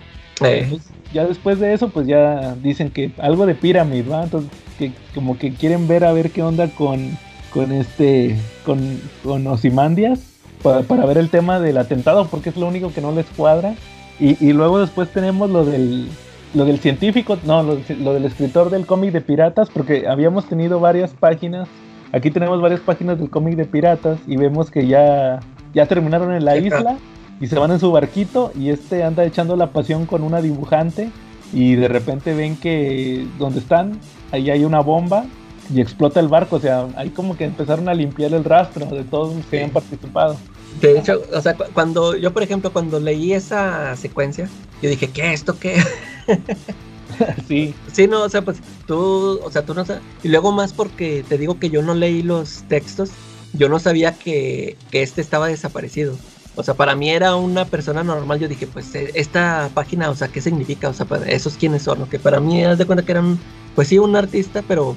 [1.12, 4.24] Ya después de eso, pues ya dicen que algo de Pyramid, ¿va?
[4.24, 7.16] Entonces, que como que quieren ver a ver qué onda con,
[7.52, 10.32] con este, con, con Osimandias
[10.62, 13.74] para, ver el tema del atentado, porque es lo único que no les cuadra.
[14.20, 16.08] Y, luego después tenemos lo del,
[16.54, 17.74] lo del científico, no, lo,
[18.14, 21.68] del escritor del cómic de piratas, porque habíamos tenido varias páginas.
[22.12, 25.40] Aquí tenemos varias páginas del cómic de piratas y vemos que ya,
[25.74, 26.98] ya terminaron en la isla
[27.42, 31.10] y se van en su barquito y este anda echando la pasión con una dibujante
[31.52, 33.98] y de repente ven que donde están,
[34.30, 35.24] ahí hay una bomba
[35.74, 39.02] y explota el barco, o sea, ahí como que empezaron a limpiar el rastro de
[39.02, 40.36] todos los que habían participado.
[40.80, 44.48] De hecho, o sea, cuando yo, por ejemplo, cuando leí esa secuencia,
[44.80, 45.82] yo dije, ¿qué esto qué?
[47.48, 47.74] sí.
[47.92, 50.02] Sí, no, o sea, pues tú, o sea, tú no sabes.
[50.22, 53.10] Y luego más porque te digo que yo no leí los textos.
[53.52, 56.16] yo no sabía que, que este estaba desaparecido.
[56.54, 58.38] O sea, para mí era una persona normal.
[58.38, 60.88] Yo dije, pues, eh, esta página, o sea, ¿qué significa?
[60.88, 62.08] O sea, para esos quiénes son, ¿no?
[62.08, 63.38] Que para mí, haz de cuenta que eran,
[63.74, 64.96] pues sí, un artista, pero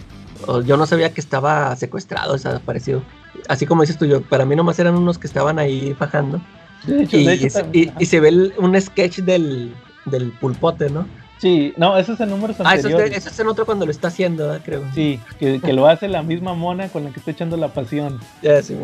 [0.66, 3.02] yo no sabía que estaba secuestrado, desaparecido.
[3.48, 6.42] Así como dices tú, yo, para mí nomás eran unos que estaban ahí bajando.
[6.88, 9.74] y, se ve un sketch del,
[10.06, 11.06] del pulpote, ¿no?
[11.38, 14.58] Sí, no, ese es el número Ah, eso es, en otro cuando lo está haciendo,
[14.64, 14.84] creo.
[14.94, 18.20] Sí, que, lo hace la misma mona con la que está echando la pasión.
[18.42, 18.78] Ya, sí,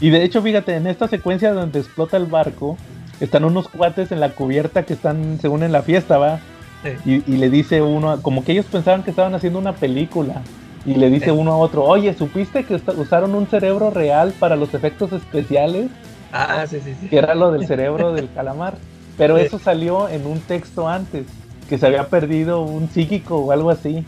[0.00, 2.78] Y de hecho, fíjate, en esta secuencia donde explota el barco,
[3.20, 6.40] están unos cuates en la cubierta que están, según en la fiesta, ¿va?
[7.04, 10.42] Y, le dice uno, como que ellos pensaban que estaban haciendo una película.
[10.86, 14.72] Y le dice uno a otro, oye, ¿supiste que usaron un cerebro real para los
[14.72, 15.90] efectos especiales?
[16.32, 17.08] Ah, sí, sí, sí.
[17.08, 18.78] Que era lo del cerebro del calamar.
[19.18, 21.26] Pero eso salió en un texto antes
[21.68, 24.04] que se había perdido un psíquico o algo así.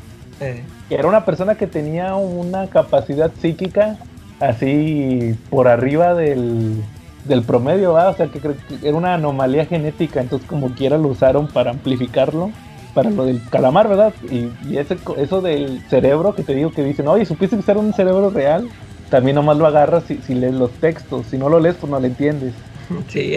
[0.89, 3.99] Que era una persona que tenía una capacidad psíquica
[4.41, 6.83] así por arriba del,
[7.27, 8.41] del promedio, o sea, que,
[8.83, 12.51] era una anomalía genética, entonces como quiera lo usaron para amplificarlo,
[12.95, 14.15] para lo del calamar, ¿verdad?
[14.31, 17.79] Y, y ese, eso del cerebro que te digo que dicen, oye, ¿supiste que era
[17.79, 18.69] un cerebro real?
[19.11, 22.01] También nomás lo agarras si, si lees los textos, si no lo lees, pues no
[22.01, 22.55] lo entiendes.
[23.09, 23.37] Sí,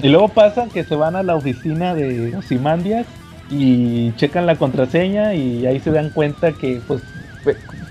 [0.00, 3.04] Y luego pasa que se van a la oficina de Osimandias
[3.50, 7.02] y checan la contraseña y ahí se dan cuenta que pues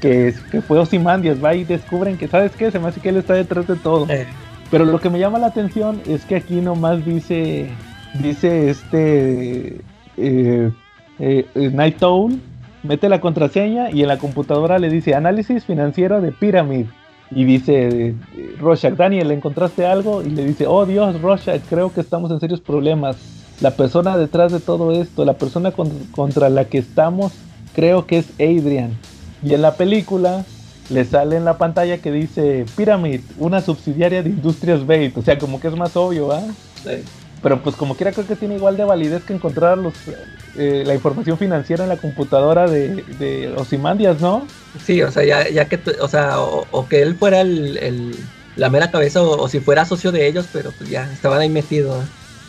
[0.01, 2.71] que, que fue Osimandias, va y descubren que, ¿sabes qué?
[2.71, 4.07] Se me hace que él está detrás de todo.
[4.09, 4.25] Eh.
[4.71, 7.69] Pero lo que me llama la atención es que aquí nomás dice,
[8.15, 9.81] dice este
[10.17, 10.71] eh,
[11.19, 12.39] eh, Night Owl,
[12.83, 16.87] mete la contraseña y en la computadora le dice análisis financiero de Pyramid.
[17.31, 18.13] Y dice
[18.59, 20.21] Rorschach, Daniel, ¿encontraste algo?
[20.21, 24.51] Y le dice, oh Dios, Rorschach, creo que estamos en serios problemas la persona detrás
[24.51, 25.71] de todo esto, la persona
[26.11, 27.33] contra la que estamos,
[27.73, 28.97] creo que es Adrian.
[29.43, 30.45] Y en la película
[30.89, 35.15] le sale en la pantalla que dice Pyramid, una subsidiaria de Industrias Bait.
[35.17, 36.43] O sea, como que es más obvio, ¿ah?
[36.83, 37.03] Sí.
[37.41, 39.93] Pero pues como quiera creo que tiene igual de validez que encontrar los,
[40.57, 44.47] eh, la información financiera en la computadora de, de Osimandias, ¿no?
[44.83, 48.15] Sí, o sea, ya, que, o sea, o, que él fuera el,
[48.55, 52.03] la mera cabeza o, si fuera socio de ellos, pero pues ya estaban ahí metidos.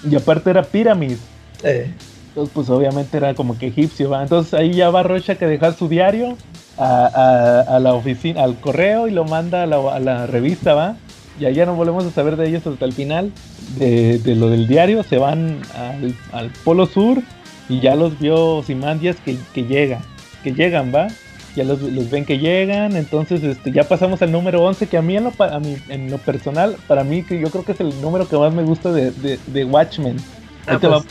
[0.08, 1.16] Y aparte era Pyramid.
[1.62, 4.22] Entonces, pues obviamente era como que egipcio, ¿va?
[4.22, 6.36] Entonces ahí ya va Rocha que dejar su diario
[6.76, 10.96] a, la oficina, al correo y lo manda a la, revista, ¿va?
[11.40, 13.32] Y allá no volvemos a saber de ellos hasta el final
[13.78, 15.02] de, lo del diario.
[15.02, 15.60] Se van
[16.32, 17.22] al, Polo Sur
[17.68, 20.00] y ya los vio Simandias que, que llega,
[20.44, 21.08] que llegan, ¿va?
[21.56, 25.16] Ya los, ven que llegan, entonces este, ya pasamos al número 11, que a mí
[25.16, 28.00] en lo, a mí, en lo personal, para mí que yo creo que es el
[28.00, 30.16] número que más me gusta de, de, Watchmen.
[30.66, 31.04] Ah, pues,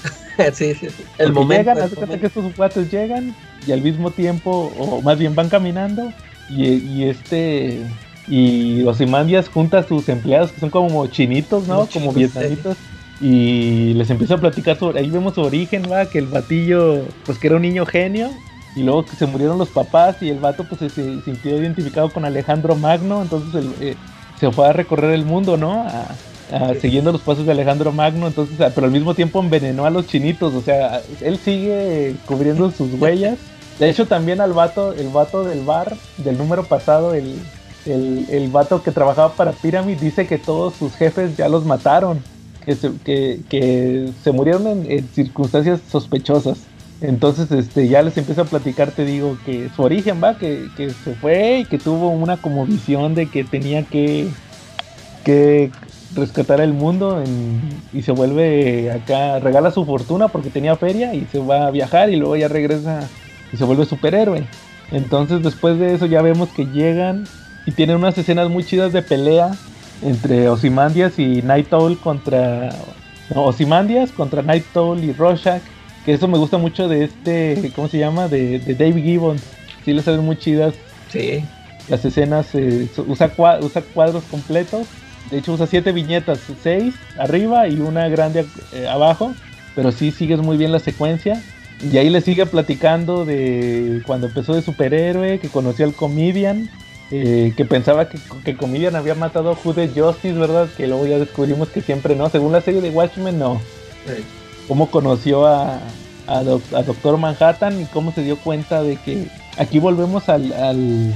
[0.57, 0.87] sí, sí,
[1.17, 1.73] El momento.
[1.73, 3.35] Llegan, que estos cuates llegan
[3.65, 6.13] y al mismo tiempo, o más bien van caminando,
[6.49, 7.81] y, y este
[8.27, 11.87] y los Imandias junta a sus empleados que son como chinitos, ¿no?
[11.87, 12.77] como vietnamitas.
[13.21, 17.37] Y les empieza a platicar sobre, ahí vemos su origen, va, que el batillo, pues
[17.37, 18.29] que era un niño genio,
[18.76, 22.26] y luego que se murieron los papás y el vato pues se, sintió identificado con
[22.26, 23.95] Alejandro Magno, entonces eh,
[24.39, 25.86] se fue a recorrer el mundo, ¿no?
[26.80, 30.07] siguiendo los pasos de Alejandro Magno, entonces, ah, pero al mismo tiempo envenenó a los
[30.07, 33.39] chinitos, o sea, él sigue cubriendo sus huellas.
[33.80, 37.39] De hecho, también al vato, el vato del bar, del número pasado, el,
[37.86, 42.21] el, vato que trabajaba para Pyramid, dice que todos sus jefes ya los mataron,
[42.63, 46.59] que se, que, se murieron en circunstancias sospechosas.
[47.01, 51.15] Entonces, este, ya les empiezo a platicar, te digo, que su origen va, que, se
[51.15, 54.30] fue y que tuvo una como visión de que tenía que,
[55.23, 55.72] que
[56.15, 57.22] rescatar el mundo
[57.91, 62.09] y se vuelve acá, regala su fortuna porque tenía feria y se va a viajar
[62.09, 63.01] y luego ya regresa
[63.51, 64.47] y se vuelve superhéroe.
[64.91, 67.26] Entonces, después de eso ya vemos que llegan
[67.65, 69.51] y tienen unas escenas muy chidas de pelea
[70.01, 72.69] entre Osimandias y Night Owl contra...
[73.34, 75.63] No, Osimandias contra Night Owl y Rorschach
[76.06, 78.27] que eso me gusta mucho de este, ¿cómo se llama?
[78.27, 79.41] De, de Dave Gibbons.
[79.84, 80.76] Sí, le salen muy chidas.
[81.11, 81.44] Sí.
[81.90, 84.88] Las escenas, eh, usa, usa cuadros completos.
[85.32, 89.34] De hecho, usa siete viñetas, seis arriba y una grande eh, abajo.
[89.76, 91.41] Pero sí sigues muy bien la secuencia.
[91.82, 96.69] Y ahí le sigue platicando de cuando empezó de superhéroe, que conoció al Comedian,
[97.11, 100.69] eh, que pensaba que, que Comedian había matado a Jude Justice, ¿verdad?
[100.77, 102.30] Que luego ya descubrimos que siempre no.
[102.30, 103.60] Según la serie de Watchmen, no.
[104.06, 104.23] Sí
[104.67, 105.79] cómo conoció a,
[106.27, 109.27] a, Doctor Manhattan y cómo se dio cuenta de que
[109.57, 111.13] aquí volvemos al,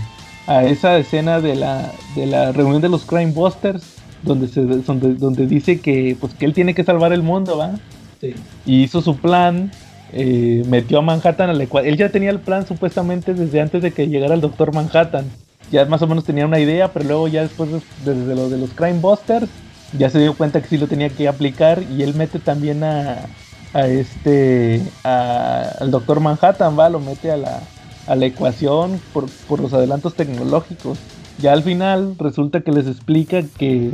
[0.48, 3.84] a esa escena de la, de la reunión de los Crime Busters,
[4.24, 7.80] donde, se, donde, donde dice que, pues, que él tiene que salvar el mundo, ¿va?
[8.20, 8.36] Sí.
[8.66, 9.72] Y hizo su plan,
[10.12, 14.08] eh, metió a Manhattan al Él ya tenía el plan supuestamente desde antes de que
[14.08, 15.26] llegara el Doctor Manhattan.
[15.72, 17.70] ya más o menos tenía una idea, pero luego ya después
[18.04, 19.48] desde lo de los Crime Busters,
[19.98, 23.26] ya se dio cuenta que sí lo tenía que aplicar y él mete también a,
[23.74, 27.60] a este, al Doctor Manhattan, va, lo mete a la,
[28.08, 31.00] a la ecuación por, por los adelantos tecnológicos.
[31.40, 33.92] Ya al final resulta que les explica que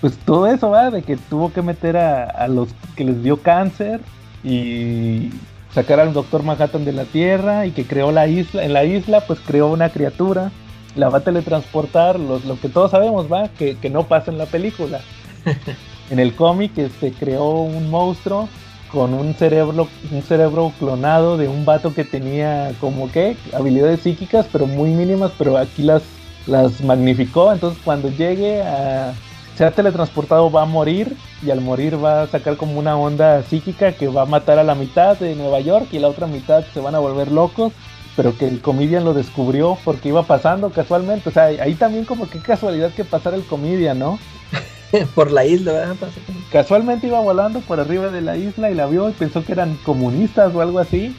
[0.00, 3.38] pues todo eso va de que tuvo que meter a, a, los que les dio
[3.38, 4.00] cáncer
[4.44, 5.30] y
[5.74, 9.22] sacar al doctor Manhattan de la Tierra y que creó la isla, en la isla
[9.26, 10.52] pues creó una criatura,
[10.94, 14.38] la va a teletransportar, lo, lo que todos sabemos va, que, que, no pasa en
[14.38, 15.00] la película.
[16.10, 18.48] en el cómic este, creó un monstruo
[18.90, 24.46] con un cerebro, un cerebro clonado de un vato que tenía como que habilidades psíquicas
[24.52, 26.02] pero muy mínimas, pero aquí las,
[26.46, 29.14] las magnificó, entonces cuando llegue a
[29.56, 33.42] se ha teletransportado va a morir y al morir va a sacar como una onda
[33.44, 36.64] psíquica que va a matar a la mitad de Nueva York y la otra mitad
[36.72, 37.72] se van a volver locos,
[38.16, 42.28] pero que el comedian lo descubrió porque iba pasando casualmente, o sea, ahí también como
[42.28, 44.18] que casualidad que pasara el comedian, ¿no?
[45.14, 45.96] por la isla, ¿verdad?
[46.50, 49.76] Casualmente iba volando por arriba de la isla y la vio y pensó que eran
[49.84, 51.14] comunistas o algo así.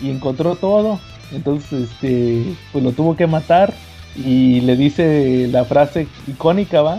[0.00, 1.00] Y encontró todo.
[1.32, 3.72] Entonces, este, pues lo tuvo que matar
[4.16, 6.98] y le dice la frase icónica, ¿va?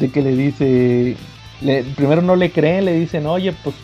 [0.00, 1.16] de que le dice,
[1.60, 3.74] le, primero no le creen, le dicen, oye, pues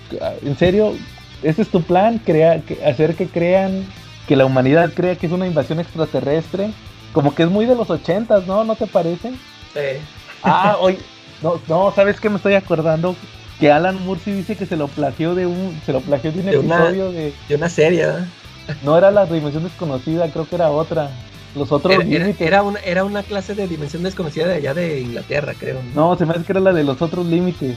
[0.44, 0.94] en serio,
[1.42, 3.86] ese es tu plan, crea, que, hacer que crean,
[4.26, 6.70] que la humanidad crea que es una invasión extraterrestre,
[7.12, 8.64] como que es muy de los ochentas, ¿no?
[8.64, 9.30] ¿No te parece?
[9.72, 10.00] Sí.
[10.42, 10.98] Ah, oye,
[11.42, 13.16] no, no, ¿sabes qué me estoy acordando?
[13.58, 16.48] Que Alan Murphy dice que se lo plagió de un, se lo plagió de un
[16.48, 17.32] episodio una, de...
[17.48, 18.26] De una serie, ¿verdad?
[18.82, 21.10] No era la dimensión desconocida, creo que era otra.
[21.54, 22.40] Los otros era, límites.
[22.40, 25.80] Era una, era una clase de dimensión desconocida de allá de Inglaterra, creo.
[25.94, 27.76] No, no se me hace que era la de los otros límites.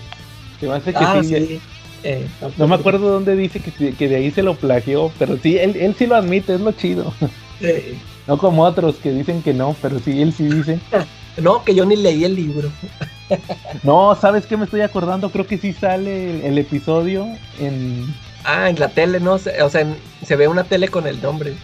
[0.60, 1.36] Se me hace que ah, sí.
[1.36, 1.62] sí.
[2.04, 2.28] Eh,
[2.58, 5.76] no me acuerdo dónde dice que, que, de ahí se lo plagió, pero sí, él,
[5.76, 7.14] él sí lo admite, es lo chido.
[7.60, 7.98] Sí.
[8.28, 10.80] No como otros que dicen que no, pero sí, él sí dice.
[11.42, 12.70] no, que yo ni leí el libro.
[13.84, 15.30] no, ¿sabes qué me estoy acordando?
[15.32, 17.28] Creo que sí sale el, el episodio
[17.60, 18.06] en...
[18.44, 19.34] Ah, en la tele, ¿no?
[19.34, 21.56] O sea, en, se ve una tele con el nombre.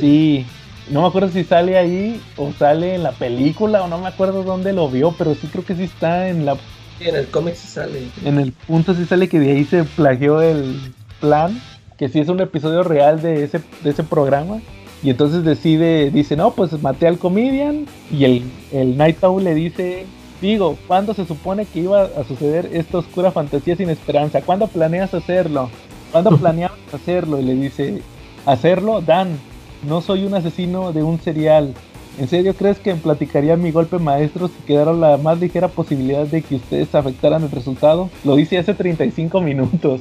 [0.00, 0.46] Sí,
[0.90, 4.42] no me acuerdo si sale ahí o sale en la película o no me acuerdo
[4.42, 6.54] dónde lo vio, pero sí creo que sí está en la...
[6.98, 8.08] Sí, en el cómic sí sale.
[8.24, 10.80] En el punto sí sale que de ahí se plagió el
[11.20, 11.60] plan,
[11.98, 14.60] que sí es un episodio real de ese, de ese programa.
[15.02, 17.86] Y entonces decide, dice, no, pues maté al comedian.
[18.10, 18.42] Y el,
[18.72, 20.06] el Night Owl le dice,
[20.40, 24.40] digo, ¿cuándo se supone que iba a suceder esta oscura fantasía sin esperanza?
[24.42, 25.70] ¿Cuándo planeas hacerlo?
[26.12, 27.40] ¿Cuándo planeas hacerlo?
[27.40, 28.02] Y le dice,
[28.46, 29.00] ¿hacerlo?
[29.00, 29.38] Dan,
[29.86, 31.74] no soy un asesino de un serial.
[32.18, 36.42] ¿En serio crees que platicaría mi golpe maestro si quedara la más ligera posibilidad de
[36.42, 38.10] que ustedes afectaran el resultado?
[38.24, 40.00] Lo dice hace 35 minutos.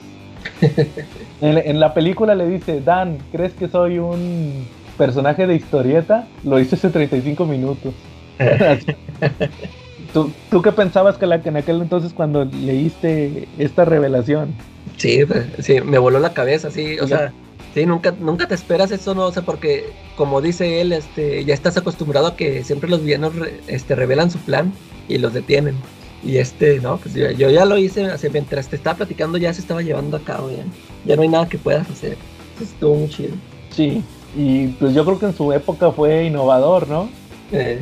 [1.41, 4.66] en, en, la película le dice, Dan, ¿crees que soy un
[4.98, 6.28] personaje de historieta?
[6.44, 7.94] Lo dice hace 35 minutos.
[10.14, 14.53] ¿Tú, ¿Tú, qué pensabas que, la, que en aquel entonces cuando leíste esta revelación?
[14.98, 15.19] Sí,
[15.60, 17.31] sí, me voló la cabeza, sí, o sea
[17.73, 21.53] Sí, nunca, nunca te esperas eso, no, o sea, porque como dice él, este, ya
[21.53, 23.34] estás acostumbrado a que siempre los villanos
[23.68, 24.73] este, revelan su plan
[25.07, 25.76] y los detienen.
[26.23, 29.61] Y este, no, pues yo, yo ya lo hice, mientras te estaba platicando ya se
[29.61, 30.64] estaba llevando a cabo, ya,
[31.06, 32.18] ya no hay nada que puedas hacer.
[32.60, 33.36] Estuvo muy chido.
[33.69, 34.03] Sí,
[34.36, 37.10] y pues yo creo que en su época fue innovador, ¿no?
[37.52, 37.80] Eh.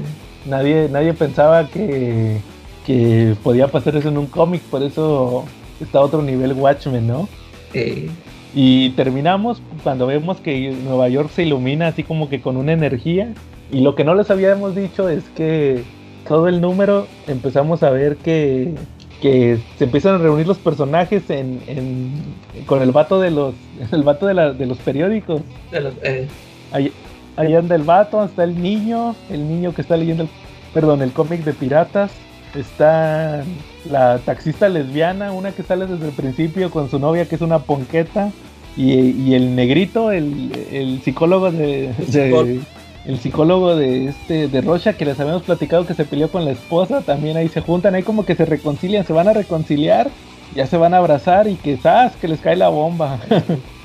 [0.47, 2.39] Nadie, nadie pensaba que,
[2.85, 5.45] que podía pasar eso en un cómic, por eso
[5.81, 7.27] está a otro nivel Watchmen, ¿no?
[7.73, 8.09] Eh.
[8.53, 13.33] Y terminamos cuando vemos que Nueva York se ilumina así como que con una energía.
[13.71, 15.83] Y lo que no les habíamos dicho es que
[16.27, 18.73] todo el número empezamos a ver que,
[19.21, 22.11] que se empiezan a reunir los personajes en, en
[22.65, 23.53] con el vato de los
[23.91, 25.41] el vato de, la, de los periódicos.
[25.71, 26.27] De los, eh.
[27.38, 30.30] Ahí, anda el vato, está el niño, el niño que está leyendo el,
[30.73, 32.11] perdón, el cómic de piratas.
[32.55, 33.43] Está
[33.89, 37.59] la taxista lesbiana, una que sale desde el principio con su novia que es una
[37.59, 38.31] ponqueta.
[38.76, 42.61] Y, y el negrito, el, el psicólogo de, de,
[43.07, 46.51] el psicólogo de este de Rocha que les habíamos platicado que se peleó con la
[46.51, 50.09] esposa, también ahí se juntan, ahí como que se reconcilian, se van a reconciliar,
[50.53, 52.15] ya se van a abrazar y que ¡zas!
[52.18, 53.19] que les cae la bomba.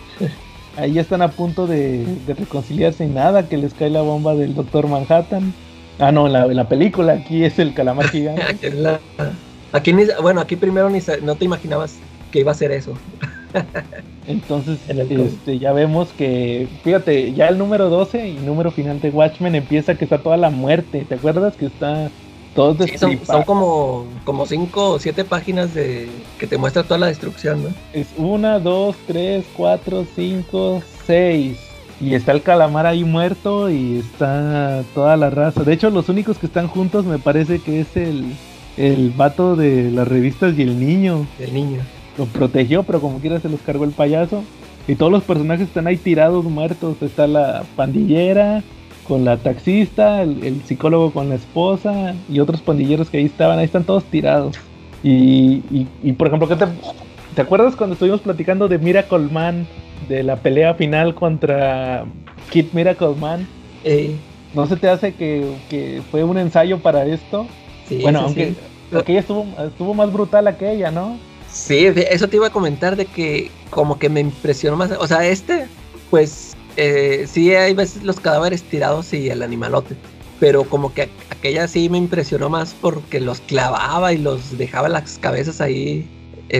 [0.77, 4.55] ahí están a punto de, de, reconciliarse y nada, que les cae la bomba del
[4.55, 5.53] Doctor Manhattan.
[5.99, 8.73] Ah, no, la, la película aquí es el calamar gigante.
[9.73, 11.97] aquí, ni, bueno, aquí primero ni no te imaginabas
[12.31, 12.95] que iba a ser eso.
[14.27, 19.55] Entonces, este, ya vemos que, fíjate, ya el número 12 y número final de Watchmen
[19.55, 21.05] empieza que está toda la muerte.
[21.09, 22.11] ¿Te acuerdas que está
[22.55, 26.09] todo sí, son, son, como, como cinco o siete páginas de
[26.39, 27.69] que te muestra toda la destrucción, ¿no?
[27.93, 31.59] Es una, dos, tres, cuatro, cinco, seis.
[32.01, 35.63] Y está el calamar ahí muerto y está toda la raza.
[35.63, 38.35] De hecho, los únicos que están juntos me parece que es el,
[38.77, 41.27] el vato de las revistas y el niño.
[41.39, 41.81] El niño.
[42.19, 44.43] Lo protegió, pero como quiera se los cargó el payaso.
[44.89, 47.01] Y todos los personajes están ahí tirados, muertos.
[47.01, 48.65] Está la pandillera
[49.13, 53.59] con la taxista, el, psicólogo con la esposa y otros pandilleros que ahí estaban.
[53.59, 54.57] Ahí están todos tirados.
[55.03, 55.63] Y,
[56.03, 56.65] y, por ejemplo, ¿qué te,
[57.35, 59.67] ¿te acuerdas cuando estuvimos platicando de Miracle Man?
[60.09, 62.07] De la pelea final contra
[62.49, 63.47] Kid Miracle Man.
[63.85, 64.17] Eh.
[64.55, 67.47] ¿No se te hace que, fue un ensayo para esto?
[67.91, 68.55] Sí, bueno, aunque
[68.99, 71.19] aquella estuvo, estuvo más brutal aquella, ¿no?
[71.51, 74.91] Sí, eso te iba a comentar de que como que me impresionó más.
[74.93, 75.67] O sea, este,
[76.09, 79.97] pues eh, sí hay veces los cadáveres tirados y el animalote.
[80.41, 85.19] Pero como que aquella sí me impresionó más porque los clavaba y los dejaba las
[85.19, 86.09] cabezas ahí.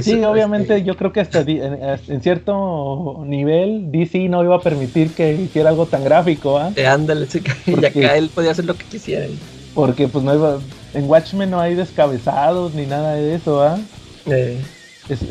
[0.03, 5.11] sí, obviamente este, yo creo que hasta en, cierto nivel DC no iba a permitir
[5.11, 6.73] que hiciera algo tan gráfico, ¿ah?
[6.87, 9.27] ándale, sí, y acá él podía hacer lo que quisiera.
[9.75, 10.59] Porque pues no iba,
[10.95, 13.79] en Watchmen no hay descabezados ni nada de eso, ¿ah?
[14.27, 14.61] Eh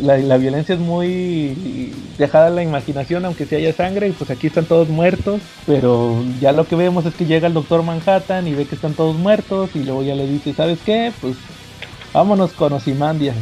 [0.02, 4.48] la, violencia es muy dejada a la imaginación, aunque si haya sangre, y pues aquí
[4.48, 8.54] están todos muertos, pero ya lo que vemos es que llega el doctor Manhattan y
[8.54, 11.12] ve que están todos muertos, y luego ya le dice, ¿sabes qué?
[11.22, 11.36] Pues
[12.14, 13.34] vámonos con Osimandia.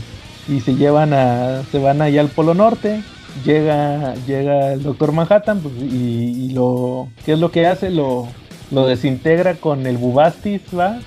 [0.48, 3.02] Y se llevan a, se van allá al Polo Norte,
[3.44, 7.90] llega, llega el doctor Manhattan, pues, y, lo, ¿qué es lo que hace?
[7.90, 8.28] Lo,
[8.72, 11.00] lo desintegra con el Bubastis, ¿va?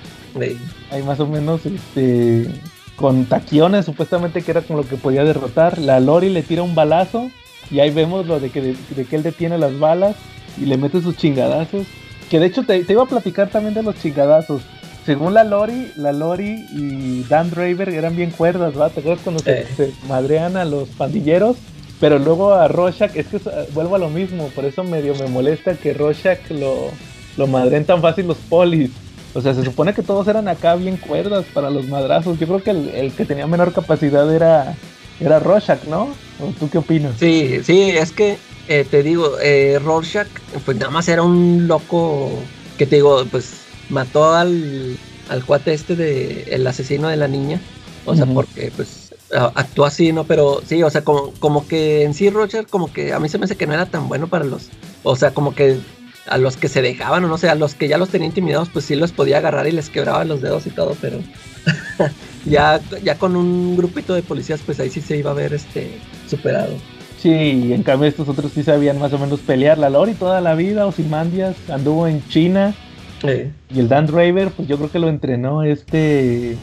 [0.91, 2.49] Ahí más o menos, este,
[2.97, 5.79] con taquiones, supuestamente que era con lo que podía derrotar.
[5.79, 7.31] La Lori le tira un balazo
[7.71, 10.17] y ahí vemos lo de que, de, que él detiene las balas
[10.61, 11.87] y le mete sus chingadazos.
[12.31, 14.63] Que de hecho te, iba a platicar también de los chingadazos.
[15.05, 18.89] Según la Lori, la Lori y Dan Draver eran bien cuerdas, ¿va?
[18.89, 21.57] ¿Te acuerdas cuando se, madrean a los pandilleros?
[21.99, 23.41] Pero luego a Rorschach, es que
[23.75, 26.91] vuelvo a lo mismo, por eso medio me molesta que Rorschach lo,
[27.37, 28.91] lo madren tan fácil los polis.
[29.35, 32.39] O sea, se supone que todos eran acá bien cuerdas para los madrazos.
[32.39, 34.77] Yo creo que el, que tenía menor capacidad era,
[35.21, 36.15] era Rorschach, ¿no?
[36.41, 37.15] ¿O tú qué opinas?
[37.19, 38.37] Sí, sí, es que
[38.69, 40.29] eh, te digo, eh, Rorschach,
[40.65, 42.31] pues nada más era un loco
[42.77, 44.99] que te digo, pues mató al,
[45.31, 47.61] al cuate este de el asesino de la niña.
[48.05, 49.15] O sea, porque pues
[49.55, 50.25] actuó así, ¿no?
[50.25, 53.39] Pero sí, o sea, como, como que en sí Rorschach, como que a mí se
[53.39, 54.69] me hace que no era tan bueno para los...
[55.05, 55.79] O sea, como que
[56.27, 58.69] a los que se dejaban o no sé, a los que ya los tenía intimidados,
[58.69, 61.19] pues sí los podía agarrar y les quebraba los dedos y todo, pero
[62.45, 65.99] ya, ya con un grupito de policías, pues ahí sí se iba a ver este
[66.29, 66.75] superado.
[67.19, 69.79] Sí, en cambio estos otros sí sabían más o menos pelear.
[69.79, 72.75] La Lori toda la vida, Osimandias, anduvo en China.
[73.23, 76.57] Y el Dan Draver, pues yo creo que lo entrenó este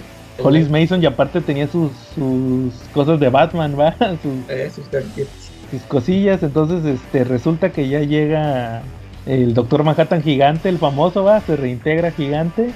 [0.44, 3.96] Hollis Mason y aparte tenía sus, sus cosas de Batman, ¿va?
[4.22, 4.86] Sus, eh, sus,
[5.72, 8.82] sus cosillas, entonces este resulta que ya llega
[9.30, 12.72] el Doctor Manhattan gigante, el famoso, va, se reintegra gigante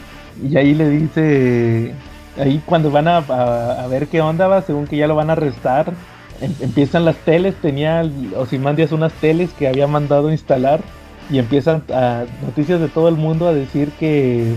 [0.48, 1.94] y ahí le dice,
[2.38, 3.22] ahí cuando van a,
[3.90, 5.94] ver qué onda va, según que ya lo van a arrestar,
[6.42, 8.08] em, empiezan las teles, tenía
[8.38, 10.82] Osimandias unas teles que había mandado instalar
[11.32, 14.54] y empiezan a, noticias de todo el mundo a decir que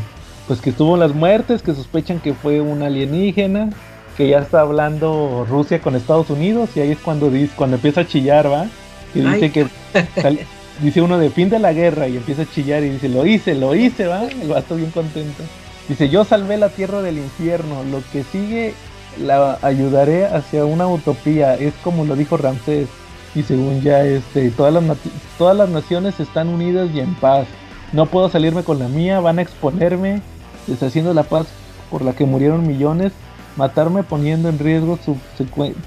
[0.47, 3.71] pues que estuvo las muertes, que sospechan que fue un alienígena,
[4.17, 8.03] que ya está hablando Rusia con Estados Unidos y ahí es cuando dice, cuando empieza
[8.03, 8.67] a chillar, va,
[9.15, 9.67] y dice que
[10.81, 13.55] dice uno de fin de la guerra y empieza a chillar y dice, lo hice,
[13.55, 15.43] lo hice, va, el vato bien contento.
[15.89, 18.75] Dice, yo salvé la tierra del infierno, lo que sigue
[19.23, 22.89] la ayudaré hacia una utopía, es como lo dijo Ramsés.
[23.35, 24.99] Y según ya este, todas las,
[25.39, 27.47] todas las naciones están unidas y en paz.
[27.93, 30.23] No puedo salirme con la mía, van a exponerme,
[30.67, 31.47] deshaciendo la paz
[31.91, 33.13] por la que murieron millones,
[33.57, 34.99] matarme poniendo en riesgo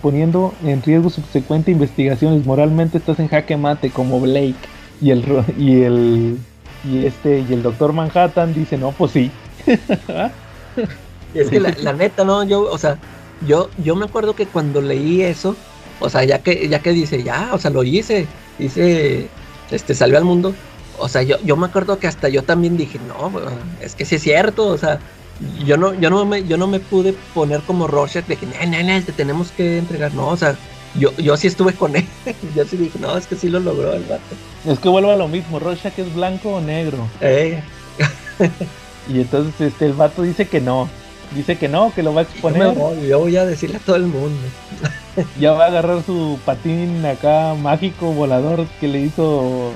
[0.01, 2.45] poniendo en riesgo subsecuente investigaciones.
[2.45, 4.55] Moralmente estás en jaque mate como Blake
[5.01, 5.25] y el
[5.57, 6.37] y el
[6.83, 9.31] y este y el doctor Manhattan dice no pues sí
[11.33, 12.97] es que la, neta no yo o sea
[13.47, 15.55] yo yo me acuerdo que cuando leí eso
[15.99, 18.27] o sea ya que ya que dice ya o sea lo hice
[18.57, 19.27] dice
[19.71, 20.53] este salvé al mundo
[20.97, 23.31] o sea yo yo me acuerdo que hasta yo también dije no
[23.81, 24.99] es que sí es cierto o sea
[25.65, 29.05] yo no yo no me yo no me pude poner como Rorschach de que no,
[29.05, 30.55] te tenemos que entregar no o sea
[30.95, 32.05] yo, yo sí estuve con él.
[32.55, 34.35] yo sí dije, no, es que sí lo logró el vato.
[34.65, 37.07] Es que vuelvo a lo mismo, Rorschach es blanco o negro.
[37.21, 37.61] Eh.
[39.09, 40.89] y entonces este el vato dice que no.
[41.35, 42.73] Dice que no, que lo va a exponer.
[43.07, 44.41] Yo, voy a decirle a todo el mundo.
[45.39, 49.71] ya va a agarrar su patín acá mágico volador que le hizo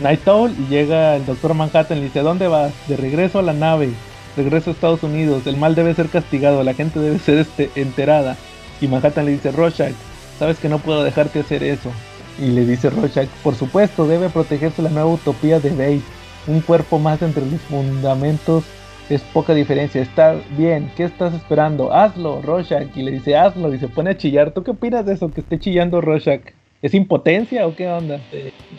[0.00, 2.72] Night Owl y llega el doctor Manhattan y le dice, ¿dónde vas?
[2.88, 3.90] De regreso a la nave,
[4.36, 8.36] regreso a Estados Unidos, el mal debe ser castigado, la gente debe ser este, enterada.
[8.80, 9.94] Y Manhattan le dice, Rorschach,
[10.38, 11.90] Sabes que no puedo dejarte hacer eso.
[12.38, 16.02] Y le dice Rorschach, por supuesto, debe protegerse la nueva utopía de Bate.
[16.46, 18.64] Un cuerpo más entre los fundamentos
[19.10, 20.00] es poca diferencia.
[20.00, 21.92] Está bien, ¿qué estás esperando?
[21.92, 22.96] Hazlo, Rorschach.
[22.96, 23.74] Y le dice, hazlo.
[23.74, 24.52] Y se pone a chillar.
[24.52, 25.30] ¿Tú qué opinas de eso?
[25.30, 26.42] Que esté chillando Rorschach.
[26.80, 28.20] ¿Es impotencia o qué onda?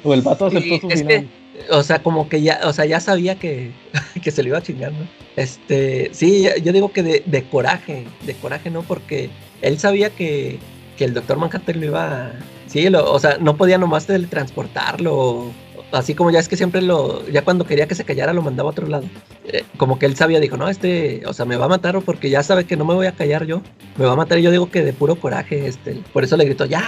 [0.03, 1.27] o el vato aceptó su final.
[1.69, 3.71] o sea, como que ya, o sea, ya sabía que,
[4.23, 5.05] que se le iba a chingar, ¿no?
[5.35, 8.83] Este, sí, yo digo que de, de coraje, de coraje, ¿no?
[8.83, 9.29] Porque
[9.61, 10.59] él sabía que,
[10.99, 12.31] que el doctor Manhattan lo iba.
[12.67, 15.51] Sí, lo, o sea, no podía nomás teletransportarlo
[15.91, 18.69] así como ya es que siempre lo, ya cuando quería que se callara lo mandaba
[18.69, 19.05] a otro lado.
[19.45, 22.29] Eh, como que él sabía, dijo, no, este, o sea, me va a matar porque
[22.29, 23.61] ya sabe que no me voy a callar yo,
[23.97, 26.45] me va a matar y yo digo que de puro coraje, este, por eso le
[26.45, 26.83] gritó, ya.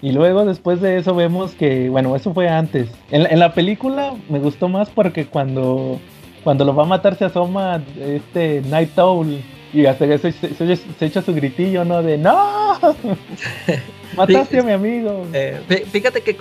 [0.00, 2.88] Y luego después de eso vemos que, bueno, eso fue antes.
[3.10, 6.00] En, la película me gustó más porque cuando,
[6.42, 9.42] cuando lo va a matar se asoma este Night Owl
[9.72, 12.02] y hasta que se, se, echa su gritillo, ¿no?
[12.02, 12.78] De ¡No!
[14.16, 15.26] Mataste a mi amigo.
[15.32, 16.36] Eh, fíjate que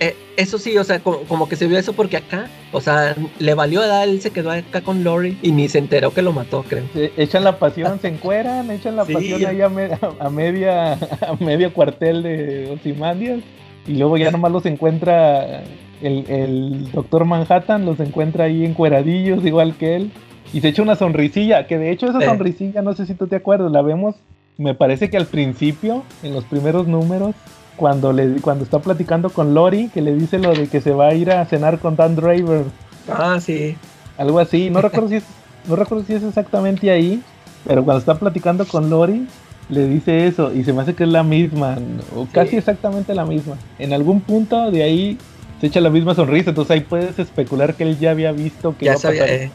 [0.00, 3.54] eh, eso sí, o sea, como, que se vio eso porque acá, o sea, le
[3.54, 6.64] valió edad, él se quedó acá con Lori y ni se enteró que lo mató,
[6.68, 6.82] creo.
[7.16, 12.70] echan la pasión, se encueran, echan la pasión ahí a, media a medio cuartel de
[12.72, 13.40] Ozymandias
[13.86, 15.62] y luego ya nomás los encuentra
[16.02, 20.10] el, el doctor Manhattan, los encuentra ahí encueradillos igual que él
[20.54, 23.34] y se echa una sonrisilla, que de hecho esa sonrisilla, no sé si tú te
[23.34, 24.14] acuerdas, la vemos,
[24.56, 27.34] me parece que al principio, en los primeros números,
[27.74, 31.08] cuando le cuando está platicando con Lori, que le dice lo de que se va
[31.08, 32.66] a ir a cenar con Dan Draver.
[33.08, 33.76] Ah, sí.
[34.16, 35.24] Algo así, no recuerdo si es,
[35.68, 37.20] no recuerdo si es exactamente ahí,
[37.66, 39.26] pero cuando está platicando con Lori,
[39.70, 41.78] le dice eso y se me hace que es la misma,
[42.14, 43.56] o casi exactamente la misma.
[43.80, 45.18] En algún punto de ahí
[45.60, 48.84] se echa la misma sonrisa, entonces ahí puedes especular que él ya había visto que
[48.84, 49.50] ya sabía, eh,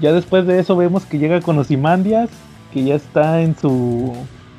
[0.00, 2.30] Ya después de eso vemos que llega con Osimandias,
[2.72, 4.12] que ya está en su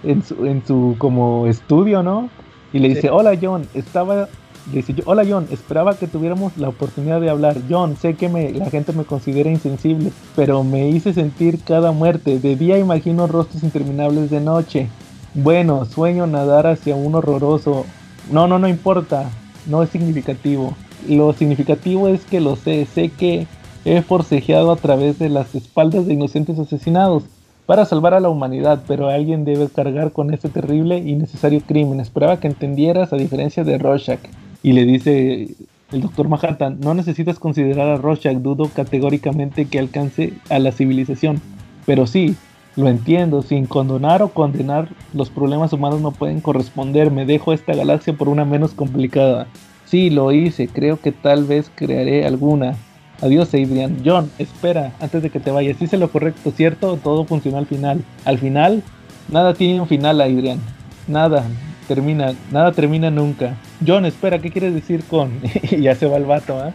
[0.06, 2.30] en su, en su como estudio, ¿no?
[2.74, 4.28] Y le dice, hola John, estaba,
[4.72, 7.58] dice, hola John, esperaba que tuviéramos la oportunidad de hablar.
[7.70, 12.40] John, sé que me, la gente me considera insensible, pero me hice sentir cada muerte.
[12.40, 14.90] De día imagino rostros interminables de noche.
[15.34, 17.86] Bueno, sueño nadar hacia un horroroso.
[18.32, 19.30] No, no, no importa,
[19.68, 20.76] no es significativo.
[21.08, 23.48] Lo significativo es que lo sé, sé que
[23.86, 27.24] he forcejeado a través de las espaldas de inocentes asesinados
[27.66, 32.00] para salvar a la humanidad, pero alguien debe cargar con este terrible y necesario crimen.
[32.00, 34.20] Esperaba que entendieras a diferencia de Rorschach.
[34.62, 35.56] Y le dice
[35.92, 41.42] el doctor Manhattan, no necesitas considerar a Rorschach, dudo categóricamente que alcance a la civilización.
[41.86, 42.36] Pero sí,
[42.76, 47.12] lo entiendo, sin condonar o condenar, los problemas humanos no pueden corresponder.
[47.12, 49.48] Me dejo esta galaxia por una menos complicada.
[49.86, 52.76] Sí, lo hice, creo que tal vez crearé alguna.
[53.22, 53.98] Adiós, Adrian.
[54.06, 55.82] John, espera, antes de que te vayas.
[55.82, 57.00] Hice lo correcto, ¿cierto?
[57.02, 58.04] Todo funcionó al final.
[58.26, 58.84] Al final,
[59.30, 60.60] nada tiene un final, Adrian.
[61.08, 61.46] Nada
[61.88, 63.56] termina, nada termina nunca.
[63.86, 65.40] John, espera, ¿qué quieres decir con?
[65.72, 66.74] y ya se va el vato, ¿ah?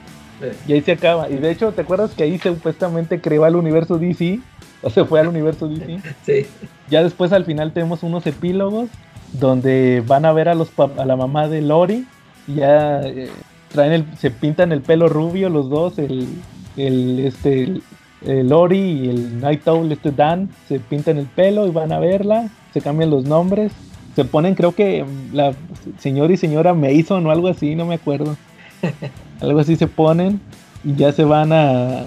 [0.67, 1.29] Y ahí se acaba.
[1.29, 4.41] Y de hecho, ¿te acuerdas que ahí supuestamente creó al universo DC?
[4.83, 6.01] O se fue al universo DC.
[6.25, 6.47] Sí.
[6.89, 8.89] Ya después al final tenemos unos epílogos
[9.33, 12.07] donde van a ver a los a la mamá de Lori.
[12.49, 13.29] Y ya eh,
[13.71, 16.29] traen el, se pintan el pelo rubio los dos, el,
[16.77, 17.81] el este
[18.27, 21.99] el, Lori y el Night Owl, este Dan, se pintan el pelo y van a
[21.99, 23.73] verla, se cambian los nombres,
[24.15, 25.55] se ponen creo que la
[25.99, 28.37] señor y señora Mason o algo así, no me acuerdo.
[29.41, 30.41] algo así se ponen
[30.85, 32.05] y ya se van a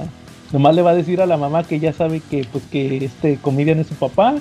[0.52, 3.38] nomás le va a decir a la mamá que ya sabe que pues que este
[3.38, 4.36] comedian es su papá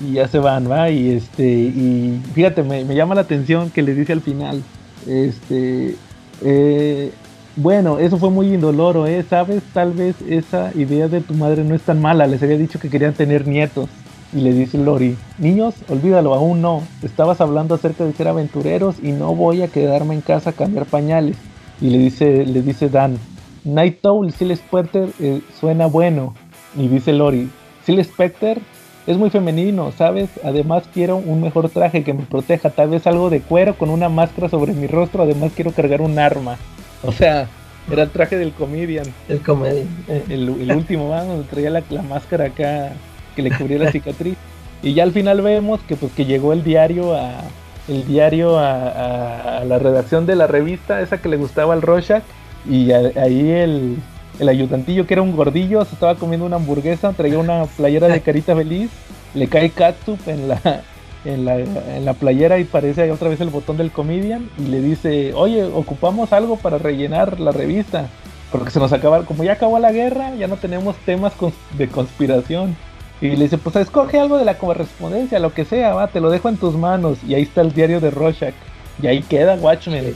[0.00, 3.82] y ya se van, va y este y fíjate me, me llama la atención que
[3.82, 4.62] le dice al final
[5.06, 5.96] este
[6.42, 7.12] eh,
[7.56, 9.24] bueno, eso fue muy indoloro, ¿eh?
[9.28, 9.62] ¿Sabes?
[9.72, 12.26] Tal vez esa idea de tu madre no es tan mala.
[12.26, 13.88] Les había dicho que querían tener nietos.
[14.32, 16.82] Y le dice Lori, niños, olvídalo, aún no.
[17.02, 20.86] Estabas hablando acerca de ser aventureros y no voy a quedarme en casa a cambiar
[20.86, 21.36] pañales.
[21.80, 23.18] Y le dice, le dice Dan,
[23.64, 26.34] Night Owl, Sil Specter eh, suena bueno.
[26.76, 27.50] Y dice Lori,
[27.82, 28.60] Sil Specter
[29.08, 30.28] es muy femenino, ¿sabes?
[30.44, 34.10] Además quiero un mejor traje que me proteja, tal vez algo de cuero con una
[34.10, 36.58] máscara sobre mi rostro, además quiero cargar un arma.
[37.02, 37.48] O sea,
[37.90, 39.06] era el traje del comedian.
[39.30, 39.88] El comedian.
[40.08, 40.24] Eh.
[40.28, 42.92] El, último, vamos, traía la, máscara acá
[43.34, 44.36] que le cubría la cicatriz.
[44.82, 47.44] Y ya al final vemos que pues que llegó el diario a
[47.88, 52.22] el diario a, la redacción de la revista, esa que le gustaba al Rorschach,
[52.68, 53.96] y ahí el,
[54.38, 58.20] el ayudantillo, que era un gordillo, se estaba comiendo una hamburguesa, traía una playera de
[58.20, 58.90] carita feliz,
[59.34, 60.82] le cae catsup en la,
[61.24, 64.62] en la, en la playera y parece ahí otra vez el botón del comedian y
[64.62, 68.08] le dice, oye, ocupamos algo para rellenar la revista,
[68.50, 71.32] porque se nos acaba, como ya acabó la guerra, ya no tenemos temas
[71.76, 72.76] de conspiración.
[73.20, 76.30] Y le dice, pues escoge algo de la correspondencia, lo que sea, va, te lo
[76.30, 77.18] dejo en tus manos.
[77.26, 78.54] Y ahí está el diario de Rorschach.
[79.02, 80.14] Y ahí queda Watchmen.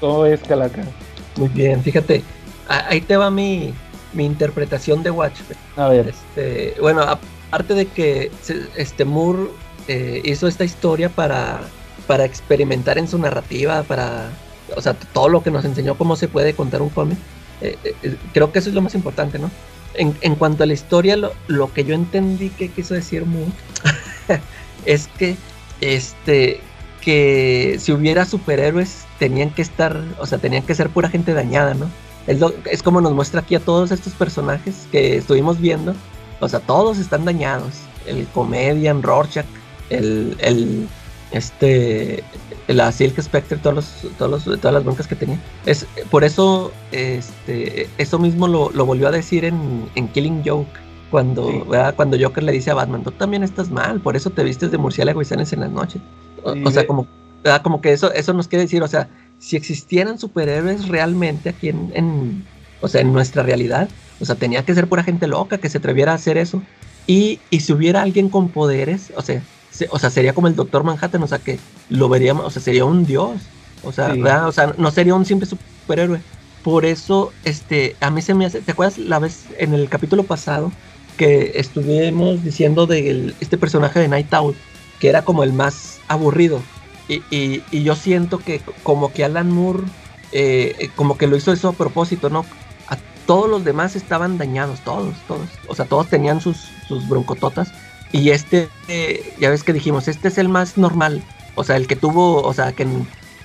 [0.00, 0.82] ¿Cómo es, Calaca?
[1.36, 2.22] Muy bien, fíjate,
[2.68, 3.74] ahí te va mi,
[4.14, 5.58] mi interpretación de Watchmen.
[5.76, 6.08] A ver.
[6.08, 8.30] Este, bueno, aparte de que
[8.76, 9.50] este Moore
[9.88, 11.60] eh, hizo esta historia para,
[12.06, 14.30] para experimentar en su narrativa, para,
[14.76, 17.18] o sea, todo lo que nos enseñó cómo se puede contar un cómic,
[17.60, 19.50] eh, eh, creo que eso es lo más importante, ¿no?
[19.94, 23.52] En, en cuanto a la historia, lo, lo, que yo entendí que quiso decir Moore
[24.86, 25.36] es que,
[25.80, 26.60] este,
[27.00, 31.74] que si hubiera superhéroes tenían que estar, o sea, tenían que ser pura gente dañada,
[31.74, 31.88] ¿no?
[32.26, 32.40] Es,
[32.70, 35.94] es como nos muestra aquí a todos estos personajes que estuvimos viendo,
[36.40, 37.74] o sea, todos están dañados.
[38.06, 39.46] El Comedian, Rorschach,
[39.90, 40.86] el, el
[41.30, 42.22] este
[42.68, 45.38] la Silk Spectre todos los, todos todas las broncas que tenía.
[45.66, 50.84] Es por eso este eso mismo lo, lo volvió a decir en, en Killing Joke
[51.10, 54.70] cuando cuando Joker le dice a Batman tú también estás mal por eso te vistes
[54.70, 56.02] de murciélago y sales en las noches
[56.42, 57.06] o, sea como
[57.62, 61.92] como que eso eso nos quiere decir o sea si existieran superhéroes realmente aquí en,
[61.94, 62.44] en
[62.80, 63.88] o sea en nuestra realidad
[64.20, 66.62] o sea tenía que ser pura gente loca que se atreviera a hacer eso
[67.06, 69.42] y, y si hubiera alguien con poderes o sea
[69.90, 71.58] o sea, sería como el Doctor Manhattan, o sea, que
[71.88, 73.40] lo veríamos, o sea, sería un dios,
[73.82, 74.14] o sea,
[74.46, 76.20] o sea, no sería un simple superhéroe.
[76.62, 80.22] Por eso, este, a mí se me hace, ¿te acuerdas la vez en el capítulo
[80.22, 80.72] pasado
[81.18, 84.54] que estuvimos diciendo de este personaje de Night Owl,
[84.98, 86.62] que era como el más aburrido?
[87.08, 87.22] Y,
[87.70, 89.82] y, yo siento que como que Alan Moore,
[90.32, 92.46] eh, como que lo hizo eso a propósito, ¿no?
[92.88, 95.48] A todos los demás estaban dañados, todos, todos.
[95.68, 97.72] O sea, todos tenían sus, sus broncototas
[98.14, 98.68] y este,
[99.40, 101.20] ya ves que dijimos, este es el más normal.
[101.56, 102.86] O sea, el que tuvo, o sea, que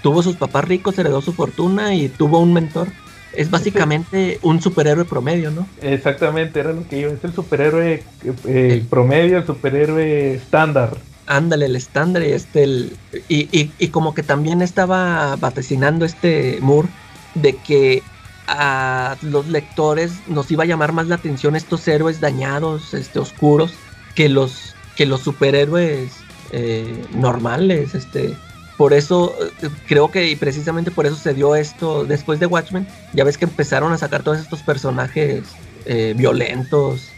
[0.03, 2.87] tuvo sus papás ricos, heredó su fortuna y tuvo un mentor.
[3.33, 5.67] Es básicamente un superhéroe promedio, ¿no?
[5.81, 7.11] Exactamente, era lo que iba.
[7.11, 8.03] Es el superhéroe
[8.45, 10.97] eh, promedio, el superhéroe estándar.
[11.29, 12.97] Ándale, el estándar y este, el,
[13.27, 16.89] y, y, como que también estaba vaticinando este Moore
[17.35, 18.01] de que
[18.47, 23.73] a los lectores nos iba a llamar más la atención estos héroes dañados, este, oscuros,
[24.15, 26.13] que los, que los superhéroes
[26.51, 27.93] eh, normales.
[27.93, 28.35] Este,
[28.75, 32.87] por eso eh, creo que y precisamente por eso se dio esto después de Watchmen.
[33.13, 35.43] Ya ves que empezaron a sacar todos estos personajes
[35.85, 37.09] eh, violentos,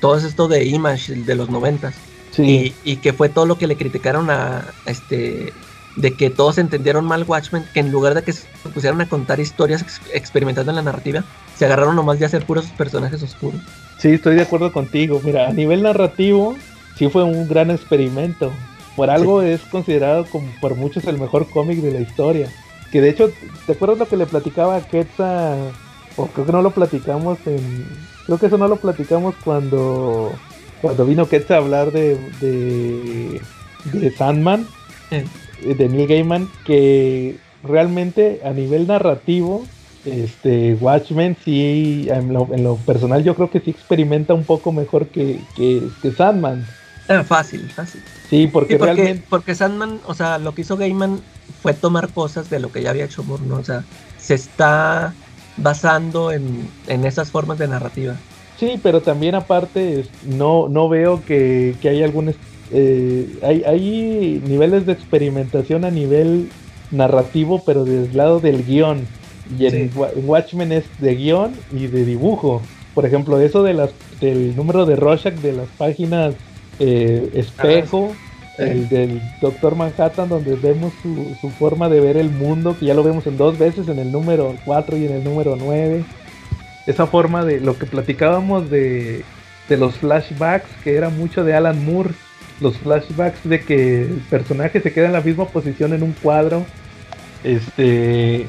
[0.00, 1.94] todo esto de Image de los noventas.
[2.38, 5.52] Y, y, que fue todo lo que le criticaron a, este
[5.96, 9.40] de que todos entendieron mal Watchmen, que en lugar de que se pusieran a contar
[9.40, 11.24] historias experimentando en la narrativa,
[11.56, 13.60] se agarraron nomás de hacer puros personajes oscuros.
[13.98, 15.20] Sí, estoy de acuerdo contigo.
[15.22, 16.56] Mira, a nivel narrativo,
[16.96, 18.50] sí fue un gran experimento.
[18.96, 22.50] Por algo es considerado como por muchos el mejor cómic de la historia.
[22.90, 23.30] Que de hecho,
[23.66, 25.56] ¿te acuerdas lo que le platicaba a Quetza?
[26.16, 27.86] O creo que no lo platicamos en.
[28.26, 30.32] Creo que eso no lo platicamos cuando.
[30.82, 32.16] Cuando vino Quetza a hablar de.
[32.40, 33.40] de.
[33.84, 34.66] de Sandman.
[35.10, 36.50] De Neil Gaiman.
[36.66, 39.64] Que realmente a nivel narrativo
[40.04, 45.38] este Watchmen sí, en lo, personal yo creo que sí experimenta un poco mejor que,
[45.56, 46.66] que, Sandman.
[47.08, 48.02] Ah, fácil, fácil.
[48.28, 49.24] Sí, porque, realmente...
[49.28, 51.20] porque Sandman, o sea, lo que hizo Gaiman
[51.62, 53.56] fue tomar cosas de lo que ya había hecho Moore, ¿no?
[53.56, 53.84] O sea,
[54.18, 55.14] se está
[55.56, 58.16] basando en, en esas formas de narrativa.
[58.62, 62.32] Sí, pero también aparte no, no veo que, que hay algún...
[62.70, 66.48] Eh, hay, hay niveles de experimentación a nivel
[66.92, 69.04] narrativo, pero del lado del guion.
[69.58, 69.90] Y en,
[70.24, 72.62] Watchmen es de guion y de dibujo.
[72.94, 73.90] Por ejemplo, eso de las,
[74.20, 76.36] del número de Rorschach de las páginas
[76.78, 78.12] eh, espejo,
[78.60, 82.94] ah, el del Doctor Manhattan, donde vemos su, forma de ver el mundo, que ya
[82.94, 86.04] lo vemos en dos veces, en el número 4 y en el número 9.
[86.92, 89.24] Esa forma de lo que platicábamos de,
[89.68, 92.10] de los flashbacks, que era mucho de Alan Moore.
[92.60, 96.64] Los flashbacks de que el personaje se queda en la misma posición en un cuadro.
[97.42, 98.46] Este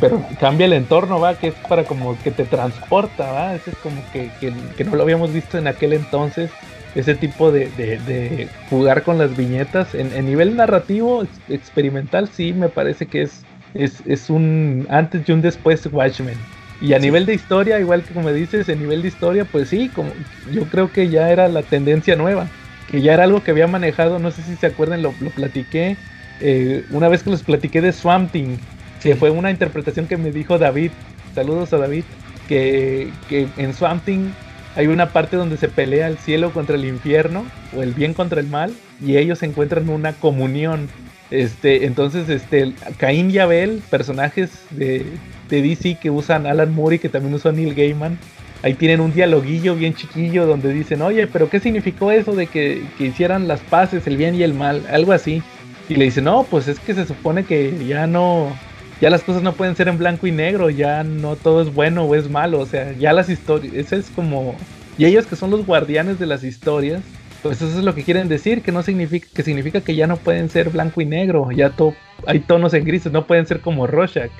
[0.00, 3.76] pero cambia el entorno, va, que es para como que te transporta, va, ese es
[3.78, 6.50] como que, que, no lo habíamos visto en aquel entonces,
[6.94, 9.94] ese tipo de, jugar con las viñetas.
[9.94, 13.44] En, nivel narrativo, experimental, sí, me parece que es,
[13.74, 16.38] es, un antes y un después Watchmen.
[16.80, 19.90] Y a nivel de historia, igual que como dices, en nivel de historia, pues sí,
[19.94, 20.12] como
[20.50, 22.48] yo creo que ya era la tendencia nueva,
[22.90, 25.96] que ya era algo que había manejado, no sé si se acuerdan, lo, lo platiqué
[26.40, 28.56] eh, una vez que les platiqué de Swamp Thing
[29.02, 30.90] que fue una interpretación que me dijo David,
[31.34, 32.04] saludos a David,
[32.48, 34.30] que, que en Swamp Thing
[34.76, 37.44] hay una parte donde se pelea el cielo contra el infierno
[37.74, 40.88] o el bien contra el mal y ellos encuentran una comunión.
[41.30, 45.06] Este, entonces, este, Caín y Abel, personajes de,
[45.48, 48.18] DC que usan Alan Moore y que también usan Neil Gaiman,
[48.62, 52.84] ahí tienen un dialoguillo bien chiquillo donde dicen, oye, pero ¿qué significó eso de que,
[52.98, 54.82] que hicieran las paces, el bien y el mal?
[54.90, 55.42] Algo así.
[55.88, 58.52] Y le dice, no, pues es que se supone que ya no,
[59.00, 62.04] ya las cosas no pueden ser en blanco y negro, ya no todo es bueno
[62.04, 64.54] o es malo, o sea, ya las historias, ese es como,
[64.98, 67.02] y ellos que son los guardianes de las historias,
[67.42, 70.16] pues eso es lo que quieren decir, que no significa, que significa que ya no
[70.16, 71.94] pueden ser blanco y negro, ya to,
[72.26, 74.30] hay tonos en grises, no pueden ser como Rorschach.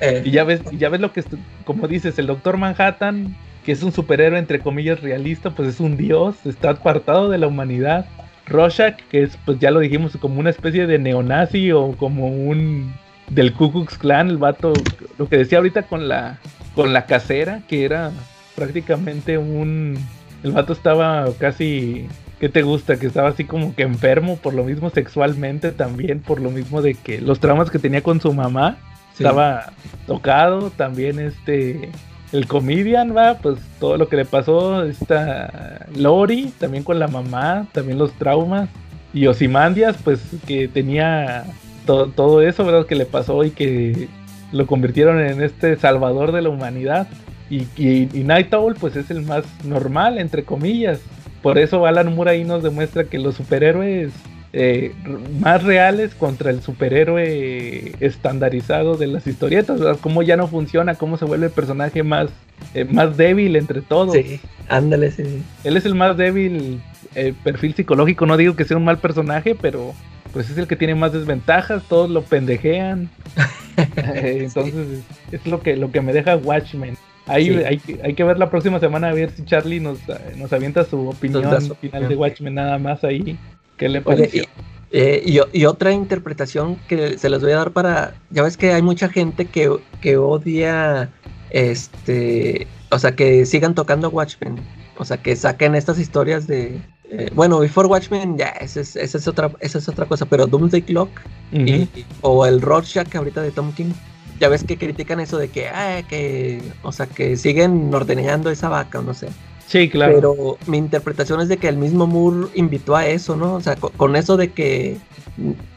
[0.00, 1.22] Eh, Y ya ves, ya ves lo que,
[1.64, 5.96] como dices, el Doctor Manhattan, que es un superhéroe entre comillas realista, pues es un
[5.96, 8.06] dios, está apartado de la humanidad.
[8.46, 12.94] Rorschach, que es, pues ya lo dijimos, como una especie de neonazi o como un
[13.28, 14.72] del Ku Klux Klan, el vato,
[15.18, 16.38] lo que decía ahorita con la,
[16.74, 18.12] con la casera, que era
[18.54, 19.98] prácticamente un,
[20.44, 22.06] el vato estaba casi,
[22.40, 22.98] ¿qué te gusta?
[22.98, 26.94] Que estaba así como que enfermo, por lo mismo sexualmente también, por lo mismo de
[26.94, 28.76] que los traumas que tenía con su mamá,
[29.14, 29.22] sí.
[29.24, 29.72] estaba
[30.06, 31.90] tocado, también este
[32.32, 37.66] el comedian va, pues todo lo que le pasó esta Lori, también con la mamá,
[37.72, 38.68] también los traumas
[39.14, 41.44] y Osimandias, pues que tenía
[41.86, 42.84] to- todo eso, ¿verdad?
[42.86, 44.08] Que le pasó y que
[44.52, 47.06] lo convirtieron en este salvador de la humanidad.
[47.48, 51.00] Y, y, y Night Owl, pues es el más normal, entre comillas.
[51.46, 54.10] Por eso Alan Moore ahí nos demuestra que los superhéroes
[54.52, 54.92] eh,
[55.38, 59.96] más reales contra el superhéroe estandarizado de las historietas, ¿verdad?
[60.00, 62.30] Cómo ya no funciona, cómo se vuelve el personaje más,
[62.74, 64.14] eh, más débil entre todos.
[64.14, 65.40] Sí, ándale, sí.
[65.62, 66.80] Él es el más débil,
[67.14, 69.94] eh, perfil psicológico, no digo que sea un mal personaje, pero
[70.32, 73.08] pues es el que tiene más desventajas, todos lo pendejean.
[73.96, 76.96] Entonces es lo que, lo que me deja Watchmen.
[77.26, 77.56] Ahí Sí.
[77.64, 80.52] hay, que- hay que ver la próxima semana a ver si Charlie nos, eh, nos
[80.52, 82.08] avienta su opinión su final opinión.
[82.08, 83.36] de Watchmen nada más ahí.
[83.76, 84.42] ¿Qué le Oye, pareció?
[84.42, 84.46] y,
[84.92, 88.14] eh, y o- y otra interpretación que se les voy a dar para.
[88.30, 89.70] Ya ves que hay mucha gente que,
[90.00, 91.10] que odia.
[91.50, 92.66] Este.
[92.90, 94.56] O sea, que sigan tocando Watchmen.
[94.98, 96.80] O sea, que saquen estas historias de.
[97.10, 100.26] eh, bueno, Before Watchmen, ya, esa es, esa es, otra, esa es otra cosa.
[100.26, 101.10] Pero Doomsday Clock
[101.52, 101.88] y- Ujú.
[102.22, 103.92] o el Rorschach ahorita de Tom King.
[104.40, 108.68] Ya ves que critican eso de que, ah, que, o sea, que siguen ordeñando esa
[108.68, 109.28] vaca, o no sé.
[109.66, 110.14] Sí, claro.
[110.14, 113.54] Pero mi interpretación es de que el mismo Moore invitó a eso, ¿no?
[113.54, 114.98] O sea, co- con, eso de que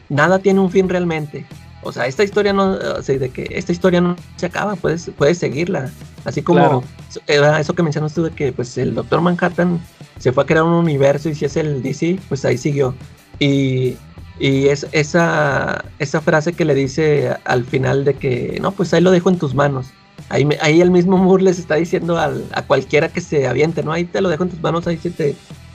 [0.08, 1.44] nada tiene un fin realmente.
[1.82, 5.10] O sea, esta historia no, o sea, de que esta historia no se acaba, puedes,
[5.16, 5.90] puedes seguirla.
[6.24, 6.82] Así como
[7.26, 7.56] Claro.
[7.58, 9.80] eso que mencionas tú de que pues el Doctor Manhattan
[10.18, 12.94] se fue a crear un universo y si es el DC, pues ahí siguió.
[13.38, 13.96] Y,
[14.40, 19.00] y es, esa, esa frase que le dice al final de que, no, pues ahí
[19.02, 19.88] lo dejo en tus manos.
[20.28, 23.92] Ahí, ahí el mismo Moore les está diciendo al- a cualquiera que se aviente, ¿no?
[23.92, 25.12] Ahí te lo dejo en tus manos, ahí si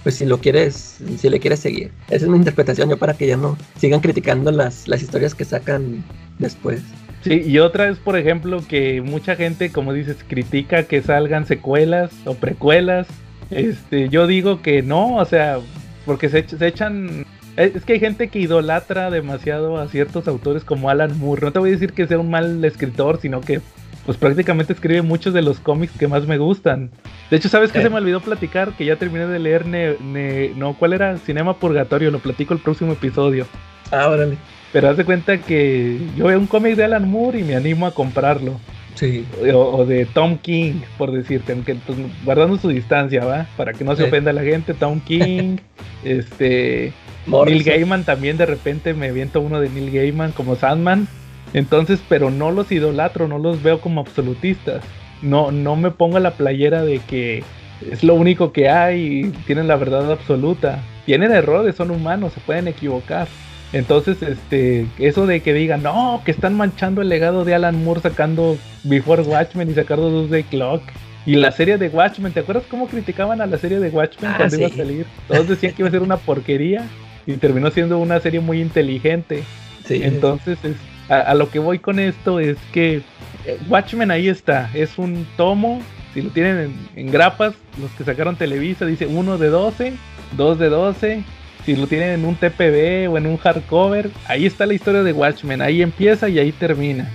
[0.03, 1.91] pues si lo quieres, si le quieres seguir.
[2.09, 5.45] Esa es mi interpretación yo para que ya no sigan criticando las, las historias que
[5.45, 6.03] sacan
[6.37, 6.81] después.
[7.23, 12.11] Sí, y otra es, por ejemplo, que mucha gente, como dices, critica que salgan secuelas
[12.25, 13.07] o precuelas.
[13.49, 15.59] Este, yo digo que no, o sea,
[16.05, 17.25] porque se, se echan.
[17.57, 21.41] Es es que hay gente que idolatra demasiado a ciertos autores como Alan Moore.
[21.43, 23.61] No te voy a decir que sea un mal escritor, sino que,
[24.05, 26.89] pues prácticamente escribe muchos de los cómics que más me gustan.
[27.31, 27.83] De hecho, ¿sabes qué Eh.
[27.83, 28.73] se me olvidó platicar?
[28.73, 29.65] Que ya terminé de leer.
[29.65, 31.17] Ne- Ne- no, ¿cuál era?
[31.17, 32.11] Cinema Purgatorio.
[32.11, 33.47] Lo platico el próximo episodio.
[33.91, 34.37] Ah, órale.
[34.73, 37.87] Pero haz de cuenta que yo veo un cómic de Alan Moore y me animo
[37.87, 38.59] a comprarlo.
[38.95, 39.25] Sí.
[39.53, 43.45] O, o de Tom King, por decirte, aunque pues, guardando su distancia, ¿va?
[43.57, 44.73] Para que no se ofenda a la gente.
[44.73, 45.57] Tom King,
[46.03, 46.91] este.
[47.27, 47.63] Neil.
[47.63, 51.07] Gaiman también de repente me aviento uno de Neil Gaiman como Sandman.
[51.53, 54.83] Entonces, pero no los idolatro, no los veo como absolutistas.
[55.21, 57.43] No, no me pongo la playera de que
[57.91, 60.79] es lo único que hay y tienen la verdad absoluta.
[61.05, 63.27] Tienen errores, son humanos, se pueden equivocar.
[63.73, 68.01] Entonces, este, eso de que digan, no, que están manchando el legado de Alan Moore
[68.01, 70.81] sacando Before Watchmen y sacando Doomsday Clock.
[71.25, 74.35] Y la serie de Watchmen, ¿te acuerdas cómo criticaban a la serie de Watchmen Ah,
[74.37, 75.05] cuando iba a salir?
[75.27, 76.85] Todos decían que iba a ser una porquería
[77.27, 79.43] y terminó siendo una serie muy inteligente.
[79.87, 80.01] Sí.
[80.03, 80.75] Entonces, es-
[81.09, 83.01] a, a lo que voy con esto es que
[83.45, 85.81] eh, Watchmen ahí está, es un tomo,
[86.13, 86.57] si lo tienen
[86.95, 89.93] en, en grapas, los que sacaron Televisa, dice 1 de 12,
[90.35, 91.23] 2 de 12,
[91.65, 95.13] si lo tienen en un TPB o en un hardcover, ahí está la historia de
[95.13, 97.07] Watchmen, ahí empieza y ahí termina.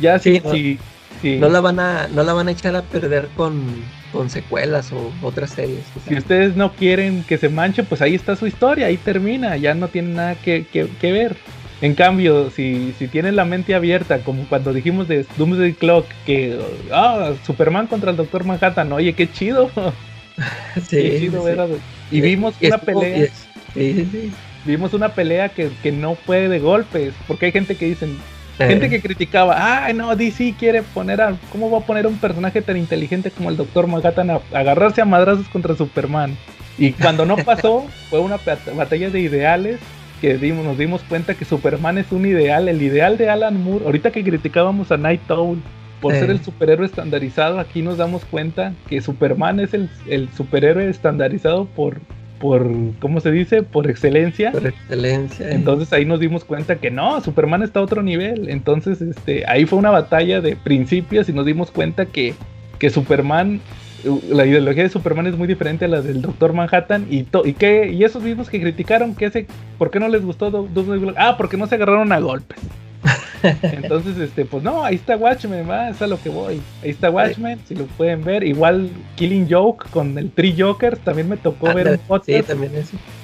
[0.00, 0.78] Ya si, Sí, no- si-
[1.22, 3.62] si- no la van a, no la van a echar a perder con,
[4.12, 5.80] con secuelas o otras series.
[5.96, 6.08] o sea.
[6.12, 9.74] si ustedes no quieren que se manche, pues ahí está su historia, ahí termina, ya
[9.74, 11.36] no tiene nada que, que- que ver.
[11.80, 16.58] En cambio, si, si tienen la mente abierta, como cuando dijimos de Doomsday Clock, que
[16.92, 19.70] ah, Superman contra el Doctor Manhattan, oye, qué chido,
[20.90, 21.50] qué Sí, chido sí.
[21.52, 21.66] era.
[22.10, 23.28] Y vimos Y una estuvo- pelea, y
[23.74, 24.32] Sí, sí,
[24.64, 28.16] vimos una pelea que, que no fue de golpes, porque hay gente que dicen,
[28.66, 32.18] gente que criticaba, ay no, DC quiere poner a, ¿cómo va a poner a un
[32.18, 36.36] personaje tan inteligente como el Doctor Manhattan a, agarrarse a madrazos contra Superman?
[36.76, 38.38] Y cuando no pasó, fue una
[38.76, 39.78] batalla de ideales
[40.20, 43.84] que dimos, nos dimos cuenta que Superman es un ideal, el ideal de Alan Moore.
[43.84, 45.60] Ahorita que criticábamos a Night Owl
[46.00, 50.88] por ser el superhéroe estandarizado, aquí nos damos cuenta que Superman es el, el superhéroe
[50.88, 52.00] estandarizado por,
[52.40, 52.68] por,
[53.00, 53.62] ¿cómo se dice?
[53.62, 54.52] Por excelencia.
[54.52, 55.50] Por excelencia.
[55.50, 58.48] Entonces ahí nos dimos cuenta que no, Superman está a otro nivel.
[58.48, 62.34] Entonces, este, ahí fue una batalla de principios y nos dimos cuenta que,
[62.78, 63.60] que Superman,
[64.30, 67.90] la ideología de Superman es muy diferente a la del Doctor Manhattan y, y, que,
[67.92, 69.46] y esos mismos que criticaron que ese,
[69.76, 70.68] ¿por qué no les gustó?
[71.16, 72.58] ah, porque no se agarraron a golpes.
[73.62, 76.60] Entonces, este, pues no, ahí está Watchmen, va, es a lo que voy.
[76.82, 78.44] Ahí está Watchmen, si lo pueden ver.
[78.44, 82.50] Igual Killing Joke con el Tree Jokers, también me tocó ver un podcast.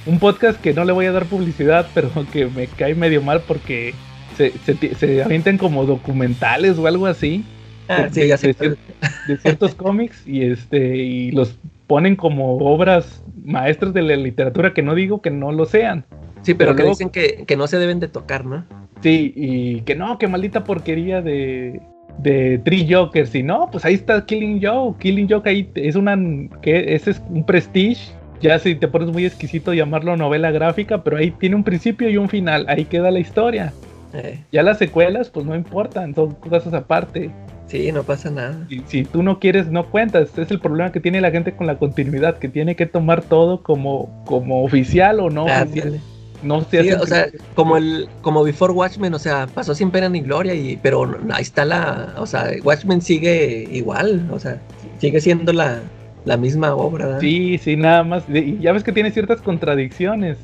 [0.07, 3.43] Un podcast que no le voy a dar publicidad, pero que me cae medio mal
[3.47, 3.95] porque
[4.37, 4.53] se,
[4.95, 7.45] se, avientan como documentales o algo así.
[7.87, 11.55] Ah, de, de, ciertos cómics y este y los
[11.87, 16.07] ponen como obras maestras de la literatura que no digo que no lo sean.
[16.41, 18.65] Sí, pero, que dicen que, que, no se deben de tocar, ¿no?
[19.05, 21.79] Sí, y que no, que maldita porquería de,
[22.21, 23.35] de Three Jokers.
[23.35, 24.99] Y no, pues ahí está Killing Joke.
[24.99, 26.19] Killing Joke ahí es una.
[26.63, 28.15] que Ese es un prestige.
[28.41, 32.17] Ya si te pones muy exquisito llamarlo novela gráfica, pero ahí tiene un principio y
[32.17, 32.65] un final.
[32.67, 33.75] Ahí queda la historia.
[34.15, 34.39] Eh.
[34.51, 37.31] Ya las secuelas, pues no importan, son cosas aparte.
[37.67, 38.67] Sí, no pasa nada.
[38.71, 40.39] Y si tú no quieres, no cuentas.
[40.39, 43.63] Es el problema que tiene la gente con la continuidad, que tiene que tomar todo
[43.63, 46.01] como, como oficial o no oficial.
[46.45, 46.95] No sé.
[46.95, 50.79] o sea, como el como Before Watchmen, o sea, pasó sin pena ni gloria, y,
[50.83, 54.61] pero ahí está la, o sea, Watchmen sigue igual, o sea,
[54.99, 55.81] sigue siendo la,
[56.25, 57.07] la misma obra.
[57.07, 57.21] ¿verdad?
[57.21, 58.25] Sí, sí, nada más.
[58.29, 60.39] Y ya ves que tiene ciertas contradicciones.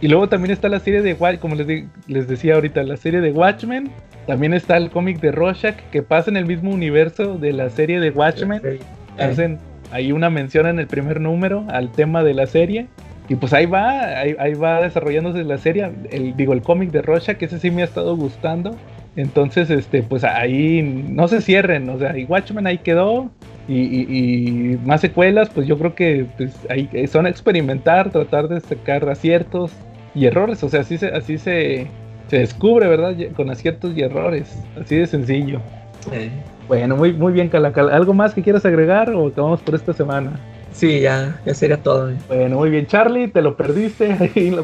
[0.00, 3.32] Y luego también está la serie de como les, les decía ahorita, la serie de
[3.32, 3.90] Watchmen.
[4.26, 8.00] También está el cómic de Rorschach que pasa en el mismo universo de la serie
[8.00, 8.62] de Watchmen.
[9.18, 9.58] Hacen
[9.90, 12.86] ahí una mención en el primer número al tema de la serie.
[13.30, 17.34] Y pues ahí va, ahí, va desarrollándose la serie, el, digo, el cómic de Rocha,
[17.38, 18.74] que ese sí me ha estado gustando.
[19.14, 23.30] Entonces, este, pues ahí no se cierren, o sea, y Watchmen ahí quedó.
[23.68, 29.70] Y, más secuelas, pues yo creo que pues, ahí son experimentar, tratar de sacar aciertos
[30.12, 30.64] y errores.
[30.64, 31.86] O sea, así se, así se,
[32.26, 33.14] se descubre, ¿verdad?
[33.36, 34.60] Con aciertos y errores.
[34.76, 35.60] Así de sencillo.
[36.66, 37.90] Bueno, muy, muy bien, Calacal.
[37.90, 40.32] ¿Algo más que quieras agregar o acabamos por esta semana?
[40.72, 42.12] Sí, ya, ya sería todo.
[42.28, 44.12] Bueno, muy bien, Charlie, te lo perdiste.
[44.34, 44.62] Ahí la,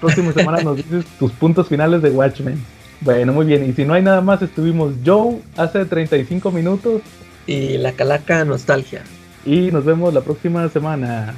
[0.00, 2.62] próxima semana nos dices tus puntos finales de Watchmen.
[3.00, 3.68] Bueno, muy bien.
[3.68, 7.02] Y si no hay nada más, estuvimos Joe hace 35 minutos.
[7.46, 9.02] Y la Calaca Nostalgia.
[9.44, 11.34] Y nos vemos la próxima semana.